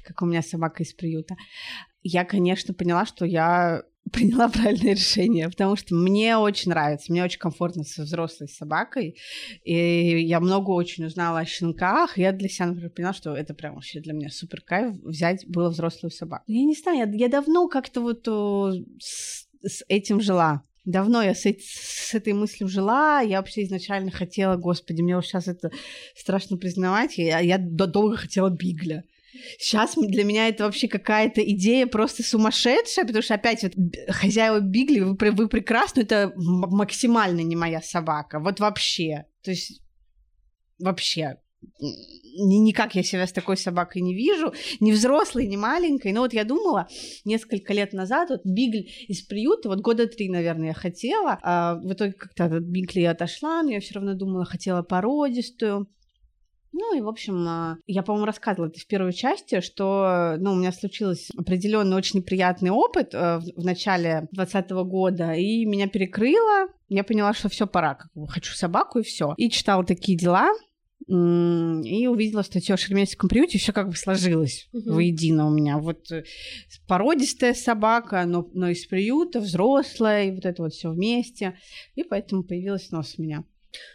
как 0.05 0.23
у 0.23 0.27
меня 0.27 0.43
собака 0.43 0.85
из 0.85 0.93
приюта. 0.93 1.35
Я, 2.03 2.25
конечно, 2.25 2.73
поняла, 2.73 3.05
что 3.05 3.25
я 3.25 3.83
приняла 4.13 4.49
правильное 4.49 4.95
решение, 4.95 5.49
потому 5.49 5.77
что 5.77 5.95
мне 5.95 6.37
очень 6.37 6.71
нравится, 6.71 7.13
мне 7.13 7.25
очень 7.25 7.39
комфортно 7.39 7.85
со 7.85 8.03
взрослой 8.03 8.49
собакой, 8.49 9.17
и 9.65 10.21
я 10.25 10.41
много 10.41 10.71
очень 10.71 11.05
узнала 11.05 11.41
о 11.41 11.45
щенках, 11.45 12.19
я 12.19 12.33
для 12.33 12.49
себя, 12.49 12.67
например, 12.67 12.91
поняла, 12.91 13.13
что 13.13 13.35
это 13.35 13.55
прям 13.55 13.75
вообще 13.75 14.01
для 14.01 14.13
меня 14.13 14.31
супер 14.31 14.61
кайф 14.63 14.97
взять 15.03 15.47
было 15.47 15.71
взрослую 15.71 16.11
собаку. 16.11 16.45
Я 16.47 16.65
не 16.65 16.75
знаю, 16.75 16.99
я, 16.99 17.27
я 17.27 17.29
давно 17.29 17.69
как-то 17.69 18.01
вот 18.01 18.27
о, 18.29 18.73
с, 19.01 19.47
с 19.63 19.85
этим 19.89 20.21
жила. 20.21 20.63
Давно 20.85 21.23
я 21.23 21.35
с, 21.35 21.45
с 21.45 22.15
этой 22.15 22.33
мыслью 22.33 22.69
жила, 22.69 23.21
я 23.21 23.39
вообще 23.39 23.65
изначально 23.65 24.11
хотела, 24.11 24.57
господи, 24.57 25.03
мне 25.03 25.17
вот 25.17 25.27
сейчас 25.27 25.47
это 25.47 25.71
страшно 26.17 26.57
признавать, 26.57 27.19
я, 27.19 27.41
я 27.41 27.59
долго 27.59 28.17
хотела 28.17 28.49
бигля. 28.49 29.05
Сейчас 29.59 29.95
для 29.97 30.25
меня 30.25 30.49
это 30.49 30.65
вообще 30.65 30.89
какая-то 30.89 31.43
идея 31.53 31.87
просто 31.87 32.23
сумасшедшая, 32.23 33.05
потому 33.05 33.23
что 33.23 33.35
опять 33.35 33.63
вот 33.63 33.73
хозяева 34.09 34.61
Бигли, 34.61 35.01
вы, 35.01 35.17
вы 35.17 35.49
прекрасны, 35.49 36.01
это 36.01 36.33
максимально 36.37 37.41
не 37.41 37.57
моя 37.57 37.81
собака, 37.81 38.41
вот 38.41 38.61
вообще. 38.61 39.27
То 39.43 39.51
есть 39.51 39.83
вообще 40.79 41.37
никак 41.81 42.95
я 42.95 43.03
себя 43.03 43.27
с 43.27 43.33
такой 43.33 43.57
собакой 43.57 44.03
не 44.03 44.15
вижу, 44.15 44.53
ни 44.81 44.93
взрослой, 44.93 45.47
ни 45.47 45.57
маленькой. 45.57 46.13
Но 46.13 46.21
вот 46.21 46.33
я 46.33 46.45
думала 46.45 46.89
несколько 47.25 47.73
лет 47.73 47.93
назад, 47.93 48.31
вот 48.31 48.41
Бигль 48.45 48.89
из 49.09 49.23
приюта, 49.23 49.69
вот 49.69 49.81
года 49.81 50.07
три, 50.07 50.29
наверное, 50.29 50.69
я 50.69 50.75
хотела, 50.75 51.39
а 51.43 51.75
в 51.77 51.93
итоге 51.93 52.13
как-то 52.13 52.45
от 52.45 52.63
Бигли 52.63 53.01
я 53.01 53.11
отошла, 53.13 53.63
но 53.63 53.71
я 53.71 53.81
все 53.81 53.95
равно 53.95 54.15
думала, 54.15 54.45
хотела 54.45 54.83
породистую. 54.83 55.89
Ну 56.73 56.97
и, 56.97 57.01
в 57.01 57.09
общем, 57.09 57.47
а, 57.49 57.79
я, 57.87 58.03
по-моему, 58.03 58.27
рассказывала 58.27 58.69
это 58.69 58.79
в 58.79 58.87
первой 58.87 59.13
части, 59.13 59.61
что 59.61 60.37
ну, 60.39 60.53
у 60.53 60.57
меня 60.57 60.73
случился 60.73 61.33
определенный 61.37 61.97
очень 61.97 62.21
неприятный 62.21 62.71
опыт 62.71 63.15
э, 63.15 63.39
в 63.39 63.65
начале 63.65 64.29
2020 64.33 64.71
года, 64.87 65.33
и 65.33 65.65
меня 65.65 65.89
перекрыло. 65.89 66.69
Я 66.89 67.05
поняла, 67.05 67.35
что 67.35 67.49
все 67.49 67.67
пора, 67.67 67.95
как 67.95 68.11
бы, 68.15 68.29
хочу 68.29 68.55
собаку 68.55 68.99
и 68.99 69.03
все. 69.03 69.35
И 69.37 69.51
читала 69.51 69.85
такие 69.85 70.17
дела, 70.17 70.51
и 71.07 72.07
увидела 72.07 72.43
статью 72.43 72.75
о 72.75 72.77
Шереметьевском 72.77 73.31
приюте, 73.31 73.59
все 73.59 73.73
как 73.73 73.89
бы 73.89 73.97
сложилось 73.97 74.69
угу. 74.73 74.95
воедино 74.95 75.47
у 75.47 75.51
меня. 75.51 75.79
Вот 75.79 76.11
э, 76.11 76.25
породистая 76.87 77.55
собака, 77.55 78.25
но, 78.27 78.49
но 78.53 78.69
из 78.69 78.85
приюта, 78.87 79.41
взрослая, 79.41 80.27
и 80.27 80.31
вот 80.33 80.45
это 80.45 80.63
вот 80.63 80.75
все 80.75 80.91
вместе. 80.91 81.57
И 81.95 82.03
поэтому 82.03 82.43
появилась 82.43 82.91
нос 82.91 83.15
у 83.17 83.23
меня. 83.23 83.45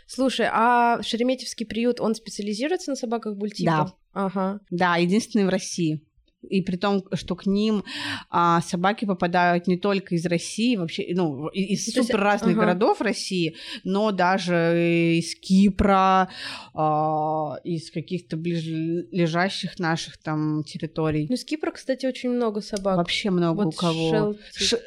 Слушай, 0.08 0.48
а 0.52 1.02
Шереметьевский 1.02 1.66
приют, 1.66 2.00
он 2.00 2.16
специализируется 2.16 2.92
на 2.92 2.96
собаках 2.96 3.36
бультипа? 3.36 3.72
Да. 3.72 3.94
Ага. 4.14 4.60
Да, 4.70 4.98
единственный 4.98 5.46
в 5.46 5.50
России. 5.50 6.02
И 6.50 6.62
при 6.62 6.76
том, 6.76 7.04
что 7.14 7.36
к 7.36 7.46
ним 7.46 7.84
а, 8.30 8.62
собаки 8.62 9.06
попадают 9.06 9.68
не 9.68 9.78
только 9.78 10.16
из 10.16 10.26
России, 10.26 10.76
вообще, 10.76 11.06
ну, 11.14 11.48
из 11.50 11.94
То 11.94 12.04
супер 12.04 12.20
разных 12.20 12.52
ага. 12.52 12.62
городов 12.62 13.02
России, 13.02 13.56
но 13.84 14.12
даже 14.12 15.18
из 15.18 15.36
Кипра, 15.36 16.30
а, 16.74 17.56
из 17.64 17.92
каких-то 17.92 18.38
ближайших 18.38 19.80
наших 19.80 20.18
там 20.18 20.64
территорий. 20.64 21.28
Ну, 21.30 21.36
из 21.36 21.46
Кипра, 21.46 21.72
кстати, 21.72 22.06
очень 22.06 22.30
много 22.30 22.62
собак. 22.62 22.98
Вообще 22.98 23.30
много 23.30 23.64
вот 23.64 23.74
у 23.74 23.78
кого. 23.78 24.36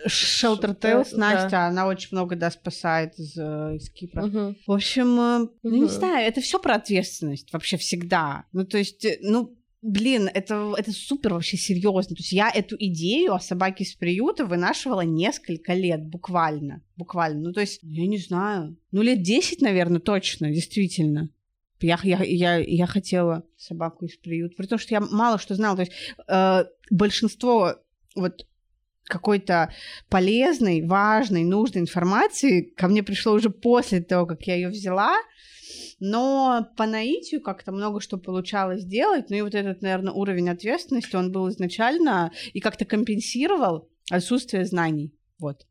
Шелтер 0.06 0.74
Тейлс, 0.74 1.12
Настя, 1.12 1.48
да. 1.50 1.66
она 1.66 1.86
очень 1.86 2.08
много, 2.12 2.36
да, 2.36 2.50
спасает 2.50 3.18
из, 3.18 3.36
э, 3.36 3.76
из 3.76 3.90
Кипра. 3.90 4.24
Угу. 4.24 4.54
В 4.66 4.72
общем, 4.72 5.18
угу. 5.18 5.50
ну, 5.62 5.82
не 5.82 5.88
знаю, 5.88 6.26
это 6.26 6.40
все 6.40 6.58
про 6.58 6.74
ответственность 6.76 7.52
вообще 7.52 7.76
всегда. 7.76 8.44
Ну, 8.52 8.64
то 8.64 8.78
есть, 8.78 9.04
э, 9.04 9.18
ну, 9.22 9.54
блин, 9.86 10.28
это, 10.32 10.74
это 10.76 10.92
супер 10.92 11.34
вообще 11.34 11.56
серьезно. 11.56 12.16
То 12.16 12.20
есть 12.20 12.32
я 12.32 12.50
эту 12.50 12.76
идею 12.78 13.34
о 13.34 13.40
собаке 13.40 13.84
из 13.84 13.94
приюта 13.94 14.44
вынашивала 14.44 15.02
несколько 15.02 15.74
лет, 15.74 16.04
буквально. 16.04 16.82
Буквально. 16.96 17.40
Ну, 17.40 17.52
то 17.52 17.60
есть, 17.60 17.78
я 17.82 18.06
не 18.06 18.18
знаю. 18.18 18.76
Ну, 18.90 19.02
лет 19.02 19.22
10, 19.22 19.60
наверное, 19.62 20.00
точно, 20.00 20.50
действительно. 20.50 21.30
Я, 21.80 21.98
я, 22.02 22.22
я, 22.22 22.56
я 22.56 22.86
хотела 22.86 23.44
собаку 23.56 24.06
из 24.06 24.16
приюта. 24.16 24.56
При 24.56 24.66
том, 24.66 24.78
что 24.78 24.94
я 24.94 25.00
мало 25.00 25.38
что 25.38 25.54
знала. 25.54 25.76
То 25.76 25.82
есть 25.82 25.92
э, 26.26 26.64
большинство 26.90 27.76
вот 28.14 28.46
какой-то 29.04 29.72
полезной, 30.08 30.82
важной, 30.82 31.44
нужной 31.44 31.82
информации 31.82 32.62
ко 32.62 32.88
мне 32.88 33.02
пришло 33.02 33.34
уже 33.34 33.50
после 33.50 34.00
того, 34.00 34.26
как 34.26 34.42
я 34.46 34.56
ее 34.56 34.68
взяла 34.68 35.16
но 35.98 36.68
по 36.76 36.86
наитию 36.86 37.40
как-то 37.40 37.72
много 37.72 38.00
что 38.00 38.18
получалось 38.18 38.84
делать, 38.84 39.30
ну 39.30 39.36
и 39.36 39.42
вот 39.42 39.54
этот, 39.54 39.82
наверное, 39.82 40.12
уровень 40.12 40.50
ответственности, 40.50 41.16
он 41.16 41.32
был 41.32 41.48
изначально 41.48 42.32
и 42.52 42.60
как-то 42.60 42.84
компенсировал 42.84 43.88
отсутствие 44.10 44.64
знаний, 44.64 45.14
вот. 45.38 45.66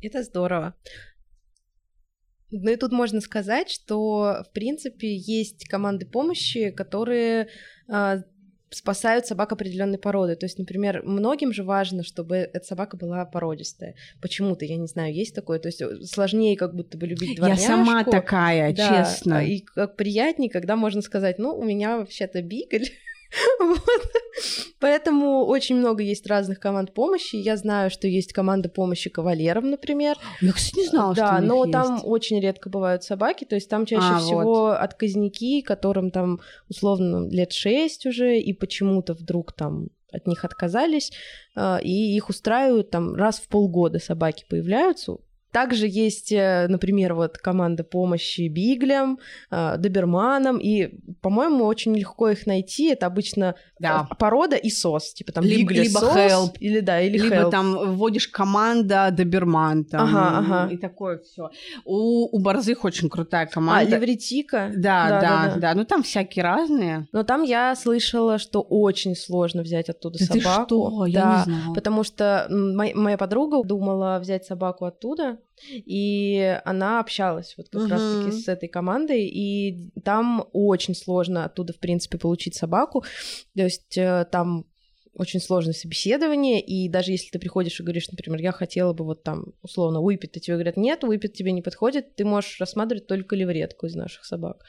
Это 0.00 0.22
здорово. 0.22 0.74
Ну 2.50 2.70
и 2.70 2.76
тут 2.76 2.92
можно 2.92 3.20
сказать, 3.20 3.70
что, 3.70 4.44
в 4.46 4.52
принципе, 4.52 5.16
есть 5.16 5.66
команды 5.68 6.04
помощи, 6.04 6.70
которые 6.70 7.48
а, 7.88 8.18
спасают 8.74 9.26
собак 9.26 9.52
определенной 9.52 9.98
породы. 9.98 10.36
То 10.36 10.46
есть, 10.46 10.58
например, 10.58 11.02
многим 11.04 11.52
же 11.52 11.62
важно, 11.62 12.02
чтобы 12.02 12.36
эта 12.36 12.64
собака 12.64 12.96
была 12.96 13.24
породистая. 13.24 13.94
Почему-то, 14.20 14.64
я 14.64 14.76
не 14.76 14.86
знаю, 14.86 15.14
есть 15.14 15.34
такое. 15.34 15.58
То 15.58 15.68
есть 15.68 15.80
э, 15.80 16.02
сложнее 16.02 16.56
как 16.56 16.74
будто 16.74 16.98
бы 16.98 17.06
любить 17.06 17.36
дворняжку. 17.36 17.62
Я 17.62 17.68
сама 17.68 18.04
такая, 18.04 18.74
да, 18.74 19.04
честно. 19.04 19.44
И 19.44 19.60
как 19.60 19.96
приятнее, 19.96 20.50
когда 20.50 20.76
можно 20.76 21.02
сказать, 21.02 21.38
ну, 21.38 21.56
у 21.56 21.64
меня 21.64 21.98
вообще-то 21.98 22.42
бигль, 22.42 22.88
Вот. 23.58 23.80
Поэтому 24.80 25.44
очень 25.44 25.76
много 25.76 26.02
есть 26.02 26.26
разных 26.26 26.58
команд 26.58 26.92
помощи. 26.92 27.36
Я 27.36 27.56
знаю, 27.56 27.90
что 27.90 28.08
есть 28.08 28.32
команда 28.32 28.68
помощи 28.68 29.10
кавалерам, 29.10 29.70
например. 29.70 30.16
Я, 30.40 30.52
кстати, 30.52 30.78
не 30.78 30.86
знала, 30.86 31.14
да, 31.14 31.36
что 31.36 31.46
но 31.46 31.64
есть. 31.64 31.72
там 31.72 32.00
очень 32.02 32.40
редко 32.40 32.68
бывают 32.68 33.04
собаки, 33.04 33.44
то 33.44 33.54
есть 33.54 33.68
там 33.68 33.86
чаще 33.86 34.14
а, 34.14 34.18
всего 34.18 34.42
вот. 34.42 34.78
отказники, 34.78 35.60
которым 35.60 36.10
там 36.10 36.40
условно 36.68 37.28
лет 37.28 37.52
шесть 37.52 38.06
уже, 38.06 38.38
и 38.38 38.52
почему-то 38.52 39.14
вдруг 39.14 39.52
там 39.52 39.88
от 40.10 40.26
них 40.26 40.44
отказались, 40.44 41.12
а, 41.54 41.78
и 41.82 42.16
их 42.16 42.28
устраивают 42.28 42.90
там 42.90 43.14
раз 43.14 43.38
в 43.38 43.48
полгода 43.48 43.98
собаки 43.98 44.44
появляются, 44.48 45.18
также 45.52 45.86
есть, 45.86 46.32
э, 46.32 46.66
например, 46.68 47.14
вот 47.14 47.36
команда 47.38 47.84
помощи 47.84 48.48
биглям, 48.48 49.18
э, 49.50 49.76
доберманам, 49.76 50.58
и, 50.58 50.94
по-моему, 51.20 51.66
очень 51.66 51.94
легко 51.94 52.30
их 52.30 52.46
найти. 52.46 52.88
Это 52.88 53.06
обычно 53.06 53.54
да. 53.78 54.08
порода 54.18 54.56
и 54.56 54.70
сос, 54.70 55.12
типа 55.12 55.32
там 55.32 55.44
либо, 55.44 55.72
либо 55.72 55.98
сос, 55.98 56.16
help, 56.16 56.58
или 56.58 56.80
да, 56.80 57.00
или 57.00 57.18
либо 57.18 57.36
help. 57.36 57.50
там 57.50 57.94
вводишь 57.96 58.28
команда 58.28 59.10
доберман, 59.12 59.84
там, 59.84 60.08
ага, 60.08 60.38
ага. 60.38 60.72
и 60.72 60.78
такое 60.78 61.18
все. 61.18 61.50
У, 61.84 62.34
у 62.34 62.40
борзых 62.40 62.84
очень 62.84 63.10
крутая 63.10 63.46
команда. 63.46 63.94
А, 63.94 63.98
Левретика? 63.98 64.70
Да, 64.74 65.08
да, 65.08 65.20
да, 65.20 65.46
да, 65.54 65.60
да. 65.60 65.74
Ну 65.74 65.84
там 65.84 66.02
всякие 66.02 66.42
разные. 66.44 67.08
Но 67.12 67.24
там 67.24 67.42
я 67.42 67.76
слышала, 67.76 68.38
что 68.38 68.62
очень 68.62 69.14
сложно 69.14 69.62
взять 69.62 69.90
оттуда 69.90 70.18
да 70.18 70.24
собаку. 70.24 70.40
Ты 70.40 70.64
что? 70.64 71.06
Я 71.06 71.20
да, 71.20 71.44
не 71.46 71.52
знала. 71.52 71.74
потому 71.74 72.04
что 72.04 72.46
моя, 72.48 72.94
моя 72.96 73.18
подруга 73.18 73.62
думала 73.62 74.18
взять 74.18 74.46
собаку 74.46 74.86
оттуда, 74.86 75.38
и 75.70 76.60
она 76.64 77.00
общалась 77.00 77.54
вот 77.56 77.68
как 77.68 77.82
uh-huh. 77.82 77.88
раз-таки 77.88 78.32
с 78.32 78.48
этой 78.48 78.68
командой, 78.68 79.26
и 79.26 79.90
там 80.04 80.46
очень 80.52 80.94
сложно 80.94 81.44
оттуда, 81.44 81.72
в 81.72 81.78
принципе, 81.78 82.18
получить 82.18 82.54
собаку, 82.54 83.04
то 83.54 83.62
есть 83.62 83.96
э, 83.96 84.26
там 84.30 84.66
очень 85.14 85.40
сложное 85.40 85.74
собеседование, 85.74 86.60
и 86.60 86.88
даже 86.88 87.12
если 87.12 87.30
ты 87.30 87.38
приходишь 87.38 87.78
и 87.78 87.82
говоришь, 87.82 88.08
например, 88.10 88.40
я 88.40 88.52
хотела 88.52 88.92
бы 88.92 89.04
вот 89.04 89.22
там, 89.22 89.52
условно, 89.60 90.00
выпить, 90.00 90.32
то 90.32 90.40
тебе 90.40 90.56
говорят, 90.56 90.76
нет, 90.76 91.02
выпить 91.02 91.34
тебе 91.34 91.52
не 91.52 91.62
подходит, 91.62 92.16
ты 92.16 92.24
можешь 92.24 92.58
рассматривать 92.60 93.06
только 93.06 93.36
левретку 93.36 93.86
из 93.86 93.94
наших 93.94 94.24
собак. 94.24 94.64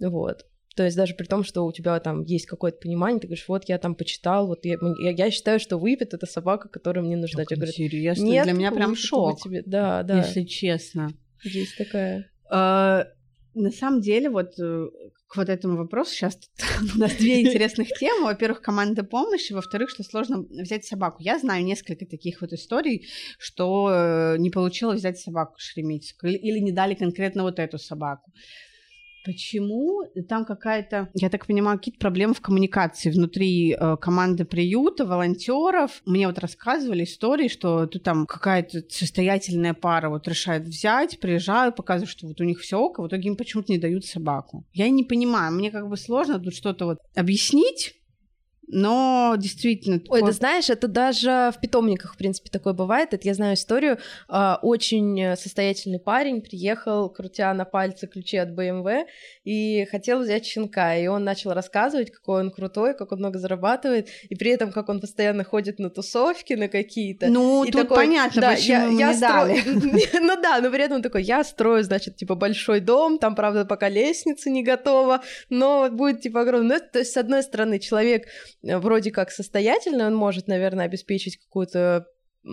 Вот. 0.00 0.46
То 0.74 0.84
есть 0.84 0.96
даже 0.96 1.14
при 1.14 1.26
том, 1.26 1.44
что 1.44 1.64
у 1.64 1.72
тебя 1.72 1.98
там 2.00 2.22
есть 2.22 2.46
какое-то 2.46 2.78
понимание, 2.78 3.20
ты 3.20 3.28
говоришь, 3.28 3.46
вот 3.48 3.68
я 3.68 3.78
там 3.78 3.94
почитал, 3.94 4.46
вот 4.48 4.64
я, 4.64 4.76
я, 4.98 5.10
я 5.10 5.30
считаю, 5.30 5.60
что 5.60 5.78
выпит 5.78 6.14
это 6.14 6.26
собака, 6.26 6.68
которая 6.68 7.04
мне 7.04 7.16
нужна. 7.16 7.44
Говорят, 7.44 7.78
интересно, 7.78 8.24
нет, 8.24 8.44
для 8.44 8.52
меня 8.52 8.72
прям 8.72 8.96
шок. 8.96 9.40
Тебе... 9.40 9.62
Да, 9.64 10.02
да. 10.02 10.18
Если 10.18 10.42
честно. 10.42 11.10
Есть 11.44 11.76
такая. 11.76 12.30
А, 12.50 13.06
на 13.54 13.70
самом 13.70 14.00
деле, 14.00 14.30
вот 14.30 14.58
э, 14.58 14.88
к 15.28 15.36
вот 15.36 15.48
этому 15.48 15.76
вопросу 15.76 16.12
сейчас 16.12 16.38
у 16.96 16.98
нас 16.98 17.14
две 17.14 17.42
интересных 17.42 17.88
темы. 17.98 18.24
Во-первых, 18.24 18.60
команда 18.60 19.04
помощи, 19.04 19.52
во-вторых, 19.52 19.90
что 19.90 20.02
сложно 20.02 20.44
взять 20.50 20.84
собаку. 20.84 21.18
Я 21.20 21.38
знаю 21.38 21.64
несколько 21.64 22.04
таких 22.04 22.40
вот 22.40 22.52
историй, 22.52 23.06
что 23.38 23.90
э, 23.90 24.36
не 24.38 24.50
получилось 24.50 25.00
взять 25.00 25.18
собаку 25.18 25.54
Шереметьевскую 25.58 26.38
или 26.38 26.58
не 26.58 26.72
дали 26.72 26.94
конкретно 26.94 27.44
вот 27.44 27.58
эту 27.58 27.78
собаку. 27.78 28.32
Почему 29.24 30.02
там 30.28 30.44
какая-то, 30.44 31.08
я 31.14 31.30
так 31.30 31.46
понимаю, 31.46 31.78
какие-то 31.78 31.98
проблемы 31.98 32.34
в 32.34 32.40
коммуникации 32.40 33.10
внутри 33.10 33.72
э, 33.72 33.96
команды 33.96 34.44
приюта, 34.44 35.06
волонтеров? 35.06 36.02
Мне 36.04 36.26
вот 36.26 36.38
рассказывали 36.38 37.04
истории, 37.04 37.48
что 37.48 37.86
тут 37.86 38.02
там 38.02 38.26
какая-то 38.26 38.82
состоятельная 38.90 39.72
пара 39.72 40.10
вот 40.10 40.28
решает 40.28 40.64
взять, 40.64 41.18
приезжают, 41.20 41.76
показывают, 41.76 42.10
что 42.10 42.26
вот 42.26 42.40
у 42.40 42.44
них 42.44 42.60
все 42.60 42.78
ок, 42.78 42.98
а 42.98 43.02
в 43.02 43.08
итоге 43.08 43.28
им 43.28 43.36
почему-то 43.36 43.72
не 43.72 43.78
дают 43.78 44.04
собаку. 44.04 44.66
Я 44.72 44.90
не 44.90 45.04
понимаю, 45.04 45.54
мне 45.54 45.70
как 45.70 45.88
бы 45.88 45.96
сложно 45.96 46.38
тут 46.38 46.54
что-то 46.54 46.84
вот 46.84 46.98
объяснить, 47.14 47.94
но 48.68 49.34
действительно... 49.38 49.96
Ой, 50.08 50.20
такое... 50.20 50.32
ты 50.32 50.32
знаешь, 50.32 50.70
это 50.70 50.88
даже 50.88 51.52
в 51.54 51.60
питомниках, 51.60 52.14
в 52.14 52.16
принципе, 52.16 52.50
такое 52.50 52.72
бывает. 52.72 53.12
Это 53.12 53.28
я 53.28 53.34
знаю 53.34 53.54
историю. 53.54 53.98
А, 54.28 54.58
очень 54.62 55.36
состоятельный 55.36 55.98
парень 55.98 56.40
приехал, 56.40 57.10
крутя 57.10 57.52
на 57.54 57.64
пальце 57.64 58.06
ключи 58.06 58.36
от 58.36 58.50
BMW, 58.50 59.04
и 59.44 59.86
хотел 59.90 60.20
взять 60.20 60.46
щенка. 60.46 60.96
И 60.96 61.06
он 61.06 61.24
начал 61.24 61.52
рассказывать, 61.52 62.10
какой 62.10 62.40
он 62.40 62.50
крутой, 62.50 62.94
как 62.94 63.12
он 63.12 63.18
много 63.18 63.38
зарабатывает, 63.38 64.08
и 64.28 64.34
при 64.34 64.50
этом, 64.50 64.72
как 64.72 64.88
он 64.88 65.00
постоянно 65.00 65.44
ходит 65.44 65.78
на 65.78 65.90
тусовки, 65.90 66.54
на 66.54 66.68
какие-то. 66.68 67.28
Ну, 67.28 67.64
и 67.64 67.70
тут 67.70 67.82
такой, 67.82 67.96
понятно, 67.96 68.40
да, 68.40 68.50
почему 68.52 68.98
я, 68.98 69.08
я 69.08 69.14
не 69.14 69.20
дали. 69.20 69.62
Ну 70.24 70.40
да, 70.40 70.60
но 70.60 70.70
при 70.70 70.82
этом 70.82 71.02
такой, 71.02 71.22
я 71.22 71.44
строю, 71.44 71.82
значит, 71.84 72.16
типа, 72.16 72.34
большой 72.34 72.80
дом, 72.80 73.18
там, 73.18 73.34
правда, 73.34 73.64
пока 73.64 73.88
лестница 73.88 74.48
не 74.48 74.62
готова, 74.62 75.22
но 75.50 75.90
будет, 75.90 76.22
типа, 76.22 76.42
огромный. 76.42 76.76
Ну, 76.76 76.80
то 76.92 77.00
есть, 77.00 77.12
с 77.12 77.16
одной 77.16 77.42
стороны, 77.42 77.78
человек 77.78 78.24
Э, 78.24 78.53
вроде 78.64 79.10
как 79.10 79.30
состоятельный, 79.30 80.06
он 80.06 80.14
может, 80.14 80.48
наверное, 80.48 80.86
обеспечить 80.86 81.38
какую-то 81.38 82.06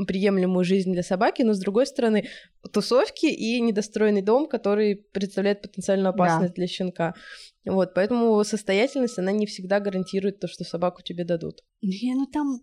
приемлемую 0.07 0.63
жизнь 0.63 0.93
для 0.93 1.03
собаки, 1.03 1.41
но 1.41 1.53
с 1.53 1.59
другой 1.59 1.85
стороны 1.85 2.27
тусовки 2.71 3.25
и 3.25 3.59
недостроенный 3.59 4.21
дом, 4.21 4.47
который 4.47 4.95
представляет 4.95 5.61
потенциальную 5.61 6.09
опасность 6.09 6.53
да. 6.53 6.55
для 6.55 6.67
щенка. 6.67 7.13
Вот, 7.65 7.93
поэтому 7.93 8.43
состоятельность, 8.43 9.19
она 9.19 9.31
не 9.31 9.45
всегда 9.45 9.79
гарантирует 9.79 10.39
то, 10.39 10.47
что 10.47 10.63
собаку 10.63 11.01
тебе 11.01 11.25
дадут. 11.25 11.63
Не, 11.81 12.15
ну 12.15 12.25
там, 12.25 12.61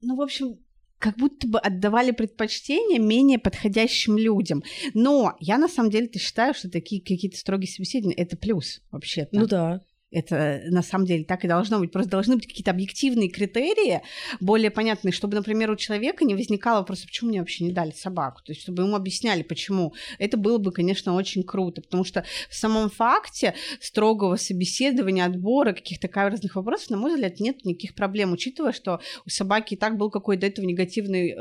ну, 0.00 0.16
в 0.16 0.22
общем, 0.22 0.58
как 0.98 1.16
будто 1.16 1.48
бы 1.48 1.58
отдавали 1.58 2.12
предпочтение 2.12 2.98
менее 2.98 3.38
подходящим 3.38 4.16
людям. 4.16 4.62
Но 4.94 5.36
я 5.40 5.58
на 5.58 5.68
самом 5.68 5.90
деле-то 5.90 6.18
считаю, 6.18 6.54
что 6.54 6.70
такие 6.70 7.02
какие-то 7.02 7.36
строгие 7.36 7.70
собеседования 7.70 8.16
это 8.16 8.36
плюс 8.36 8.80
вообще-то. 8.90 9.30
Ну 9.32 9.46
да. 9.46 9.80
Это 10.12 10.62
на 10.66 10.82
самом 10.82 11.06
деле 11.06 11.24
так 11.24 11.44
и 11.44 11.48
должно 11.48 11.78
быть. 11.78 11.90
Просто 11.90 12.10
должны 12.10 12.36
быть 12.36 12.46
какие-то 12.46 12.70
объективные 12.70 13.30
критерии, 13.30 14.02
более 14.40 14.70
понятные, 14.70 15.12
чтобы, 15.12 15.36
например, 15.36 15.70
у 15.70 15.76
человека 15.76 16.24
не 16.24 16.34
возникало 16.34 16.78
вопроса, 16.78 17.06
почему 17.06 17.30
мне 17.30 17.40
вообще 17.40 17.64
не 17.64 17.72
дали 17.72 17.92
собаку. 17.92 18.42
То 18.44 18.52
есть, 18.52 18.62
чтобы 18.62 18.82
ему 18.82 18.94
объясняли, 18.94 19.42
почему. 19.42 19.94
Это 20.18 20.36
было 20.36 20.58
бы, 20.58 20.70
конечно, 20.70 21.14
очень 21.14 21.42
круто, 21.42 21.80
потому 21.80 22.04
что 22.04 22.24
в 22.50 22.54
самом 22.54 22.90
факте 22.90 23.54
строгого 23.80 24.36
собеседования, 24.36 25.24
отбора 25.24 25.72
каких-то 25.72 26.08
каверзных 26.08 26.56
вопросов, 26.56 26.90
на 26.90 26.96
мой 26.98 27.14
взгляд, 27.14 27.40
нет 27.40 27.64
никаких 27.64 27.94
проблем, 27.94 28.32
учитывая, 28.32 28.72
что 28.72 29.00
у 29.24 29.30
собаки 29.30 29.74
и 29.74 29.76
так 29.76 29.96
был 29.96 30.10
какой-то 30.10 30.42
до 30.42 30.46
этого 30.48 30.66
негативный 30.66 31.36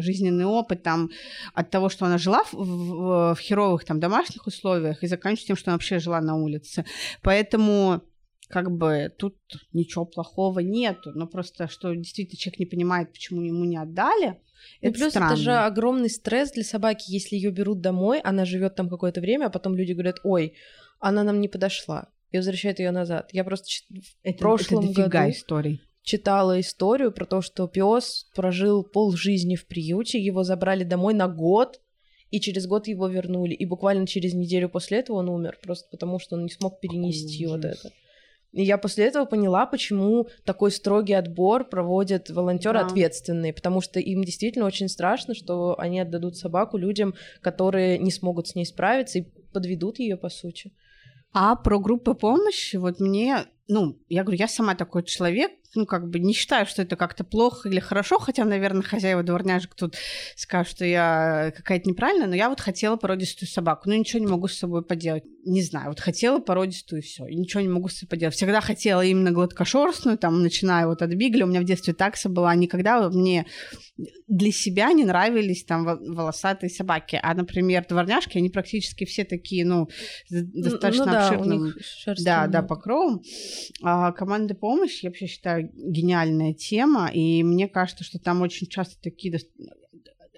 жизненный 0.00 0.44
опыт 0.46 0.82
там, 0.82 1.10
от 1.54 1.70
того, 1.70 1.88
что 1.88 2.06
она 2.06 2.18
жила 2.18 2.44
в, 2.44 2.54
в, 2.54 3.34
в 3.34 3.38
херовых 3.40 3.84
там, 3.84 4.00
домашних 4.00 4.46
условиях 4.46 5.02
и 5.02 5.06
заканчивая 5.06 5.48
тем, 5.48 5.56
что 5.56 5.70
она 5.70 5.76
вообще 5.76 5.98
жила 5.98 6.20
на 6.20 6.36
улице. 6.36 6.84
Поэтому 7.22 7.97
как 8.48 8.70
бы 8.70 9.12
тут 9.16 9.36
ничего 9.72 10.04
плохого 10.04 10.60
нету, 10.60 11.12
но 11.14 11.26
просто 11.26 11.68
что 11.68 11.94
действительно 11.94 12.38
человек 12.38 12.60
не 12.60 12.66
понимает, 12.66 13.12
почему 13.12 13.42
ему 13.42 13.64
не 13.64 13.76
отдали. 13.76 14.40
Ну, 14.80 14.88
это 14.88 14.98
плюс 14.98 15.10
странно. 15.10 15.32
это 15.32 15.36
же 15.40 15.52
огромный 15.52 16.10
стресс 16.10 16.50
для 16.52 16.64
собаки, 16.64 17.04
если 17.10 17.36
ее 17.36 17.50
берут 17.50 17.80
домой, 17.80 18.20
она 18.20 18.44
живет 18.44 18.74
там 18.74 18.88
какое-то 18.88 19.20
время, 19.20 19.46
а 19.46 19.50
потом 19.50 19.76
люди 19.76 19.92
говорят, 19.92 20.16
ой, 20.24 20.54
она 20.98 21.22
нам 21.24 21.40
не 21.40 21.48
подошла, 21.48 22.08
и 22.30 22.38
возвращают 22.38 22.78
ее 22.78 22.90
назад. 22.90 23.30
Я 23.32 23.44
просто 23.44 23.66
это, 24.22 24.36
в 24.36 24.40
прошлом 24.40 24.90
это 24.90 25.08
году 25.08 25.30
историй. 25.30 25.80
читала 26.02 26.58
историю 26.58 27.12
про 27.12 27.26
то, 27.26 27.42
что 27.42 27.68
пес 27.68 28.26
прожил 28.34 28.82
пол 28.82 29.12
жизни 29.12 29.56
в 29.56 29.66
приюте, 29.66 30.18
его 30.18 30.42
забрали 30.42 30.84
домой 30.84 31.14
на 31.14 31.28
год, 31.28 31.80
и 32.30 32.40
через 32.40 32.66
год 32.66 32.88
его 32.88 33.08
вернули, 33.08 33.54
и 33.54 33.64
буквально 33.64 34.06
через 34.06 34.34
неделю 34.34 34.68
после 34.68 34.98
этого 34.98 35.18
он 35.18 35.28
умер, 35.28 35.58
просто 35.62 35.88
потому 35.90 36.18
что 36.18 36.36
он 36.36 36.44
не 36.44 36.50
смог 36.50 36.80
перенести 36.80 37.46
вот 37.46 37.64
это. 37.64 37.92
И 38.58 38.64
я 38.64 38.76
после 38.76 39.04
этого 39.04 39.24
поняла, 39.24 39.66
почему 39.66 40.26
такой 40.44 40.72
строгий 40.72 41.12
отбор 41.12 41.62
проводят 41.62 42.28
волонтеры 42.28 42.80
да. 42.80 42.86
ответственные, 42.86 43.52
потому 43.52 43.80
что 43.80 44.00
им 44.00 44.24
действительно 44.24 44.66
очень 44.66 44.88
страшно, 44.88 45.34
что 45.34 45.78
они 45.78 46.00
отдадут 46.00 46.36
собаку 46.36 46.76
людям, 46.76 47.14
которые 47.40 47.98
не 47.98 48.10
смогут 48.10 48.48
с 48.48 48.56
ней 48.56 48.66
справиться 48.66 49.20
и 49.20 49.26
подведут 49.52 50.00
ее 50.00 50.16
по 50.16 50.28
сути. 50.28 50.72
А 51.32 51.54
про 51.54 51.78
группы 51.78 52.14
помощи, 52.14 52.74
вот 52.74 52.98
мне, 52.98 53.44
ну, 53.68 53.96
я 54.08 54.24
говорю, 54.24 54.40
я 54.40 54.48
сама 54.48 54.74
такой 54.74 55.04
человек, 55.04 55.52
ну, 55.74 55.86
как 55.86 56.08
бы 56.08 56.18
не 56.18 56.32
считаю, 56.32 56.66
что 56.66 56.82
это 56.82 56.96
как-то 56.96 57.24
плохо 57.24 57.68
или 57.68 57.80
хорошо, 57.80 58.18
хотя, 58.18 58.44
наверное, 58.44 58.82
хозяева 58.82 59.22
дворняжек 59.22 59.74
тут 59.74 59.96
скажут, 60.36 60.72
что 60.72 60.84
я 60.84 61.52
какая-то 61.56 61.88
неправильная, 61.88 62.26
но 62.26 62.34
я 62.34 62.48
вот 62.48 62.60
хотела 62.60 62.96
породистую 62.96 63.48
собаку, 63.48 63.88
но 63.88 63.94
ничего 63.94 64.20
не 64.20 64.26
могу 64.30 64.48
с 64.48 64.58
собой 64.58 64.84
поделать. 64.84 65.24
Не 65.44 65.62
знаю, 65.62 65.88
вот 65.88 66.00
хотела 66.00 66.38
породистую 66.40 67.00
и 67.00 67.04
все, 67.04 67.26
и 67.26 67.34
ничего 67.34 67.60
не 67.60 67.68
могу 67.68 67.88
с 67.88 67.98
собой 67.98 68.10
поделать. 68.10 68.34
Всегда 68.34 68.60
хотела 68.60 69.04
именно 69.04 69.30
гладкошерстную, 69.30 70.18
там, 70.18 70.42
начиная 70.42 70.86
вот 70.86 71.02
от 71.02 71.10
бигля, 71.10 71.44
у 71.44 71.48
меня 71.48 71.60
в 71.60 71.64
детстве 71.64 71.94
такса 71.94 72.28
была, 72.28 72.54
никогда 72.54 73.08
мне 73.10 73.46
для 74.28 74.52
себя 74.52 74.92
не 74.92 75.04
нравились 75.04 75.64
там 75.64 75.84
волосатые 75.84 76.70
собаки, 76.70 77.18
а, 77.22 77.34
например, 77.34 77.84
дворняжки, 77.88 78.38
они 78.38 78.48
практически 78.48 79.04
все 79.04 79.24
такие, 79.24 79.64
ну, 79.64 79.88
достаточно 80.30 81.06
ну, 81.06 81.12
да, 81.12 81.28
обширным, 81.28 81.74
да, 82.18 82.46
да, 82.46 82.62
покровом. 82.62 83.22
А 83.82 84.12
команда 84.12 84.54
помощи, 84.54 85.04
я 85.04 85.10
вообще 85.10 85.26
считаю, 85.26 85.57
гениальная 85.62 86.54
тема, 86.54 87.10
и 87.12 87.42
мне 87.42 87.68
кажется, 87.68 88.04
что 88.04 88.18
там 88.18 88.42
очень 88.42 88.66
часто 88.66 89.00
такие 89.00 89.38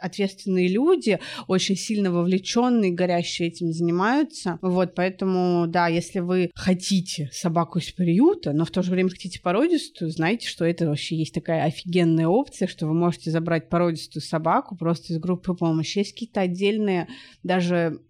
ответственные 0.00 0.68
люди, 0.68 1.18
очень 1.46 1.76
сильно 1.76 2.10
вовлеченные, 2.10 2.90
горящие 2.90 3.48
этим 3.48 3.72
занимаются. 3.72 4.58
Вот, 4.62 4.94
поэтому, 4.94 5.66
да, 5.68 5.88
если 5.88 6.20
вы 6.20 6.50
хотите 6.54 7.28
собаку 7.32 7.78
из 7.78 7.90
приюта, 7.92 8.52
но 8.52 8.64
в 8.64 8.70
то 8.70 8.82
же 8.82 8.90
время 8.90 9.10
хотите 9.10 9.40
породистую, 9.40 10.10
знаете, 10.10 10.48
что 10.48 10.64
это 10.64 10.88
вообще 10.88 11.16
есть 11.16 11.34
такая 11.34 11.64
офигенная 11.64 12.26
опция, 12.26 12.66
что 12.66 12.86
вы 12.86 12.94
можете 12.94 13.30
забрать 13.30 13.68
породистую 13.68 14.22
собаку 14.22 14.76
просто 14.76 15.12
из 15.12 15.18
группы 15.18 15.54
помощи. 15.54 15.98
Есть 15.98 16.12
какие-то 16.12 16.40
отдельные 16.40 17.08
даже 17.42 18.00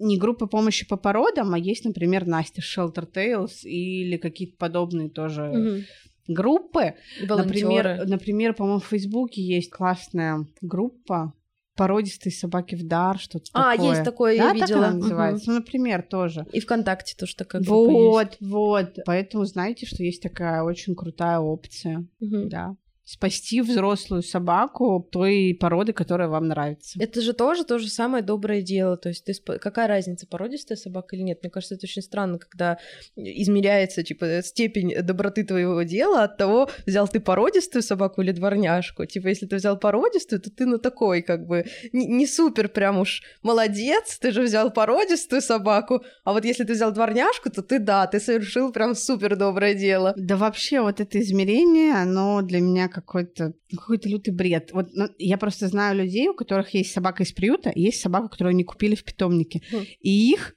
не 0.00 0.18
группы 0.18 0.46
помощи 0.46 0.86
по 0.86 0.96
породам, 0.96 1.54
а 1.54 1.58
есть, 1.58 1.84
например, 1.84 2.26
Настя 2.26 2.60
Shelter 2.60 3.06
Tales 3.10 3.62
или 3.62 4.16
какие-то 4.16 4.56
подобные 4.56 5.08
тоже 5.08 5.42
mm-hmm 5.42 5.84
группы. 6.28 6.94
Например, 7.20 8.06
например, 8.06 8.54
по-моему, 8.54 8.80
в 8.80 8.86
Фейсбуке 8.86 9.42
есть 9.42 9.70
классная 9.70 10.46
группа 10.60 11.32
породистые 11.76 12.32
собаки 12.32 12.76
в 12.76 12.86
дар, 12.86 13.18
что-то 13.18 13.46
а, 13.52 13.72
такое. 13.72 13.88
А, 13.88 13.92
есть 13.92 14.04
такое, 14.04 14.38
да, 14.38 14.44
я 14.44 14.52
видела. 14.52 14.68
Так 14.68 14.76
она 14.76 14.90
называется. 14.92 15.44
Угу. 15.44 15.50
Ну, 15.50 15.58
например, 15.58 16.02
тоже. 16.02 16.46
И 16.52 16.60
ВКонтакте 16.60 17.16
тоже 17.18 17.34
такая 17.34 17.62
группа 17.62 17.90
Вот, 17.90 18.28
есть. 18.28 18.40
вот. 18.40 18.98
Поэтому 19.04 19.44
знаете, 19.44 19.84
что 19.86 20.04
есть 20.04 20.22
такая 20.22 20.62
очень 20.62 20.94
крутая 20.94 21.40
опция. 21.40 22.06
Угу. 22.20 22.48
Да 22.48 22.76
спасти 23.04 23.60
взрослую 23.60 24.22
собаку 24.22 25.06
той 25.12 25.56
породы, 25.60 25.92
которая 25.92 26.28
вам 26.28 26.48
нравится. 26.48 26.98
Это 27.00 27.20
же 27.20 27.34
тоже 27.34 27.64
то 27.64 27.78
же 27.78 27.88
самое 27.88 28.24
доброе 28.24 28.62
дело. 28.62 28.96
То 28.96 29.10
есть 29.10 29.24
ты 29.24 29.34
сп... 29.34 29.58
какая 29.60 29.86
разница, 29.88 30.26
породистая 30.26 30.76
собака 30.76 31.14
или 31.14 31.22
нет? 31.22 31.40
Мне 31.42 31.50
кажется, 31.50 31.74
это 31.74 31.84
очень 31.84 32.02
странно, 32.02 32.38
когда 32.38 32.78
измеряется 33.14 34.02
типа 34.02 34.40
степень 34.42 34.94
доброты 35.02 35.44
твоего 35.44 35.82
дела 35.82 36.24
от 36.24 36.38
того, 36.38 36.70
взял 36.86 37.06
ты 37.06 37.20
породистую 37.20 37.82
собаку 37.82 38.22
или 38.22 38.32
дворняжку. 38.32 39.04
Типа, 39.04 39.28
если 39.28 39.46
ты 39.46 39.56
взял 39.56 39.78
породистую, 39.78 40.40
то 40.40 40.50
ты 40.50 40.64
ну 40.64 40.78
такой 40.78 41.20
как 41.20 41.46
бы 41.46 41.66
не, 41.92 42.06
не 42.06 42.26
супер 42.26 42.68
прям 42.68 42.98
уж 42.98 43.22
молодец, 43.42 44.18
ты 44.18 44.30
же 44.30 44.42
взял 44.42 44.70
породистую 44.70 45.42
собаку. 45.42 46.02
А 46.24 46.32
вот 46.32 46.44
если 46.46 46.64
ты 46.64 46.72
взял 46.72 46.90
дворняжку, 46.90 47.50
то 47.50 47.62
ты 47.62 47.78
да, 47.78 48.06
ты 48.06 48.18
совершил 48.18 48.72
прям 48.72 48.94
супер 48.94 49.36
доброе 49.36 49.74
дело. 49.74 50.14
Да 50.16 50.36
вообще 50.36 50.80
вот 50.80 51.00
это 51.00 51.20
измерение, 51.20 51.94
оно 51.94 52.40
для 52.40 52.60
меня 52.60 52.88
какой-то 52.94 53.54
какой-то 53.70 54.08
лютый 54.08 54.30
бред. 54.30 54.70
Вот 54.72 54.88
ну, 54.92 55.08
я 55.18 55.36
просто 55.36 55.68
знаю 55.68 55.96
людей, 55.96 56.28
у 56.28 56.34
которых 56.34 56.72
есть 56.74 56.92
собака 56.92 57.22
из 57.24 57.32
приюта, 57.32 57.70
и 57.70 57.82
есть 57.82 58.00
собака, 58.00 58.28
которую 58.28 58.52
они 58.52 58.64
купили 58.64 58.94
в 58.94 59.04
питомнике. 59.04 59.62
Mm. 59.72 59.86
И 60.00 60.32
их 60.32 60.54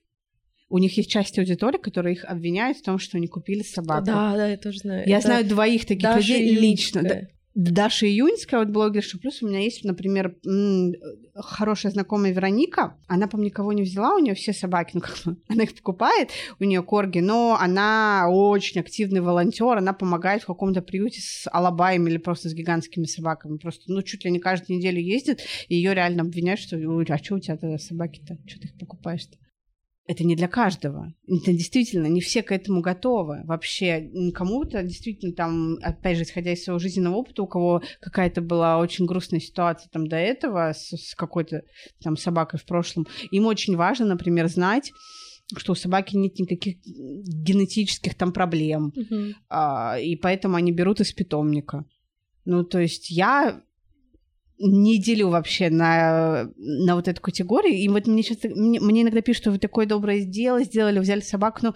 у 0.69 0.78
них 0.78 0.97
есть 0.97 1.10
часть 1.10 1.39
аудитории, 1.39 1.78
которые 1.78 2.15
их 2.15 2.26
обвиняют 2.26 2.78
в 2.78 2.84
том, 2.84 3.00
что 3.00 3.17
они 3.17 3.28
купили 3.28 3.63
собаку. 3.63 4.06
Да, 4.06 4.36
да, 4.36 4.47
я 4.47 4.58
тоже 4.58 4.80
знаю. 4.80 5.08
Я 5.08 5.17
Это 5.17 5.28
знаю 5.28 5.45
двоих 5.47 5.86
таких 5.86 6.15
людей 6.15 6.56
лично. 6.56 7.04
Да, 7.04 7.21
Даша 7.60 8.06
Июньская, 8.06 8.60
вот 8.60 8.70
блогерша, 8.70 9.17
плюс 9.17 9.41
у 9.41 9.48
меня 9.48 9.62
есть, 9.62 9.84
например, 9.84 10.38
хорошая 11.34 11.91
знакомая 11.91 12.32
Вероника, 12.32 12.96
она, 13.08 13.28
по 13.28 13.36
никого 13.36 13.74
не 13.74 13.82
взяла, 13.82 14.13
у 14.13 14.20
нее 14.20 14.36
все 14.36 14.54
собаки, 14.54 14.91
ну, 14.93 15.02
как 15.02 15.17
бы, 15.26 15.41
она 15.48 15.63
их 15.63 15.76
покупает, 15.76 16.30
у 16.60 16.65
нее 16.65 16.84
корги, 16.84 17.17
но 17.17 17.58
она 17.60 18.28
очень 18.30 18.80
активный 18.80 19.22
волонтер, 19.22 19.76
она 19.76 19.93
помогает 19.93 20.43
в 20.43 20.46
каком-то 20.46 20.84
приюте 20.84 21.20
с 21.20 21.50
алабаями 21.52 22.12
или 22.12 22.17
просто 22.20 22.48
с 22.48 22.54
гигантскими 22.54 23.06
собаками, 23.06 23.58
просто, 23.58 23.91
ну, 23.91 24.04
чуть 24.04 24.24
ли 24.24 24.30
не 24.30 24.38
каждую 24.38 24.78
неделю 24.78 25.02
ездит, 25.02 25.41
и 25.67 25.78
ее 25.78 25.96
реально 25.96 26.22
обвиняют, 26.22 26.60
что, 26.60 26.76
а 26.78 27.17
что 27.17 27.36
у 27.36 27.39
тебя 27.39 27.58
тогда 27.58 27.80
собаки-то, 27.80 28.38
что 28.46 28.60
ты 28.60 28.67
их 28.67 28.78
покупаешь-то? 28.78 29.36
Это 30.08 30.24
не 30.24 30.36
для 30.36 30.48
каждого. 30.48 31.13
Это 31.28 31.52
действительно 31.52 32.08
не 32.08 32.22
все 32.22 32.41
к 32.41 32.54
этому 32.54 32.82
готовы. 32.82 33.41
Вообще 33.43 34.10
кому-то 34.34 34.82
действительно 34.82 35.34
там, 35.34 35.78
опять 35.82 36.17
же, 36.17 36.24
исходя 36.24 36.54
из 36.54 36.63
своего 36.63 36.80
жизненного 36.80 37.15
опыта, 37.15 37.43
у 37.43 37.48
кого 37.48 37.84
какая-то 38.00 38.41
была 38.41 38.80
очень 38.80 39.06
грустная 39.06 39.41
ситуация 39.41 39.89
там 39.89 40.08
до 40.08 40.15
этого 40.15 40.72
с, 40.74 40.96
с 40.96 41.13
какой-то 41.13 41.63
там 42.02 42.15
собакой 42.15 42.58
в 42.58 42.65
прошлом, 42.65 43.06
им 43.32 43.46
очень 43.46 43.76
важно, 43.76 44.06
например, 44.06 44.48
знать, 44.48 44.93
что 45.56 45.74
у 45.74 45.76
собаки 45.76 46.15
нет 46.15 46.39
никаких 46.39 46.78
генетических 46.86 48.15
там 48.15 48.32
проблем, 48.32 48.93
uh-huh. 48.96 49.34
а, 49.50 49.98
и 50.00 50.15
поэтому 50.15 50.56
они 50.56 50.72
берут 50.72 51.02
из 51.02 51.13
питомника. 51.13 51.86
Ну, 52.46 52.63
то 52.63 52.80
есть 52.80 53.10
я 53.10 53.62
не 54.60 55.00
делю 55.00 55.30
вообще 55.30 55.70
на, 55.70 56.50
на 56.56 56.96
вот 56.96 57.08
эту 57.08 57.22
категорию. 57.22 57.76
И 57.76 57.88
вот 57.89 58.08
мне, 58.08 58.24
сейчас, 58.24 58.43
мне, 58.43 58.80
мне 58.80 59.04
иногда 59.04 59.22
пишут, 59.22 59.43
что 59.43 59.52
вы 59.52 59.60
такое 59.60 59.86
доброе 59.86 60.26
дело 60.26 60.63
сделали, 60.63 61.00
взяли 61.00 61.22
собаку. 61.22 61.60
Ну, 61.62 61.76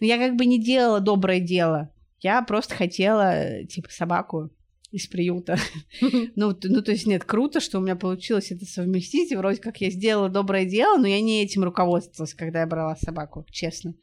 но 0.00 0.06
я 0.06 0.18
как 0.18 0.36
бы 0.36 0.46
не 0.46 0.62
делала 0.62 1.00
доброе 1.00 1.40
дело. 1.40 1.90
Я 2.20 2.42
просто 2.42 2.74
хотела, 2.74 3.64
типа, 3.64 3.88
собаку 3.90 4.50
из 4.90 5.06
приюта. 5.06 5.56
ну, 6.36 6.56
ну, 6.62 6.82
то 6.82 6.92
есть, 6.92 7.06
нет, 7.06 7.24
круто, 7.24 7.60
что 7.60 7.78
у 7.78 7.82
меня 7.82 7.96
получилось 7.96 8.50
это 8.50 8.64
совместить. 8.64 9.32
И 9.32 9.36
вроде 9.36 9.60
как 9.60 9.80
я 9.80 9.90
сделала 9.90 10.28
доброе 10.28 10.64
дело, 10.64 10.98
но 10.98 11.06
я 11.06 11.20
не 11.20 11.42
этим 11.42 11.64
руководствовалась, 11.64 12.34
когда 12.34 12.60
я 12.60 12.66
брала 12.66 12.96
собаку, 12.96 13.46
честно. 13.50 13.94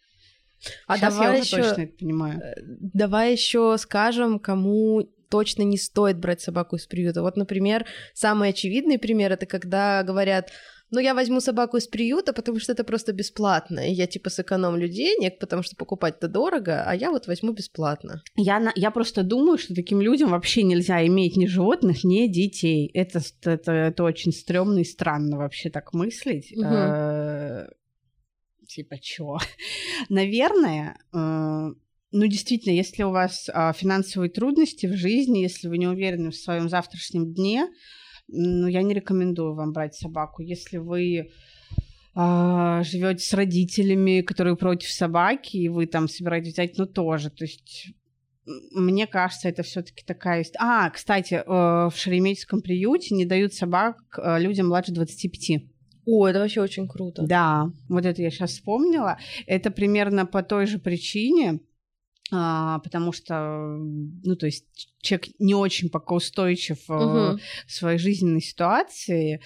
А 0.88 0.98
Сейчас 0.98 1.14
давай 1.14 1.28
я 1.28 1.42
уже 1.42 1.44
еще, 1.44 1.58
точно 1.58 1.82
это 1.82 1.98
понимаю. 1.98 2.40
Э, 2.40 2.54
давай 2.94 3.34
еще 3.34 3.76
скажем, 3.78 4.40
кому 4.40 5.08
точно 5.36 5.64
не 5.64 5.78
стоит 5.78 6.18
брать 6.18 6.42
собаку 6.42 6.76
из 6.78 6.86
приюта. 6.88 7.22
Вот, 7.22 7.38
например, 7.38 7.86
самый 8.14 8.50
очевидный 8.50 8.98
пример 8.98 9.32
это 9.34 9.46
когда 9.46 10.04
говорят, 10.04 10.52
но 10.92 11.02
я 11.02 11.14
возьму 11.14 11.42
собаку 11.42 11.78
из 11.78 11.88
приюта, 11.88 12.32
потому 12.34 12.60
что 12.60 12.72
это 12.72 12.84
просто 12.84 13.12
бесплатно, 13.12 13.80
и 13.80 13.92
я 13.92 14.08
типа 14.08 14.30
сэкономлю 14.30 14.88
денег, 14.88 15.40
потому 15.40 15.64
что 15.64 15.76
покупать-то 15.76 16.28
дорого, 16.28 16.84
а 16.88 16.96
я 16.96 17.10
вот 17.12 17.28
возьму 17.28 17.52
бесплатно. 17.54 18.22
Я, 18.38 18.60
на- 18.60 18.72
я 18.76 18.92
просто 18.92 19.24
думаю, 19.24 19.58
что 19.58 19.74
таким 19.76 20.00
людям 20.02 20.30
вообще 20.30 20.64
нельзя 20.64 21.06
иметь 21.08 21.36
ни 21.38 21.48
животных, 21.48 22.04
ни 22.06 22.28
детей. 22.28 22.90
Это, 22.94 23.20
это, 23.44 23.72
это 23.72 24.04
очень 24.04 24.32
стрёмно 24.32 24.80
и 24.80 24.84
странно 24.86 25.38
вообще 25.38 25.70
так 25.70 25.94
мыслить. 25.94 26.54
Э, 26.64 27.66
Типа, 28.68 28.98
чё? 29.00 29.38
Наверное, 30.10 30.96
э, 31.14 31.74
ну, 32.16 32.28
действительно, 32.28 32.74
если 32.74 33.04
у 33.04 33.12
вас 33.12 33.50
а, 33.54 33.74
финансовые 33.74 34.30
трудности 34.30 34.86
в 34.86 34.96
жизни, 34.96 35.40
если 35.40 35.68
вы 35.68 35.78
не 35.78 35.88
уверены 35.88 36.32
в 36.32 36.36
своем 36.36 36.70
завтрашнем 36.70 37.34
дне, 37.34 37.68
ну, 38.28 38.68
я 38.68 38.82
не 38.82 38.94
рекомендую 38.94 39.54
вам 39.54 39.72
брать 39.72 39.96
собаку. 39.96 40.42
Если 40.42 40.78
вы 40.78 41.30
живете 42.16 43.20
с 43.20 43.34
родителями, 43.34 44.22
которые 44.22 44.56
против 44.56 44.90
собаки, 44.90 45.58
и 45.58 45.68
вы 45.68 45.86
там 45.86 46.08
собираетесь 46.08 46.54
взять, 46.54 46.78
ну, 46.78 46.86
тоже. 46.86 47.30
То 47.30 47.44
есть 47.44 47.94
мне 48.46 49.08
кажется, 49.08 49.50
это 49.50 49.64
все-таки 49.64 50.04
такая... 50.06 50.42
ист- 50.42 50.56
А, 50.60 50.90
кстати, 50.92 51.34
э, 51.34 51.44
в 51.46 51.94
Шереметьевском 51.96 52.62
приюте 52.62 53.16
не 53.16 53.26
дают 53.26 53.54
собак 53.54 53.98
э, 54.18 54.40
людям 54.40 54.68
младше 54.68 54.92
25. 54.92 55.64
О, 56.06 56.28
это 56.28 56.40
вообще 56.40 56.62
очень 56.62 56.88
круто. 56.88 57.24
Да, 57.24 57.72
вот 57.90 58.06
это 58.06 58.22
я 58.22 58.30
сейчас 58.30 58.52
вспомнила. 58.52 59.18
Это 59.48 59.72
примерно 59.72 60.26
по 60.28 60.44
той 60.44 60.68
же 60.68 60.78
причине, 60.78 61.60
а, 62.32 62.80
потому 62.80 63.12
что, 63.12 63.78
ну, 64.24 64.36
то 64.36 64.48
есть 64.48 64.66
человек 65.00 65.28
не 65.38 65.54
очень 65.54 65.90
пока 65.90 66.16
устойчив 66.16 66.80
Мгм. 66.90 67.40
в 67.68 67.72
своей 67.72 68.00
жизненной 68.00 68.42
ситуации, 68.42 69.42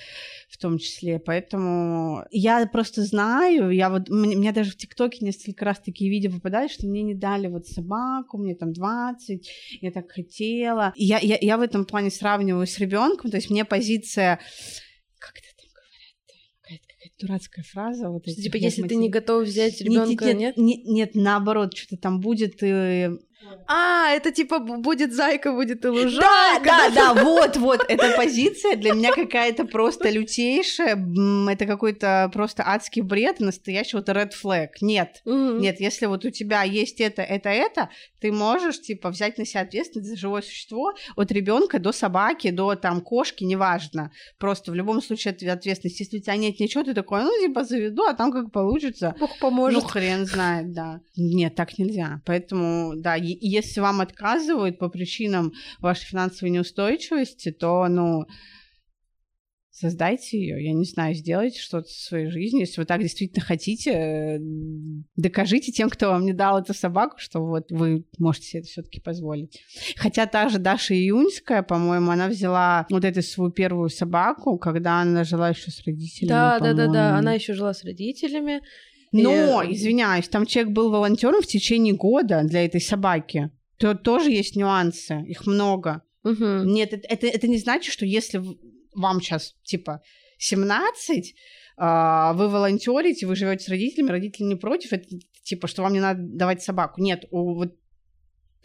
в 0.47 0.57
том 0.57 0.77
числе. 0.77 1.19
Поэтому 1.19 2.23
я 2.31 2.65
просто 2.67 3.03
знаю, 3.03 3.69
я 3.71 3.89
вот, 3.89 4.07
мне, 4.07 4.37
мне 4.37 4.53
даже 4.53 4.71
в 4.71 4.77
ТикТоке 4.77 5.25
несколько 5.25 5.65
раз 5.65 5.79
такие 5.79 6.09
видео 6.09 6.31
попадают, 6.31 6.71
что 6.71 6.87
мне 6.87 7.03
не 7.03 7.15
дали 7.15 7.47
вот 7.47 7.67
собаку, 7.67 8.37
мне 8.37 8.55
там 8.55 8.71
20, 8.71 9.49
я 9.81 9.91
так 9.91 10.09
хотела. 10.09 10.93
И 10.95 11.03
я, 11.03 11.19
я, 11.19 11.37
я 11.41 11.57
в 11.57 11.61
этом 11.61 11.83
плане 11.83 12.09
сравниваю 12.09 12.65
с 12.65 12.79
ребенком, 12.79 13.29
то 13.29 13.37
есть 13.37 13.49
мне 13.49 13.65
позиция... 13.65 14.39
Как 15.17 15.37
это 15.37 15.47
там 15.57 15.67
говорят? 15.73 16.15
Какая-то, 16.61 16.87
какая-то 16.87 17.08
дурацкая 17.19 17.63
фраза. 17.63 18.09
Вот 18.09 18.27
Что, 18.27 18.41
типа, 18.41 18.57
если 18.57 18.87
ты 18.87 18.95
не 18.95 19.09
готов 19.09 19.45
взять 19.45 19.81
ребенка, 19.81 20.25
нет, 20.25 20.37
нет? 20.37 20.57
нет, 20.57 20.85
нет, 20.85 21.15
наоборот, 21.15 21.75
что-то 21.75 22.01
там 22.01 22.19
будет. 22.19 22.61
э, 22.63 23.17
А, 23.67 24.09
это 24.11 24.31
типа 24.31 24.59
будет 24.59 25.13
зайка, 25.13 25.51
будет 25.53 25.79
и 25.79 25.81
Да, 25.87 25.91
лужайка. 25.91 26.63
да, 26.65 26.89
да, 26.89 27.13
вот, 27.23 27.57
вот, 27.57 27.85
эта 27.87 28.11
позиция 28.17 28.75
для 28.75 28.93
меня 28.93 29.11
какая-то 29.13 29.65
просто 29.65 30.09
лютейшая, 30.09 30.97
это 31.49 31.65
какой-то 31.65 32.29
просто 32.33 32.63
адский 32.65 33.01
бред, 33.01 33.39
настоящий 33.39 33.95
вот 33.97 34.09
red 34.09 34.31
flag. 34.43 34.69
Нет, 34.81 35.21
нет, 35.25 35.79
если 35.79 36.07
вот 36.07 36.25
у 36.25 36.29
тебя 36.31 36.63
есть 36.63 36.99
это, 36.99 37.21
это, 37.21 37.49
это, 37.49 37.89
ты 38.19 38.31
можешь, 38.31 38.81
типа, 38.81 39.09
взять 39.09 39.37
на 39.37 39.45
себя 39.45 39.61
ответственность 39.61 40.09
за 40.09 40.17
живое 40.17 40.41
существо 40.41 40.93
от 41.15 41.31
ребенка 41.31 41.79
до 41.79 41.91
собаки, 41.93 42.49
до 42.51 42.75
там 42.75 42.99
кошки, 43.01 43.43
неважно. 43.45 44.11
Просто 44.37 44.71
в 44.71 44.75
любом 44.75 45.01
случае 45.01 45.33
отв- 45.33 45.47
ответственность. 45.49 45.99
Если 45.99 46.17
у 46.17 46.21
тебя 46.21 46.35
нет 46.35 46.59
ничего, 46.59 46.83
ты 46.83 46.93
такой, 46.93 47.23
ну, 47.23 47.31
типа, 47.39 47.63
заведу, 47.63 48.03
а 48.03 48.13
там 48.13 48.31
как 48.33 48.51
получится. 48.51 49.15
Бог 49.19 49.29
Ну, 49.31 49.37
поможет. 49.39 49.83
хрен 49.85 50.25
знает, 50.25 50.73
да. 50.73 50.99
Нет, 51.15 51.55
так 51.55 51.77
нельзя. 51.77 52.21
Поэтому, 52.25 52.93
да, 52.95 53.15
и- 53.33 53.47
если 53.47 53.79
вам 53.79 54.01
отказывают 54.01 54.79
по 54.79 54.89
причинам 54.89 55.53
вашей 55.79 56.05
финансовой 56.05 56.51
неустойчивости, 56.51 57.51
то, 57.51 57.87
ну, 57.87 58.25
создайте 59.71 60.37
ее, 60.37 60.61
я 60.65 60.73
не 60.73 60.83
знаю, 60.83 61.15
сделайте 61.15 61.59
что-то 61.61 61.87
со 61.87 62.07
своей 62.07 62.29
жизнью. 62.29 62.61
Если 62.65 62.81
вы 62.81 62.85
так 62.85 63.01
действительно 63.01 63.45
хотите, 63.45 63.91
э, 63.91 64.39
докажите 65.15 65.71
тем, 65.71 65.89
кто 65.89 66.09
вам 66.09 66.25
не 66.25 66.33
дал 66.33 66.59
эту 66.59 66.73
собаку, 66.73 67.15
что 67.17 67.39
вот 67.39 67.71
вы 67.71 68.03
можете 68.17 68.47
себе 68.47 68.59
это 68.59 68.69
все-таки 68.69 68.99
позволить. 68.99 69.61
Хотя 69.95 70.25
та 70.25 70.49
же 70.49 70.57
Даша 70.59 70.93
Июньская, 70.95 71.63
по-моему, 71.63 72.11
она 72.11 72.27
взяла 72.27 72.87
вот 72.89 73.05
эту 73.05 73.21
свою 73.21 73.51
первую 73.51 73.87
собаку, 73.89 74.57
когда 74.57 75.01
она 75.01 75.23
жила 75.23 75.49
еще 75.49 75.71
с 75.71 75.81
родителями. 75.85 76.29
Да, 76.29 76.59
да, 76.59 76.73
да, 76.73 76.87
да. 76.87 77.17
Она 77.17 77.33
еще 77.35 77.53
жила 77.53 77.73
с 77.73 77.83
родителями. 77.85 78.61
Но, 79.11 79.63
И- 79.63 79.73
извиняюсь, 79.73 80.27
там 80.27 80.45
человек 80.45 80.73
был 80.73 80.91
волонтером 80.91 81.41
в 81.41 81.47
течение 81.47 81.93
года 81.93 82.43
для 82.43 82.65
этой 82.65 82.81
собаки. 82.81 83.51
То 83.77 83.95
тоже 83.95 84.31
есть 84.31 84.55
нюансы, 84.55 85.21
их 85.25 85.45
много. 85.47 86.03
Мгм. 86.23 86.67
Нет, 86.67 86.93
это, 86.93 87.07
это, 87.07 87.27
это 87.27 87.47
не 87.47 87.57
значит, 87.57 87.93
что 87.93 88.05
если 88.05 88.41
вам 88.93 89.21
сейчас 89.21 89.55
типа 89.63 90.01
17, 90.37 91.33
а, 91.77 92.33
вы 92.33 92.49
волонтерите, 92.49 93.25
вы 93.25 93.35
живете 93.35 93.63
с 93.63 93.69
родителями, 93.69 94.09
родители 94.09 94.43
не 94.43 94.55
против, 94.55 94.91
это 94.91 95.07
типа, 95.43 95.67
что 95.67 95.81
вам 95.81 95.93
не 95.93 96.01
надо 96.01 96.21
давать 96.21 96.61
собаку. 96.61 97.01
Нет, 97.01 97.25
у, 97.31 97.55
вот, 97.55 97.75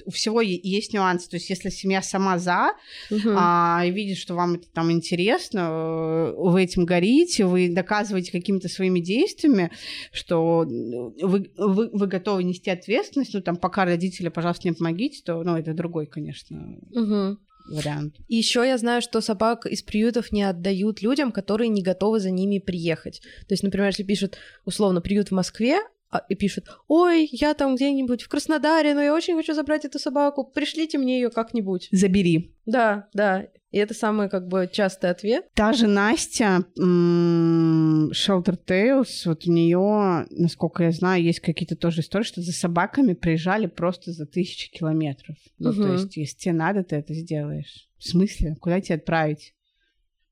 у 0.05 0.11
всего 0.11 0.41
есть 0.41 0.93
нюансы. 0.93 1.29
То 1.29 1.37
есть, 1.37 1.51
если 1.51 1.71
семья 1.71 2.03
сама 2.03 2.39
за, 2.39 2.73
Мгм. 3.11 3.35
а, 3.37 3.83
и 3.87 3.91
видит, 3.91 4.19
что 4.19 4.35
вам 4.35 4.55
это 4.55 4.69
там 4.73 4.91
интересно, 4.91 5.59
э, 5.61 6.35
вы 6.37 6.63
этим 6.63 6.85
горите, 6.85 7.47
вы 7.47 7.69
доказываете 7.69 8.33
какими-то 8.33 8.69
своими 8.69 9.01
действиями, 9.01 9.71
что 10.13 10.65
э, 10.65 11.27
вы, 11.27 11.51
вы, 11.57 11.91
вы 11.93 12.07
готовы 12.07 12.45
нести 12.45 12.71
ответственность, 12.71 13.35
ну, 13.35 13.41
там, 13.41 13.57
пока 13.57 13.85
родители, 13.85 14.29
пожалуйста, 14.29 14.69
не 14.69 14.75
помогите, 14.75 15.23
то, 15.25 15.43
ну, 15.43 15.57
это 15.57 15.75
другой, 15.75 16.07
конечно, 16.07 16.79
Мгм. 16.93 17.39
вариант. 17.67 18.17
И 18.29 18.37
еще 18.37 18.65
я 18.67 18.77
знаю, 18.79 19.01
что 19.03 19.21
собак 19.21 19.67
из 19.67 19.83
приютов 19.83 20.33
не 20.33 20.43
отдают 20.43 21.03
людям, 21.03 21.33
которые 21.33 21.69
не 21.69 21.83
готовы 21.83 22.21
за 22.21 22.31
ними 22.31 22.59
приехать. 22.59 23.21
То 23.49 23.53
есть, 23.53 23.63
например, 23.63 23.89
если 23.89 24.03
пишут 24.03 24.37
условно 24.65 25.01
приют 25.01 25.29
в 25.29 25.33
Москве, 25.33 25.79
и 26.29 26.35
пишут, 26.35 26.65
ой, 26.89 27.29
я 27.33 27.55
там 27.55 27.77
где-нибудь 27.77 28.23
в 28.23 28.29
Краснодаре, 28.29 28.95
но 28.95 29.03
я 29.03 29.15
очень 29.15 29.37
хочу 29.37 29.55
забрать 29.55 29.85
эту 29.85 29.99
собаку, 29.99 30.45
пришлите 30.45 30.99
мне 30.99 31.21
ее 31.21 31.31
как-нибудь. 31.31 31.89
Забери. 31.93 32.55
Да, 32.67 33.09
да. 33.15 33.47
И 33.71 33.79
это 33.79 33.93
самый 33.93 34.29
как 34.29 34.47
бы 34.47 34.71
частый 34.73 35.11
ответ. 35.11 35.47
Та 35.55 35.73
же 35.73 35.89
Настя, 35.89 36.65
Shelter 36.79 38.57
Tales, 38.65 39.23
вот 39.25 39.47
у 39.47 39.51
нее, 39.53 40.27
насколько 40.31 40.85
я 40.85 40.93
знаю, 40.93 41.25
есть 41.25 41.41
какие-то 41.41 41.75
тоже 41.75 42.01
истории, 42.03 42.25
что 42.25 42.41
за 42.41 42.53
собаками 42.53 43.15
приезжали 43.15 43.67
просто 43.67 44.13
за 44.13 44.27
тысячи 44.27 44.71
километров. 44.71 45.37
Ну, 45.59 45.73
то 45.73 45.81
Мгм. 45.81 45.93
есть, 45.93 46.17
если 46.17 46.37
тебе 46.39 46.55
надо, 46.55 46.85
ты 46.85 46.97
это 46.97 47.15
сделаешь. 47.15 47.89
В 47.99 48.05
смысле? 48.05 48.57
Куда 48.61 48.81
тебе 48.81 48.97
отправить? 48.97 49.55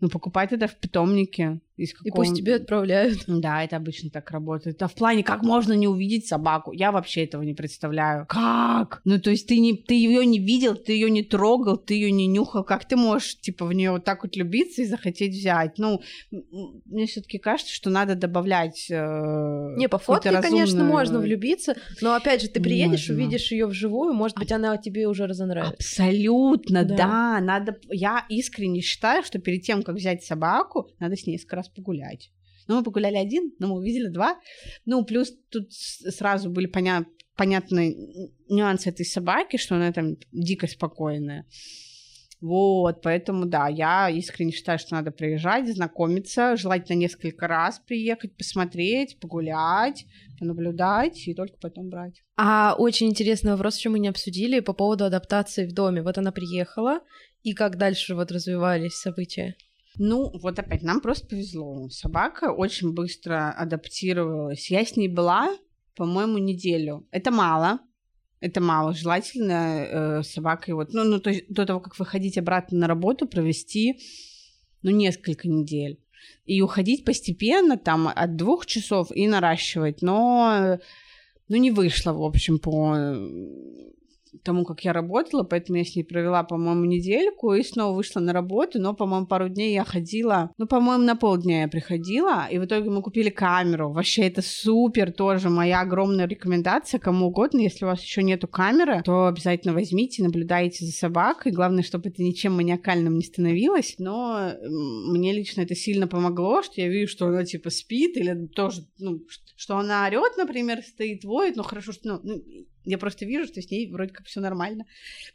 Ну, 0.00 0.08
покупать 0.08 0.52
это 0.52 0.66
в 0.68 0.76
питомнике. 0.76 1.60
Из 1.76 1.90
И 1.90 1.92
какого- 1.94 2.14
пусть 2.24 2.36
тебе 2.36 2.56
отправляют. 2.56 3.20
Да, 3.26 3.64
это 3.64 3.76
обычно 3.76 4.10
так 4.10 4.30
работает. 4.30 4.82
А 4.82 4.88
в 4.88 4.94
плане, 4.94 5.22
как 5.24 5.42
можно 5.42 5.72
не 5.72 5.88
увидеть 5.88 6.26
собаку? 6.26 6.72
Я 6.72 6.92
вообще 6.92 7.24
этого 7.24 7.42
не 7.42 7.54
представляю. 7.54 8.26
Как? 8.28 9.00
Ну, 9.04 9.18
то 9.18 9.30
есть 9.30 9.46
ты, 9.48 9.58
не, 9.58 9.74
ты 9.76 9.94
ее 9.94 10.24
не 10.26 10.38
видел, 10.38 10.76
ты 10.76 10.92
ее 10.92 11.10
не 11.10 11.22
трогал, 11.22 11.78
ты 11.78 11.94
ее 11.94 12.10
не 12.12 12.26
нюхал. 12.26 12.62
Как 12.62 12.86
ты 12.86 12.96
можешь, 12.96 13.40
типа, 13.40 13.64
в 13.64 13.72
нее 13.72 13.90
вот 13.90 14.04
так 14.04 14.22
вот 14.22 14.36
любиться 14.36 14.82
и 14.82 14.84
захотеть 14.84 15.32
взять? 15.34 15.78
Ну, 15.78 16.02
мне 16.84 17.06
все-таки 17.06 17.38
кажется, 17.38 17.72
что 17.72 17.88
надо 17.90 18.14
добавлять. 18.16 18.86
э, 18.90 19.74
Не, 19.76 19.88
по 19.88 19.98
фотке, 19.98 20.30
конечно, 20.30 20.60
разумную- 20.80 20.90
можно 20.90 21.18
влюбиться, 21.20 21.74
но 22.00 22.14
опять 22.14 22.42
же, 22.42 22.48
ты 22.48 22.60
приедешь, 22.60 23.08
Можно. 23.08 23.14
увидишь 23.24 23.50
ее 23.52 23.66
вживую, 23.66 24.12
может 24.12 24.36
быть, 24.38 24.52
она 24.52 24.76
тебе 24.76 25.06
уже 25.08 25.26
разонравится. 25.26 25.74
Абсолютно, 25.76 26.84
Да. 26.84 26.96
да. 26.96 27.40
Надо. 27.40 27.78
Я 27.90 28.24
искренне 28.28 28.80
считаю, 28.82 29.22
что 29.24 29.38
перед 29.38 29.62
тем, 29.62 29.82
как 29.82 29.96
взять 29.96 30.22
собаку, 30.22 30.88
надо 31.00 31.16
с 31.16 31.26
ней 31.26 31.32
несколько 31.34 31.56
раз 31.62 31.68
погулять. 31.68 32.30
Ну, 32.68 32.76
мы 32.76 32.82
погуляли 32.82 33.16
один, 33.16 33.52
но 33.58 33.68
мы 33.68 33.74
увидели 33.76 34.08
два. 34.08 34.38
Ну, 34.84 35.04
плюс 35.04 35.32
тут 35.50 35.72
сразу 35.72 36.50
были 36.50 36.68
поня- 36.68 37.06
понятны 37.36 37.96
нюансы 38.48 38.90
этой 38.90 39.04
собаки, 39.04 39.56
что 39.56 39.76
она 39.76 39.92
там 39.92 40.16
дико 40.32 40.66
спокойная. 40.66 41.46
Вот, 42.40 43.02
поэтому, 43.02 43.46
да, 43.46 43.68
я 43.68 44.10
искренне 44.10 44.50
считаю, 44.50 44.76
что 44.76 44.96
надо 44.96 45.12
приезжать, 45.12 45.72
знакомиться, 45.72 46.56
желательно 46.56 46.96
несколько 46.96 47.46
раз 47.46 47.80
приехать, 47.86 48.36
посмотреть, 48.36 49.20
погулять, 49.20 50.06
понаблюдать 50.40 51.28
и 51.28 51.34
только 51.34 51.56
потом 51.60 51.88
брать. 51.88 52.24
А 52.36 52.74
очень 52.76 53.08
интересный 53.10 53.52
вопрос, 53.52 53.78
что 53.78 53.90
мы 53.90 54.00
не 54.00 54.08
обсудили 54.08 54.58
по 54.58 54.72
поводу 54.72 55.04
адаптации 55.04 55.66
в 55.66 55.72
доме. 55.72 56.02
Вот 56.02 56.18
она 56.18 56.32
приехала, 56.32 56.98
и 57.44 57.52
как 57.52 57.76
дальше 57.76 58.16
вот 58.16 58.32
развивались 58.32 58.94
события? 58.94 59.54
Ну, 59.98 60.30
вот 60.38 60.58
опять, 60.58 60.82
нам 60.82 61.00
просто 61.00 61.26
повезло. 61.26 61.88
Собака 61.90 62.52
очень 62.52 62.92
быстро 62.92 63.50
адаптировалась. 63.50 64.70
Я 64.70 64.84
с 64.84 64.96
ней 64.96 65.08
была, 65.08 65.56
по-моему, 65.94 66.38
неделю. 66.38 67.06
Это 67.10 67.30
мало. 67.30 67.80
Это 68.40 68.60
мало. 68.60 68.94
Желательно 68.94 69.52
э, 69.52 70.22
собакой 70.22 70.74
вот, 70.74 70.92
ну, 70.92 71.04
ну, 71.04 71.20
то 71.20 71.30
есть 71.30 71.44
до 71.48 71.66
того, 71.66 71.80
как 71.80 71.98
выходить 71.98 72.38
обратно 72.38 72.78
на 72.78 72.86
работу, 72.88 73.28
провести, 73.28 74.00
ну, 74.82 74.90
несколько 74.90 75.48
недель. 75.48 76.00
И 76.44 76.62
уходить 76.62 77.04
постепенно, 77.04 77.76
там, 77.76 78.08
от 78.08 78.36
двух 78.36 78.66
часов 78.66 79.12
и 79.14 79.28
наращивать. 79.28 80.02
Но, 80.02 80.52
э, 80.54 80.78
ну, 81.48 81.56
не 81.56 81.70
вышло, 81.70 82.12
в 82.12 82.22
общем, 82.22 82.58
по, 82.58 82.96
тому, 84.44 84.64
как 84.64 84.80
я 84.84 84.92
работала, 84.92 85.42
поэтому 85.42 85.78
я 85.78 85.84
с 85.84 85.94
ней 85.94 86.04
провела, 86.04 86.42
по-моему, 86.42 86.84
недельку 86.84 87.54
и 87.54 87.62
снова 87.62 87.94
вышла 87.94 88.20
на 88.20 88.32
работу, 88.32 88.80
но, 88.80 88.94
по-моему, 88.94 89.26
пару 89.26 89.48
дней 89.48 89.74
я 89.74 89.84
ходила, 89.84 90.50
ну, 90.58 90.66
по-моему, 90.66 91.04
на 91.04 91.16
полдня 91.16 91.62
я 91.62 91.68
приходила, 91.68 92.46
и 92.50 92.58
в 92.58 92.64
итоге 92.64 92.90
мы 92.90 93.02
купили 93.02 93.30
камеру. 93.30 93.92
Вообще, 93.92 94.22
это 94.22 94.42
супер 94.42 95.12
тоже 95.12 95.50
моя 95.50 95.80
огромная 95.80 96.26
рекомендация 96.26 96.98
кому 96.98 97.26
угодно, 97.26 97.60
если 97.60 97.84
у 97.84 97.88
вас 97.88 98.02
еще 98.02 98.22
нету 98.22 98.48
камеры, 98.48 99.02
то 99.04 99.26
обязательно 99.26 99.74
возьмите, 99.74 100.22
наблюдайте 100.22 100.84
за 100.84 100.92
собакой, 100.92 101.52
главное, 101.52 101.82
чтобы 101.82 102.08
это 102.08 102.22
ничем 102.22 102.54
маниакальным 102.54 103.16
не 103.16 103.24
становилось, 103.24 103.96
но 103.98 104.52
мне 104.60 105.32
лично 105.32 105.62
это 105.62 105.74
сильно 105.74 106.06
помогло, 106.06 106.62
что 106.62 106.80
я 106.80 106.88
вижу, 106.88 107.10
что 107.10 107.26
она, 107.26 107.44
типа, 107.44 107.70
спит, 107.70 108.16
или 108.16 108.46
тоже, 108.46 108.86
ну, 108.98 109.20
что 109.56 109.76
она 109.76 110.06
орет, 110.06 110.36
например, 110.36 110.82
стоит, 110.82 111.24
воет, 111.24 111.56
ну, 111.56 111.62
хорошо, 111.62 111.92
что, 111.92 112.20
ну, 112.22 112.42
я 112.84 112.98
просто 112.98 113.24
вижу, 113.24 113.46
что 113.46 113.62
с 113.62 113.70
ней 113.70 113.90
вроде 113.90 114.12
как 114.12 114.26
все 114.26 114.40
нормально. 114.40 114.86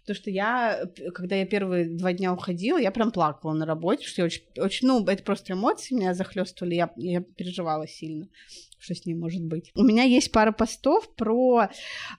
Потому 0.02 0.16
что 0.16 0.30
я, 0.30 0.82
когда 1.14 1.36
я 1.36 1.46
первые 1.46 1.86
два 1.86 2.14
дня 2.14 2.34
уходила, 2.34 2.78
я 2.78 2.92
прям 2.92 3.12
плакала 3.12 3.54
на 3.54 3.66
работе, 3.66 4.06
что 4.06 4.22
я 4.22 4.26
очень, 4.26 4.44
очень 4.58 4.88
ну, 4.88 5.06
это 5.06 5.24
просто 5.24 5.54
эмоции 5.54 5.96
меня 5.96 6.14
захлестывали, 6.14 6.76
я, 6.76 6.92
я 6.98 7.22
переживала 7.22 7.88
сильно, 7.88 8.28
что 8.80 8.96
с 8.96 9.06
ней 9.06 9.16
может 9.16 9.44
быть. 9.44 9.72
У 9.76 9.84
меня 9.84 10.04
есть 10.04 10.32
пара 10.32 10.52
постов 10.52 11.14
про 11.16 11.70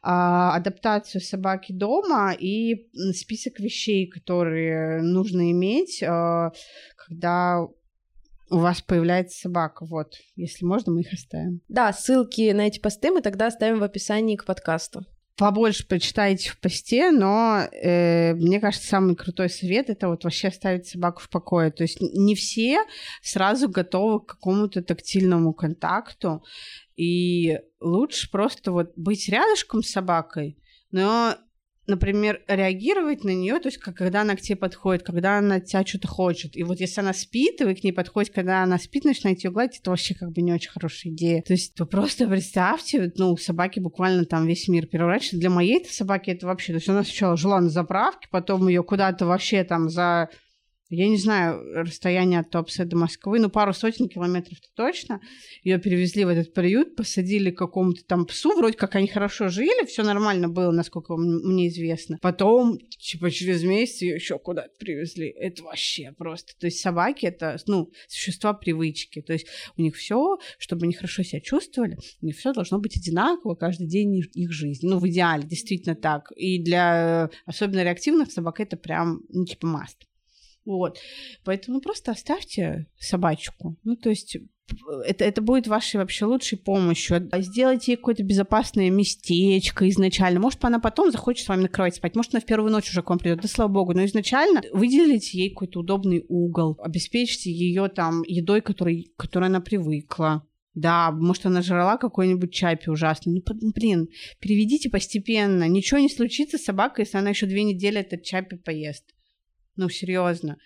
а, 0.03 0.57
адаптацию 0.57 1.21
собаки 1.21 1.73
дома 1.73 2.33
и 2.33 2.89
список 3.13 3.61
вещей, 3.61 4.07
которые 4.07 5.03
нужно 5.03 5.51
иметь, 5.51 6.03
а, 6.03 6.53
когда 6.97 7.67
у 8.51 8.57
вас 8.57 8.81
появляется 8.81 9.41
собака. 9.41 9.85
Вот, 9.85 10.15
если 10.37 10.65
можно, 10.65 10.91
мы 10.93 11.03
их 11.03 11.13
оставим. 11.13 11.61
Да, 11.69 11.93
ссылки 11.93 12.51
на 12.53 12.67
эти 12.67 12.79
посты 12.79 13.11
мы 13.11 13.21
тогда 13.21 13.49
оставим 13.49 13.79
в 13.79 13.83
описании 13.83 14.37
к 14.37 14.47
подкасту 14.47 15.05
побольше 15.39 15.87
почитайте 15.87 16.51
в 16.51 16.59
посте, 16.59 17.13
но 17.13 17.61
э, 17.71 18.35
мне 18.35 18.61
кажется, 18.61 18.89
самый 18.89 19.15
крутой 19.15 19.49
совет 19.49 19.89
это 19.89 20.09
вот 20.09 20.25
вообще 20.25 20.49
оставить 20.49 20.89
собаку 20.89 21.23
в 21.23 21.31
покое. 21.31 21.71
То 21.71 21.85
есть 21.85 22.01
не 22.01 22.35
все 22.35 22.81
сразу 23.23 23.69
готовы 23.69 24.21
к 24.21 24.27
какому-то 24.27 24.83
тактильному 24.83 25.55
контакту, 25.55 26.45
и 26.97 27.61
лучше 27.81 28.29
просто 28.31 28.73
вот 28.73 28.93
быть 28.97 29.29
рядышком 29.29 29.85
с 29.85 29.91
собакой, 29.91 30.59
но 30.91 31.37
например, 31.89 32.43
реагировать 32.47 33.25
на 33.25 33.31
нее, 33.31 33.59
то 33.59 33.69
есть 33.69 33.79
как, 33.79 33.97
когда 33.97 34.21
она 34.21 34.37
к 34.37 34.41
тебе 34.41 34.57
подходит, 34.57 35.03
когда 35.03 35.39
она 35.39 35.57
от 35.57 35.65
тебя 35.65 35.85
что-то 35.85 36.07
хочет. 36.07 36.57
И 36.57 36.63
вот 36.63 36.81
если 36.81 37.01
она 37.01 37.13
спит, 37.13 37.61
и 37.61 37.65
вы 37.65 37.75
к 37.75 37.83
ней 37.83 37.93
подходите, 37.93 38.35
когда 38.35 38.63
она 38.63 38.79
спит, 38.79 39.05
начинаете 39.05 39.49
ее 39.49 39.53
гладить, 39.53 39.81
это 39.81 39.91
вообще 39.91 40.15
как 40.15 40.31
бы 40.31 40.43
не 40.43 40.53
очень 40.53 40.71
хорошая 40.71 41.13
идея. 41.13 41.43
То 41.43 41.55
есть 41.55 41.79
вы 41.81 41.87
просто 41.87 42.29
представьте, 42.29 43.13
ну, 43.17 43.37
собаки 43.37 43.81
буквально 43.81 44.25
там 44.27 44.47
весь 44.47 44.69
мир 44.69 44.87
переворачивают. 44.87 45.41
Для 45.41 45.51
моей 45.51 45.85
собаки 45.87 46.31
это 46.31 46.47
вообще, 46.47 46.73
то 46.73 46.77
есть 46.77 46.89
она 46.89 47.03
сначала 47.03 47.37
жила 47.37 47.61
на 47.61 47.71
заправке, 47.71 48.29
потом 48.31 48.69
ее 48.69 48.83
куда-то 48.83 49.27
вообще 49.27 49.65
там 49.65 49.89
за 49.89 50.29
я 50.89 51.09
не 51.09 51.19
знаю 51.19 51.63
расстояние 51.75 52.41
от 52.41 52.51
Топса 52.51 52.85
до 52.85 52.97
Москвы, 52.97 53.39
но 53.41 53.51
пару 53.51 53.75
сотен 53.75 54.09
километров-то 54.09 54.69
точно. 54.75 55.21
Ее 55.63 55.79
перевезли 55.79 56.25
в 56.25 56.29
этот 56.29 56.55
приют, 56.55 56.97
посадили 56.97 57.51
к 57.51 57.59
какому-то 57.59 58.05
там 58.05 58.25
псу, 58.25 58.57
вроде 58.57 58.77
как 58.77 58.95
они 58.95 59.07
хорошо 59.07 59.49
жили, 59.49 59.87
все 59.87 60.03
нормально 60.03 60.49
было, 60.49 60.71
насколько 60.71 61.17
мне 61.17 61.69
известно. 61.69 62.19
Потом, 62.23 62.79
типа, 62.79 63.31
через 63.31 63.63
месяц 63.65 64.01
ее 64.03 64.15
еще 64.15 64.39
куда-то 64.39 64.71
привезли. 64.79 65.29
Это 65.29 65.63
вообще 65.63 66.13
просто. 66.17 66.55
То 66.59 66.67
есть 66.67 66.81
собаки 66.81 67.27
это, 67.27 67.59
ну, 67.67 67.91
существа 68.09 68.55
привычки. 68.55 69.21
То 69.21 69.35
есть 69.35 69.47
у 69.77 69.83
них 69.83 69.95
все, 69.95 70.39
чтобы 70.59 70.85
они 70.85 70.95
хорошо 70.95 71.23
себя 71.23 71.41
чувствовали, 71.41 71.99
у 72.23 72.27
них 72.27 72.37
все 72.37 72.53
должно 72.53 72.79
быть 72.79 72.97
одинаково 72.97 73.55
каждый 73.55 73.87
день 73.87 74.17
их 74.17 74.53
жизни. 74.53 74.89
Ну, 74.89 74.99
в 74.99 75.09
идеале, 75.09 75.45
действительно 75.45 75.95
так. 75.95 76.33
И 76.37 76.63
для 76.63 77.31
особенно 77.45 77.83
реактивных 77.83 78.33
собак 78.33 78.61
это 78.61 78.77
прям, 78.77 79.23
ну, 79.29 79.45
типа, 79.45 79.67
маст. 79.67 80.09
Вот. 80.69 80.99
Поэтому 81.45 81.81
просто 81.81 82.11
оставьте 82.11 82.87
собачку. 82.99 83.79
Ну, 83.85 83.97
то 83.97 84.11
есть 84.11 84.37
это, 85.07 85.25
это 85.25 85.41
будет 85.41 85.67
вашей 85.67 85.97
вообще 85.97 86.27
лучшей 86.27 86.59
помощью. 86.59 87.27
Сделайте 87.39 87.93
ей 87.93 87.97
какое-то 87.97 88.23
безопасное 88.23 88.91
местечко 88.91 89.89
изначально. 89.89 90.41
Может, 90.41 90.63
она 90.67 90.79
потом 90.79 91.11
захочет 91.11 91.47
с 91.47 91.49
вами 91.49 91.63
на 91.63 91.69
кровать 91.69 91.95
спать. 91.95 92.15
Может, 92.15 92.35
она 92.35 92.43
в 92.43 92.45
первую 92.45 92.71
ночь 92.71 92.91
уже 92.91 93.03
к 93.03 93.09
вам 93.09 93.19
придет. 93.19 93.41
Да 93.41 93.49
слава 93.49 93.71
богу. 93.71 93.95
Но 93.95 94.05
изначально 94.05 94.61
выделите 94.71 95.39
ей 95.39 95.49
какой-то 95.49 95.81
удобный 95.81 96.23
угол. 96.29 96.77
Обеспечьте 96.83 97.51
ее 97.51 97.89
там 97.89 98.23
едой, 98.27 98.61
которой, 98.61 99.11
которой 99.17 99.47
она 99.47 99.61
привыкла. 99.61 100.47
Да, 100.75 101.13
может, 101.13 101.47
она 101.47 101.63
жрала 101.63 101.97
какой-нибудь 101.97 102.53
чапи 102.53 102.91
ужасный. 102.91 103.33
Ну, 103.33 103.43
блин, 103.73 104.09
переведите 104.39 104.91
постепенно. 104.91 105.67
Ничего 105.67 105.99
не 105.99 106.11
случится 106.11 106.59
с 106.59 106.65
собакой, 106.65 107.07
если 107.07 107.17
она 107.17 107.31
еще 107.31 107.47
две 107.47 107.63
недели 107.63 108.01
этот 108.01 108.23
чапи 108.23 108.57
поест. 108.57 109.15
Ну, 109.79 109.89
серьезно. 109.89 110.59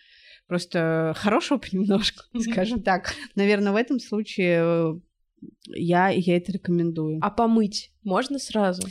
Просто 0.49 1.13
хорошего 1.17 1.59
понемножку, 1.71 2.25
скажем 2.41 2.83
так. 2.83 3.15
Наверное, 3.37 3.73
в 3.73 3.77
этом 3.77 4.01
случае 4.01 4.63
э, 4.65 4.95
я, 5.69 6.09
я 6.09 6.37
это 6.37 6.51
рекомендую. 6.51 7.19
А 7.21 7.31
помыть 7.31 7.93
можно 8.03 8.39
сразу? 8.39 8.89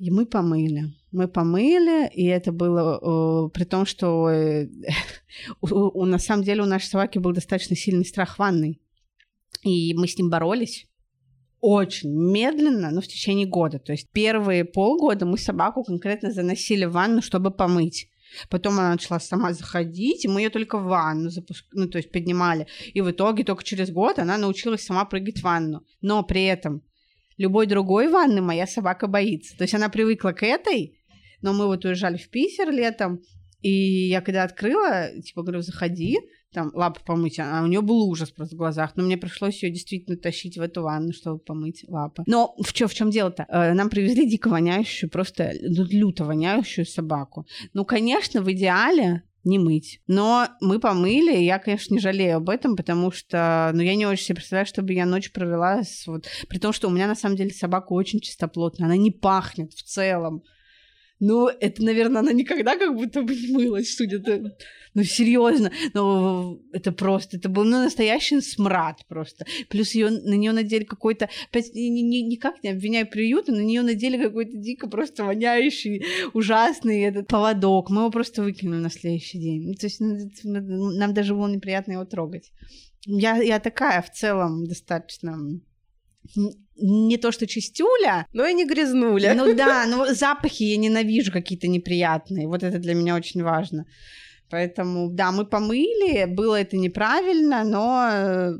И 0.00 0.10
мы 0.10 0.26
помыли. 0.26 0.92
Мы 1.12 1.28
помыли, 1.28 2.10
и 2.12 2.24
это 2.24 2.50
было 2.50 2.98
э, 3.46 3.50
при 3.50 3.64
том, 3.64 3.86
что 3.86 4.28
э, 4.28 4.68
у, 5.60 5.68
у, 5.68 6.04
на 6.04 6.18
самом 6.18 6.42
деле 6.42 6.62
у 6.62 6.66
нашей 6.66 6.86
собаки 6.86 7.18
был 7.18 7.32
достаточно 7.32 7.76
сильный 7.76 8.04
страх 8.04 8.40
ванной. 8.40 8.80
И 9.62 9.94
мы 9.94 10.08
с 10.08 10.18
ним 10.18 10.30
боролись 10.30 10.88
очень 11.60 12.10
медленно, 12.10 12.90
но 12.90 13.00
в 13.00 13.06
течение 13.06 13.46
года. 13.46 13.78
То 13.78 13.92
есть 13.92 14.10
первые 14.10 14.64
полгода 14.64 15.24
мы 15.24 15.38
собаку 15.38 15.84
конкретно 15.84 16.32
заносили 16.32 16.86
в 16.86 16.92
ванну, 16.92 17.22
чтобы 17.22 17.52
помыть. 17.52 18.10
Потом 18.48 18.78
она 18.78 18.90
начала 18.90 19.20
сама 19.20 19.52
заходить, 19.52 20.24
и 20.24 20.28
мы 20.28 20.40
ее 20.40 20.50
только 20.50 20.78
в 20.78 20.84
ванну 20.84 21.30
запуск... 21.30 21.64
ну, 21.72 21.88
то 21.88 21.98
есть 21.98 22.10
поднимали. 22.10 22.66
И 22.92 23.00
в 23.00 23.10
итоге 23.10 23.44
только 23.44 23.64
через 23.64 23.90
год 23.90 24.18
она 24.18 24.38
научилась 24.38 24.84
сама 24.84 25.04
прыгать 25.04 25.40
в 25.40 25.42
ванну. 25.42 25.84
Но 26.00 26.22
при 26.22 26.44
этом 26.44 26.82
любой 27.36 27.66
другой 27.66 28.08
ванны 28.08 28.40
моя 28.40 28.66
собака 28.66 29.06
боится. 29.06 29.56
То 29.56 29.64
есть 29.64 29.74
она 29.74 29.88
привыкла 29.88 30.32
к 30.32 30.42
этой, 30.42 30.98
но 31.42 31.52
мы 31.52 31.66
вот 31.66 31.84
уезжали 31.84 32.16
в 32.16 32.28
Питер 32.30 32.70
летом, 32.70 33.20
и 33.60 34.08
я 34.08 34.20
когда 34.20 34.44
открыла, 34.44 35.10
типа, 35.22 35.42
говорю, 35.42 35.62
заходи, 35.62 36.18
там, 36.54 36.70
лапы 36.72 37.00
помыть, 37.04 37.38
а 37.38 37.62
у 37.62 37.66
нее 37.66 37.82
был 37.82 38.08
ужас 38.08 38.30
просто 38.30 38.54
в 38.54 38.58
глазах, 38.58 38.92
но 38.96 39.02
мне 39.02 39.16
пришлось 39.16 39.62
ее 39.62 39.70
действительно 39.70 40.16
тащить 40.16 40.56
в 40.56 40.60
эту 40.60 40.82
ванну, 40.82 41.12
чтобы 41.12 41.38
помыть 41.38 41.84
лапы. 41.88 42.22
Но 42.26 42.54
в 42.62 42.72
чем 42.72 42.88
в 42.88 42.94
чем 42.94 43.10
дело-то? 43.10 43.44
Э, 43.48 43.74
нам 43.74 43.90
привезли 43.90 44.28
дико 44.28 44.48
воняющую, 44.48 45.10
просто 45.10 45.52
люто 45.60 46.24
воняющую 46.24 46.86
собаку. 46.86 47.46
Ну, 47.72 47.84
конечно, 47.84 48.40
в 48.40 48.50
идеале 48.52 49.22
не 49.44 49.58
мыть. 49.58 50.00
Но 50.06 50.48
мы 50.60 50.80
помыли, 50.80 51.36
и 51.36 51.44
я, 51.44 51.58
конечно, 51.58 51.94
не 51.94 52.00
жалею 52.00 52.38
об 52.38 52.48
этом, 52.48 52.76
потому 52.76 53.10
что, 53.10 53.70
ну, 53.74 53.82
я 53.82 53.94
не 53.94 54.06
очень 54.06 54.24
себе 54.24 54.36
представляю, 54.36 54.66
чтобы 54.66 54.92
я 54.94 55.06
ночь 55.06 55.32
провела 55.32 55.82
с 55.82 56.06
вот... 56.06 56.26
При 56.48 56.58
том, 56.58 56.72
что 56.72 56.88
у 56.88 56.90
меня, 56.90 57.06
на 57.06 57.14
самом 57.14 57.36
деле, 57.36 57.50
собака 57.50 57.92
очень 57.92 58.20
чистоплотная, 58.20 58.86
она 58.86 58.96
не 58.96 59.10
пахнет 59.10 59.72
в 59.72 59.82
целом. 59.82 60.42
Ну, 61.20 61.48
это, 61.48 61.82
наверное, 61.82 62.20
она 62.20 62.32
никогда 62.32 62.76
как 62.76 62.94
будто 62.94 63.22
бы 63.22 63.34
не 63.34 63.52
мылась, 63.52 63.94
судя 63.94 64.20
по... 64.20 64.50
Ну, 64.94 65.02
серьезно, 65.02 65.72
ну, 65.92 66.62
это 66.72 66.92
просто, 66.92 67.36
это 67.36 67.48
был 67.48 67.64
ну, 67.64 67.82
настоящий 67.82 68.40
смрад 68.40 69.00
просто. 69.08 69.44
Плюс 69.68 69.92
ее, 69.94 70.10
на 70.10 70.34
нее 70.34 70.52
надели 70.52 70.84
какой-то, 70.84 71.28
ни, 71.52 72.00
ни, 72.00 72.18
никак 72.18 72.62
не 72.62 72.70
обвиняю 72.70 73.08
приюта, 73.08 73.52
на 73.52 73.60
нее 73.60 73.82
надели 73.82 74.22
какой-то 74.22 74.56
дико 74.56 74.88
просто 74.88 75.24
воняющий, 75.24 76.04
ужасный 76.32 77.02
этот 77.02 77.26
поводок. 77.26 77.90
Мы 77.90 78.02
его 78.02 78.10
просто 78.10 78.42
выкинули 78.42 78.78
на 78.78 78.90
следующий 78.90 79.38
день. 79.38 79.66
Ну, 79.66 79.74
то 79.74 79.86
есть 79.86 80.00
ну, 80.00 80.90
нам 80.92 81.12
даже 81.12 81.34
было 81.34 81.48
неприятно 81.48 81.92
его 81.92 82.04
трогать. 82.04 82.52
Я, 83.06 83.36
я 83.36 83.58
такая 83.60 84.00
в 84.02 84.12
целом 84.12 84.64
достаточно 84.66 85.36
не 86.76 87.16
то 87.18 87.32
что 87.32 87.46
чистюля. 87.46 88.26
Но 88.32 88.46
и 88.46 88.54
не 88.54 88.66
грязнуля. 88.66 89.34
Ну 89.34 89.54
да, 89.54 89.86
но 89.86 90.12
запахи 90.12 90.64
я 90.64 90.76
ненавижу 90.76 91.32
какие-то 91.32 91.68
неприятные. 91.68 92.48
Вот 92.48 92.62
это 92.62 92.78
для 92.78 92.94
меня 92.94 93.14
очень 93.14 93.42
важно. 93.42 93.86
Поэтому, 94.50 95.08
да, 95.10 95.32
мы 95.32 95.46
помыли, 95.46 96.26
было 96.26 96.60
это 96.60 96.76
неправильно, 96.76 97.64
но 97.64 98.08
э, 98.12 98.50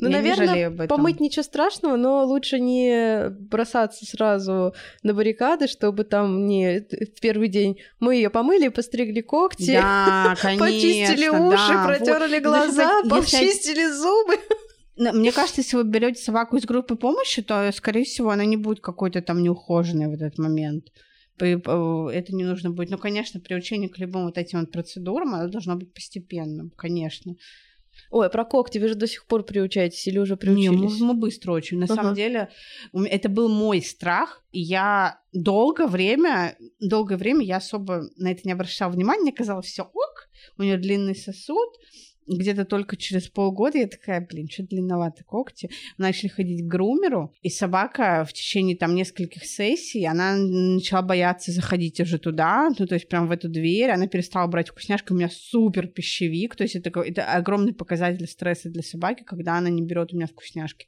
ну, 0.00 0.08
я 0.08 0.16
наверное, 0.16 0.40
не 0.40 0.48
жалею 0.48 0.66
об 0.68 0.80
этом. 0.80 0.88
помыть 0.88 1.20
ничего 1.20 1.42
страшного, 1.42 1.96
но 1.96 2.24
лучше 2.24 2.58
не 2.58 3.28
бросаться 3.30 4.06
сразу 4.06 4.74
на 5.02 5.14
баррикады, 5.14 5.68
чтобы 5.68 6.04
там 6.04 6.46
не 6.46 6.80
в 6.80 7.20
первый 7.20 7.48
день 7.48 7.78
мы 8.00 8.16
ее 8.16 8.30
помыли, 8.30 8.68
постригли 8.68 9.20
когти, 9.20 9.74
да, 9.74 10.34
конечно, 10.40 10.66
почистили 10.66 11.28
уши, 11.28 11.72
да, 11.72 11.86
протерли 11.86 12.36
вот. 12.36 12.42
глаза, 12.42 12.98
если... 13.04 13.08
почистили 13.10 13.86
зубы. 13.88 14.38
Мне 14.96 15.30
кажется, 15.32 15.60
если 15.60 15.76
вы 15.76 15.84
берете 15.84 16.22
собаку 16.22 16.56
из 16.56 16.64
группы 16.64 16.96
помощи, 16.96 17.42
то, 17.42 17.70
скорее 17.72 18.04
всего, 18.04 18.30
она 18.30 18.44
не 18.44 18.56
будет 18.56 18.80
какой-то 18.80 19.20
там 19.20 19.42
неухоженной 19.42 20.08
в 20.08 20.12
этот 20.12 20.38
момент. 20.38 20.86
Это 21.38 22.34
не 22.34 22.44
нужно 22.44 22.70
будет. 22.70 22.90
Ну, 22.90 22.96
конечно, 22.98 23.40
приучение 23.40 23.90
к 23.90 23.98
любым 23.98 24.24
вот 24.24 24.38
этим 24.38 24.60
вот 24.60 24.72
процедурам, 24.72 25.34
оно 25.34 25.48
должно 25.48 25.76
быть 25.76 25.92
постепенным, 25.92 26.70
конечно. 26.70 27.34
Ой, 28.10 28.26
а 28.26 28.30
про 28.30 28.44
когти 28.44 28.78
вы 28.78 28.88
же 28.88 28.94
до 28.94 29.06
сих 29.06 29.26
пор 29.26 29.42
приучаетесь 29.42 30.06
или 30.06 30.18
уже 30.18 30.34
Не, 30.34 30.38
приучились? 30.38 31.00
мы, 31.00 31.06
мы 31.08 31.14
быстро 31.14 31.52
очень. 31.52 31.78
На 31.78 31.86
Ага. 31.86 31.94
самом 31.94 32.14
деле, 32.14 32.50
это 32.92 33.28
был 33.28 33.48
мой 33.48 33.82
страх, 33.82 34.42
и 34.52 34.60
я 34.60 35.20
долгое 35.32 35.86
время, 35.86 36.56
долгое 36.80 37.16
время 37.16 37.44
я 37.44 37.56
особо 37.56 38.02
на 38.16 38.32
это 38.32 38.42
не 38.44 38.52
обращала 38.52 38.90
внимания, 38.90 39.22
мне 39.22 39.32
казалось, 39.32 39.66
все 39.66 39.82
ок, 39.82 40.28
у 40.58 40.62
нее 40.62 40.76
длинный 40.76 41.16
сосуд, 41.16 41.70
где-то 42.26 42.64
только 42.64 42.96
через 42.96 43.28
полгода 43.28 43.78
я 43.78 43.86
такая, 43.86 44.20
блин, 44.20 44.48
что 44.50 44.62
длинновато 44.62 45.24
когти. 45.24 45.70
Начали 45.98 46.28
ходить 46.28 46.62
к 46.62 46.66
грумеру, 46.66 47.34
и 47.42 47.50
собака 47.50 48.24
в 48.28 48.32
течение 48.32 48.76
там 48.76 48.94
нескольких 48.94 49.44
сессий, 49.44 50.04
она 50.04 50.36
начала 50.36 51.02
бояться 51.02 51.52
заходить 51.52 52.00
уже 52.00 52.18
туда, 52.18 52.68
ну, 52.78 52.86
то 52.86 52.94
есть 52.94 53.08
прям 53.08 53.28
в 53.28 53.30
эту 53.30 53.48
дверь, 53.48 53.90
она 53.90 54.06
перестала 54.06 54.46
брать 54.46 54.68
вкусняшки, 54.68 55.12
у 55.12 55.16
меня 55.16 55.28
супер 55.30 55.86
пищевик, 55.86 56.56
то 56.56 56.64
есть 56.64 56.76
это, 56.76 57.00
это 57.00 57.32
огромный 57.32 57.72
показатель 57.72 58.26
стресса 58.26 58.68
для 58.68 58.82
собаки, 58.82 59.22
когда 59.24 59.58
она 59.58 59.70
не 59.70 59.82
берет 59.82 60.12
у 60.12 60.16
меня 60.16 60.26
вкусняшки. 60.26 60.86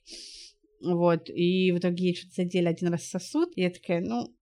Вот, 0.81 1.29
и 1.29 1.73
в 1.73 1.79
итоге 1.79 2.07
ей 2.07 2.15
что-то 2.15 2.43
задели 2.43 2.67
один 2.67 2.89
раз 2.89 3.05
сосуд, 3.05 3.51
и 3.57 3.63
я 3.63 3.71
такая, 3.71 4.01
ну, 4.01 4.33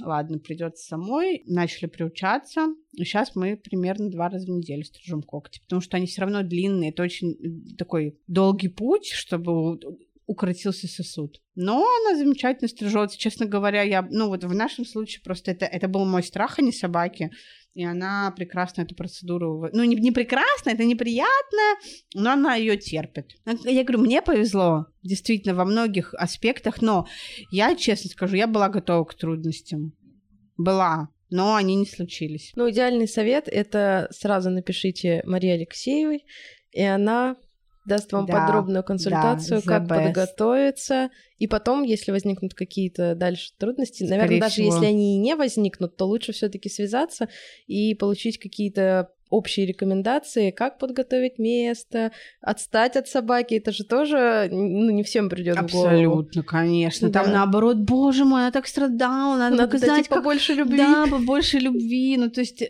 ладно, 0.00 0.38
придется 0.38 0.86
самой. 0.86 1.42
Начали 1.46 1.86
приучаться, 1.86 2.68
и 2.92 3.04
сейчас 3.04 3.34
мы 3.34 3.56
примерно 3.56 4.10
два 4.10 4.28
раза 4.28 4.46
в 4.46 4.50
неделю 4.50 4.84
стрижем 4.84 5.22
когти, 5.22 5.60
потому 5.62 5.80
что 5.80 5.96
они 5.96 6.06
все 6.06 6.22
равно 6.22 6.42
длинные, 6.42 6.90
это 6.90 7.02
очень 7.02 7.32
э, 7.32 7.76
такой 7.76 8.18
долгий 8.26 8.68
путь, 8.68 9.08
чтобы 9.08 9.78
укоротился 10.28 10.86
сосуд. 10.86 11.40
Но 11.56 11.84
она 12.00 12.16
замечательно 12.16 12.68
стрижется. 12.68 13.18
Честно 13.18 13.46
говоря, 13.46 13.82
я, 13.82 14.06
ну 14.10 14.28
вот 14.28 14.44
в 14.44 14.54
нашем 14.54 14.84
случае 14.84 15.22
просто 15.24 15.50
это, 15.50 15.64
это 15.64 15.88
был 15.88 16.04
мой 16.04 16.22
страх, 16.22 16.58
а 16.58 16.62
не 16.62 16.70
собаки. 16.70 17.30
И 17.72 17.82
она 17.82 18.32
прекрасно 18.36 18.82
эту 18.82 18.94
процедуру... 18.94 19.68
Ну, 19.72 19.84
не, 19.84 19.96
не 19.96 20.12
прекрасно, 20.12 20.70
это 20.70 20.84
неприятно, 20.84 21.78
но 22.14 22.32
она 22.32 22.56
ее 22.56 22.76
терпит. 22.76 23.32
Я 23.64 23.84
говорю, 23.84 24.00
мне 24.00 24.20
повезло, 24.20 24.86
действительно, 25.02 25.54
во 25.54 25.64
многих 25.64 26.12
аспектах, 26.14 26.82
но 26.82 27.06
я, 27.50 27.74
честно 27.74 28.10
скажу, 28.10 28.36
я 28.36 28.46
была 28.46 28.68
готова 28.68 29.04
к 29.04 29.14
трудностям. 29.14 29.94
Была, 30.56 31.08
но 31.30 31.54
они 31.54 31.76
не 31.76 31.86
случились. 31.86 32.52
Ну, 32.54 32.68
идеальный 32.68 33.08
совет— 33.08 33.48
это 33.50 34.08
сразу 34.10 34.50
напишите 34.50 35.22
Марии 35.24 35.50
Алексеевой, 35.50 36.24
и 36.72 36.82
она 36.82 37.36
даст 37.88 38.12
вам 38.12 38.26
Да, 38.26 38.34
подробную 38.46 38.84
консультацию, 38.84 39.60
the 39.60 39.64
как 39.64 39.82
best. 39.84 40.04
подготовиться. 40.04 41.10
И 41.38 41.46
потом, 41.46 41.82
если 41.82 42.12
возникнут 42.12 42.54
какие-то 42.54 43.14
дальше 43.14 43.50
трудности, 43.58 44.04
Скорее 44.04 44.18
наверное, 44.18 44.40
даже 44.40 44.54
всего. 44.54 44.74
если 44.74 44.86
они 44.86 45.16
и 45.16 45.18
не 45.18 45.34
возникнут, 45.34 45.96
то 45.96 46.06
лучше 46.06 46.32
все-таки 46.32 46.68
связаться 46.68 47.28
и 47.66 47.94
получить 47.94 48.38
какие-то 48.38 49.10
общие 49.30 49.66
рекомендации, 49.66 50.50
как 50.50 50.78
подготовить 50.78 51.38
место, 51.38 52.12
отстать 52.40 52.96
от 52.96 53.08
собаки. 53.08 53.54
Это 53.54 53.72
же 53.72 53.84
тоже 53.84 54.48
ну, 54.50 54.90
не 54.90 55.02
всем 55.02 55.28
придет 55.28 55.56
в 55.58 55.70
голову. 55.70 55.88
Абсолютно, 55.88 56.42
конечно. 56.42 57.10
Там 57.10 57.26
Да. 57.26 57.32
наоборот, 57.32 57.76
боже 57.76 58.24
мой, 58.24 58.40
она 58.40 58.50
так 58.50 58.66
страдала, 58.66 59.36
надо, 59.36 59.56
Надо 59.56 59.72
дать 59.72 59.80
знать, 59.82 60.08
как 60.08 60.18
побольше 60.18 60.54
любви. 60.54 60.78
Да, 60.78 61.06
побольше 61.10 61.58
любви. 61.58 62.16
Ну, 62.16 62.30
то 62.30 62.40
есть... 62.40 62.62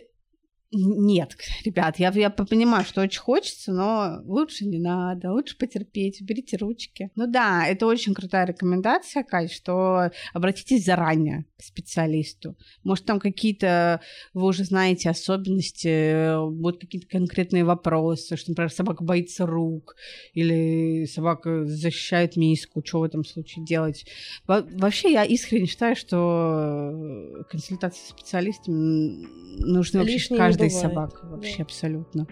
Нет, 0.71 1.35
ребят, 1.65 1.97
я, 1.97 2.11
я 2.11 2.29
понимаю, 2.29 2.85
что 2.85 3.01
очень 3.01 3.19
хочется, 3.19 3.71
но 3.73 4.21
лучше 4.23 4.65
не 4.65 4.77
надо, 4.77 5.31
лучше 5.31 5.57
потерпеть, 5.57 6.21
берите 6.21 6.57
ручки. 6.57 7.09
Ну 7.15 7.25
да, 7.25 7.65
это 7.65 7.87
очень 7.87 8.13
крутая 8.13 8.45
рекомендация, 8.45 9.23
Кать, 9.23 9.51
что 9.51 10.11
обратитесь 10.31 10.85
заранее 10.85 11.45
к 11.57 11.63
специалисту. 11.63 12.55
Может, 12.83 13.05
там 13.05 13.19
какие-то, 13.19 14.01
вы 14.35 14.45
уже 14.45 14.63
знаете, 14.63 15.09
особенности, 15.09 16.47
будут 16.51 16.81
какие-то 16.81 17.07
конкретные 17.07 17.63
вопросы, 17.63 18.37
что, 18.37 18.51
например, 18.51 18.71
собака 18.71 19.03
боится 19.03 19.47
рук, 19.47 19.95
или 20.33 21.05
собака 21.05 21.65
защищает 21.65 22.35
миску, 22.35 22.83
что 22.85 22.99
в 22.99 23.03
этом 23.03 23.25
случае 23.25 23.65
делать. 23.65 24.05
Во- 24.45 24.61
Вообще, 24.61 25.11
я 25.13 25.23
искренне 25.25 25.65
считаю, 25.65 25.95
что 25.95 26.91
э, 27.39 27.43
консультации 27.49 28.01
с 28.05 28.09
специалистом 28.09 28.75
м, 28.75 29.21
нужны 29.61 29.99
вообще 29.99 30.13
Лишней 30.13 30.37
не 30.37 30.58
каждой 30.59 30.75
бывает, 30.75 30.93
собаке. 30.93 31.17
Вообще, 31.23 31.57
да. 31.57 31.63
абсолютно. 31.63 32.27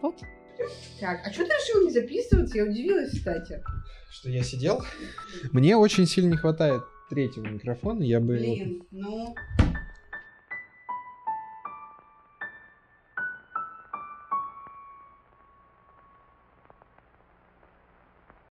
Вот. 0.00 0.20
Так, 1.00 1.20
а 1.26 1.32
что 1.32 1.44
ты 1.44 1.50
решил 1.50 1.84
не 1.84 1.92
записываться? 1.92 2.56
Я 2.56 2.64
удивилась, 2.64 3.10
кстати. 3.10 3.62
Что 4.10 4.30
я 4.30 4.42
сидел? 4.42 4.82
Мне 5.52 5.76
очень 5.76 6.06
сильно 6.06 6.30
не 6.30 6.36
хватает 6.36 6.82
третьего 7.10 7.46
микрофона, 7.46 8.02
я 8.02 8.20
бы 8.20 8.36
Блин, 8.36 8.82
ну... 8.90 9.34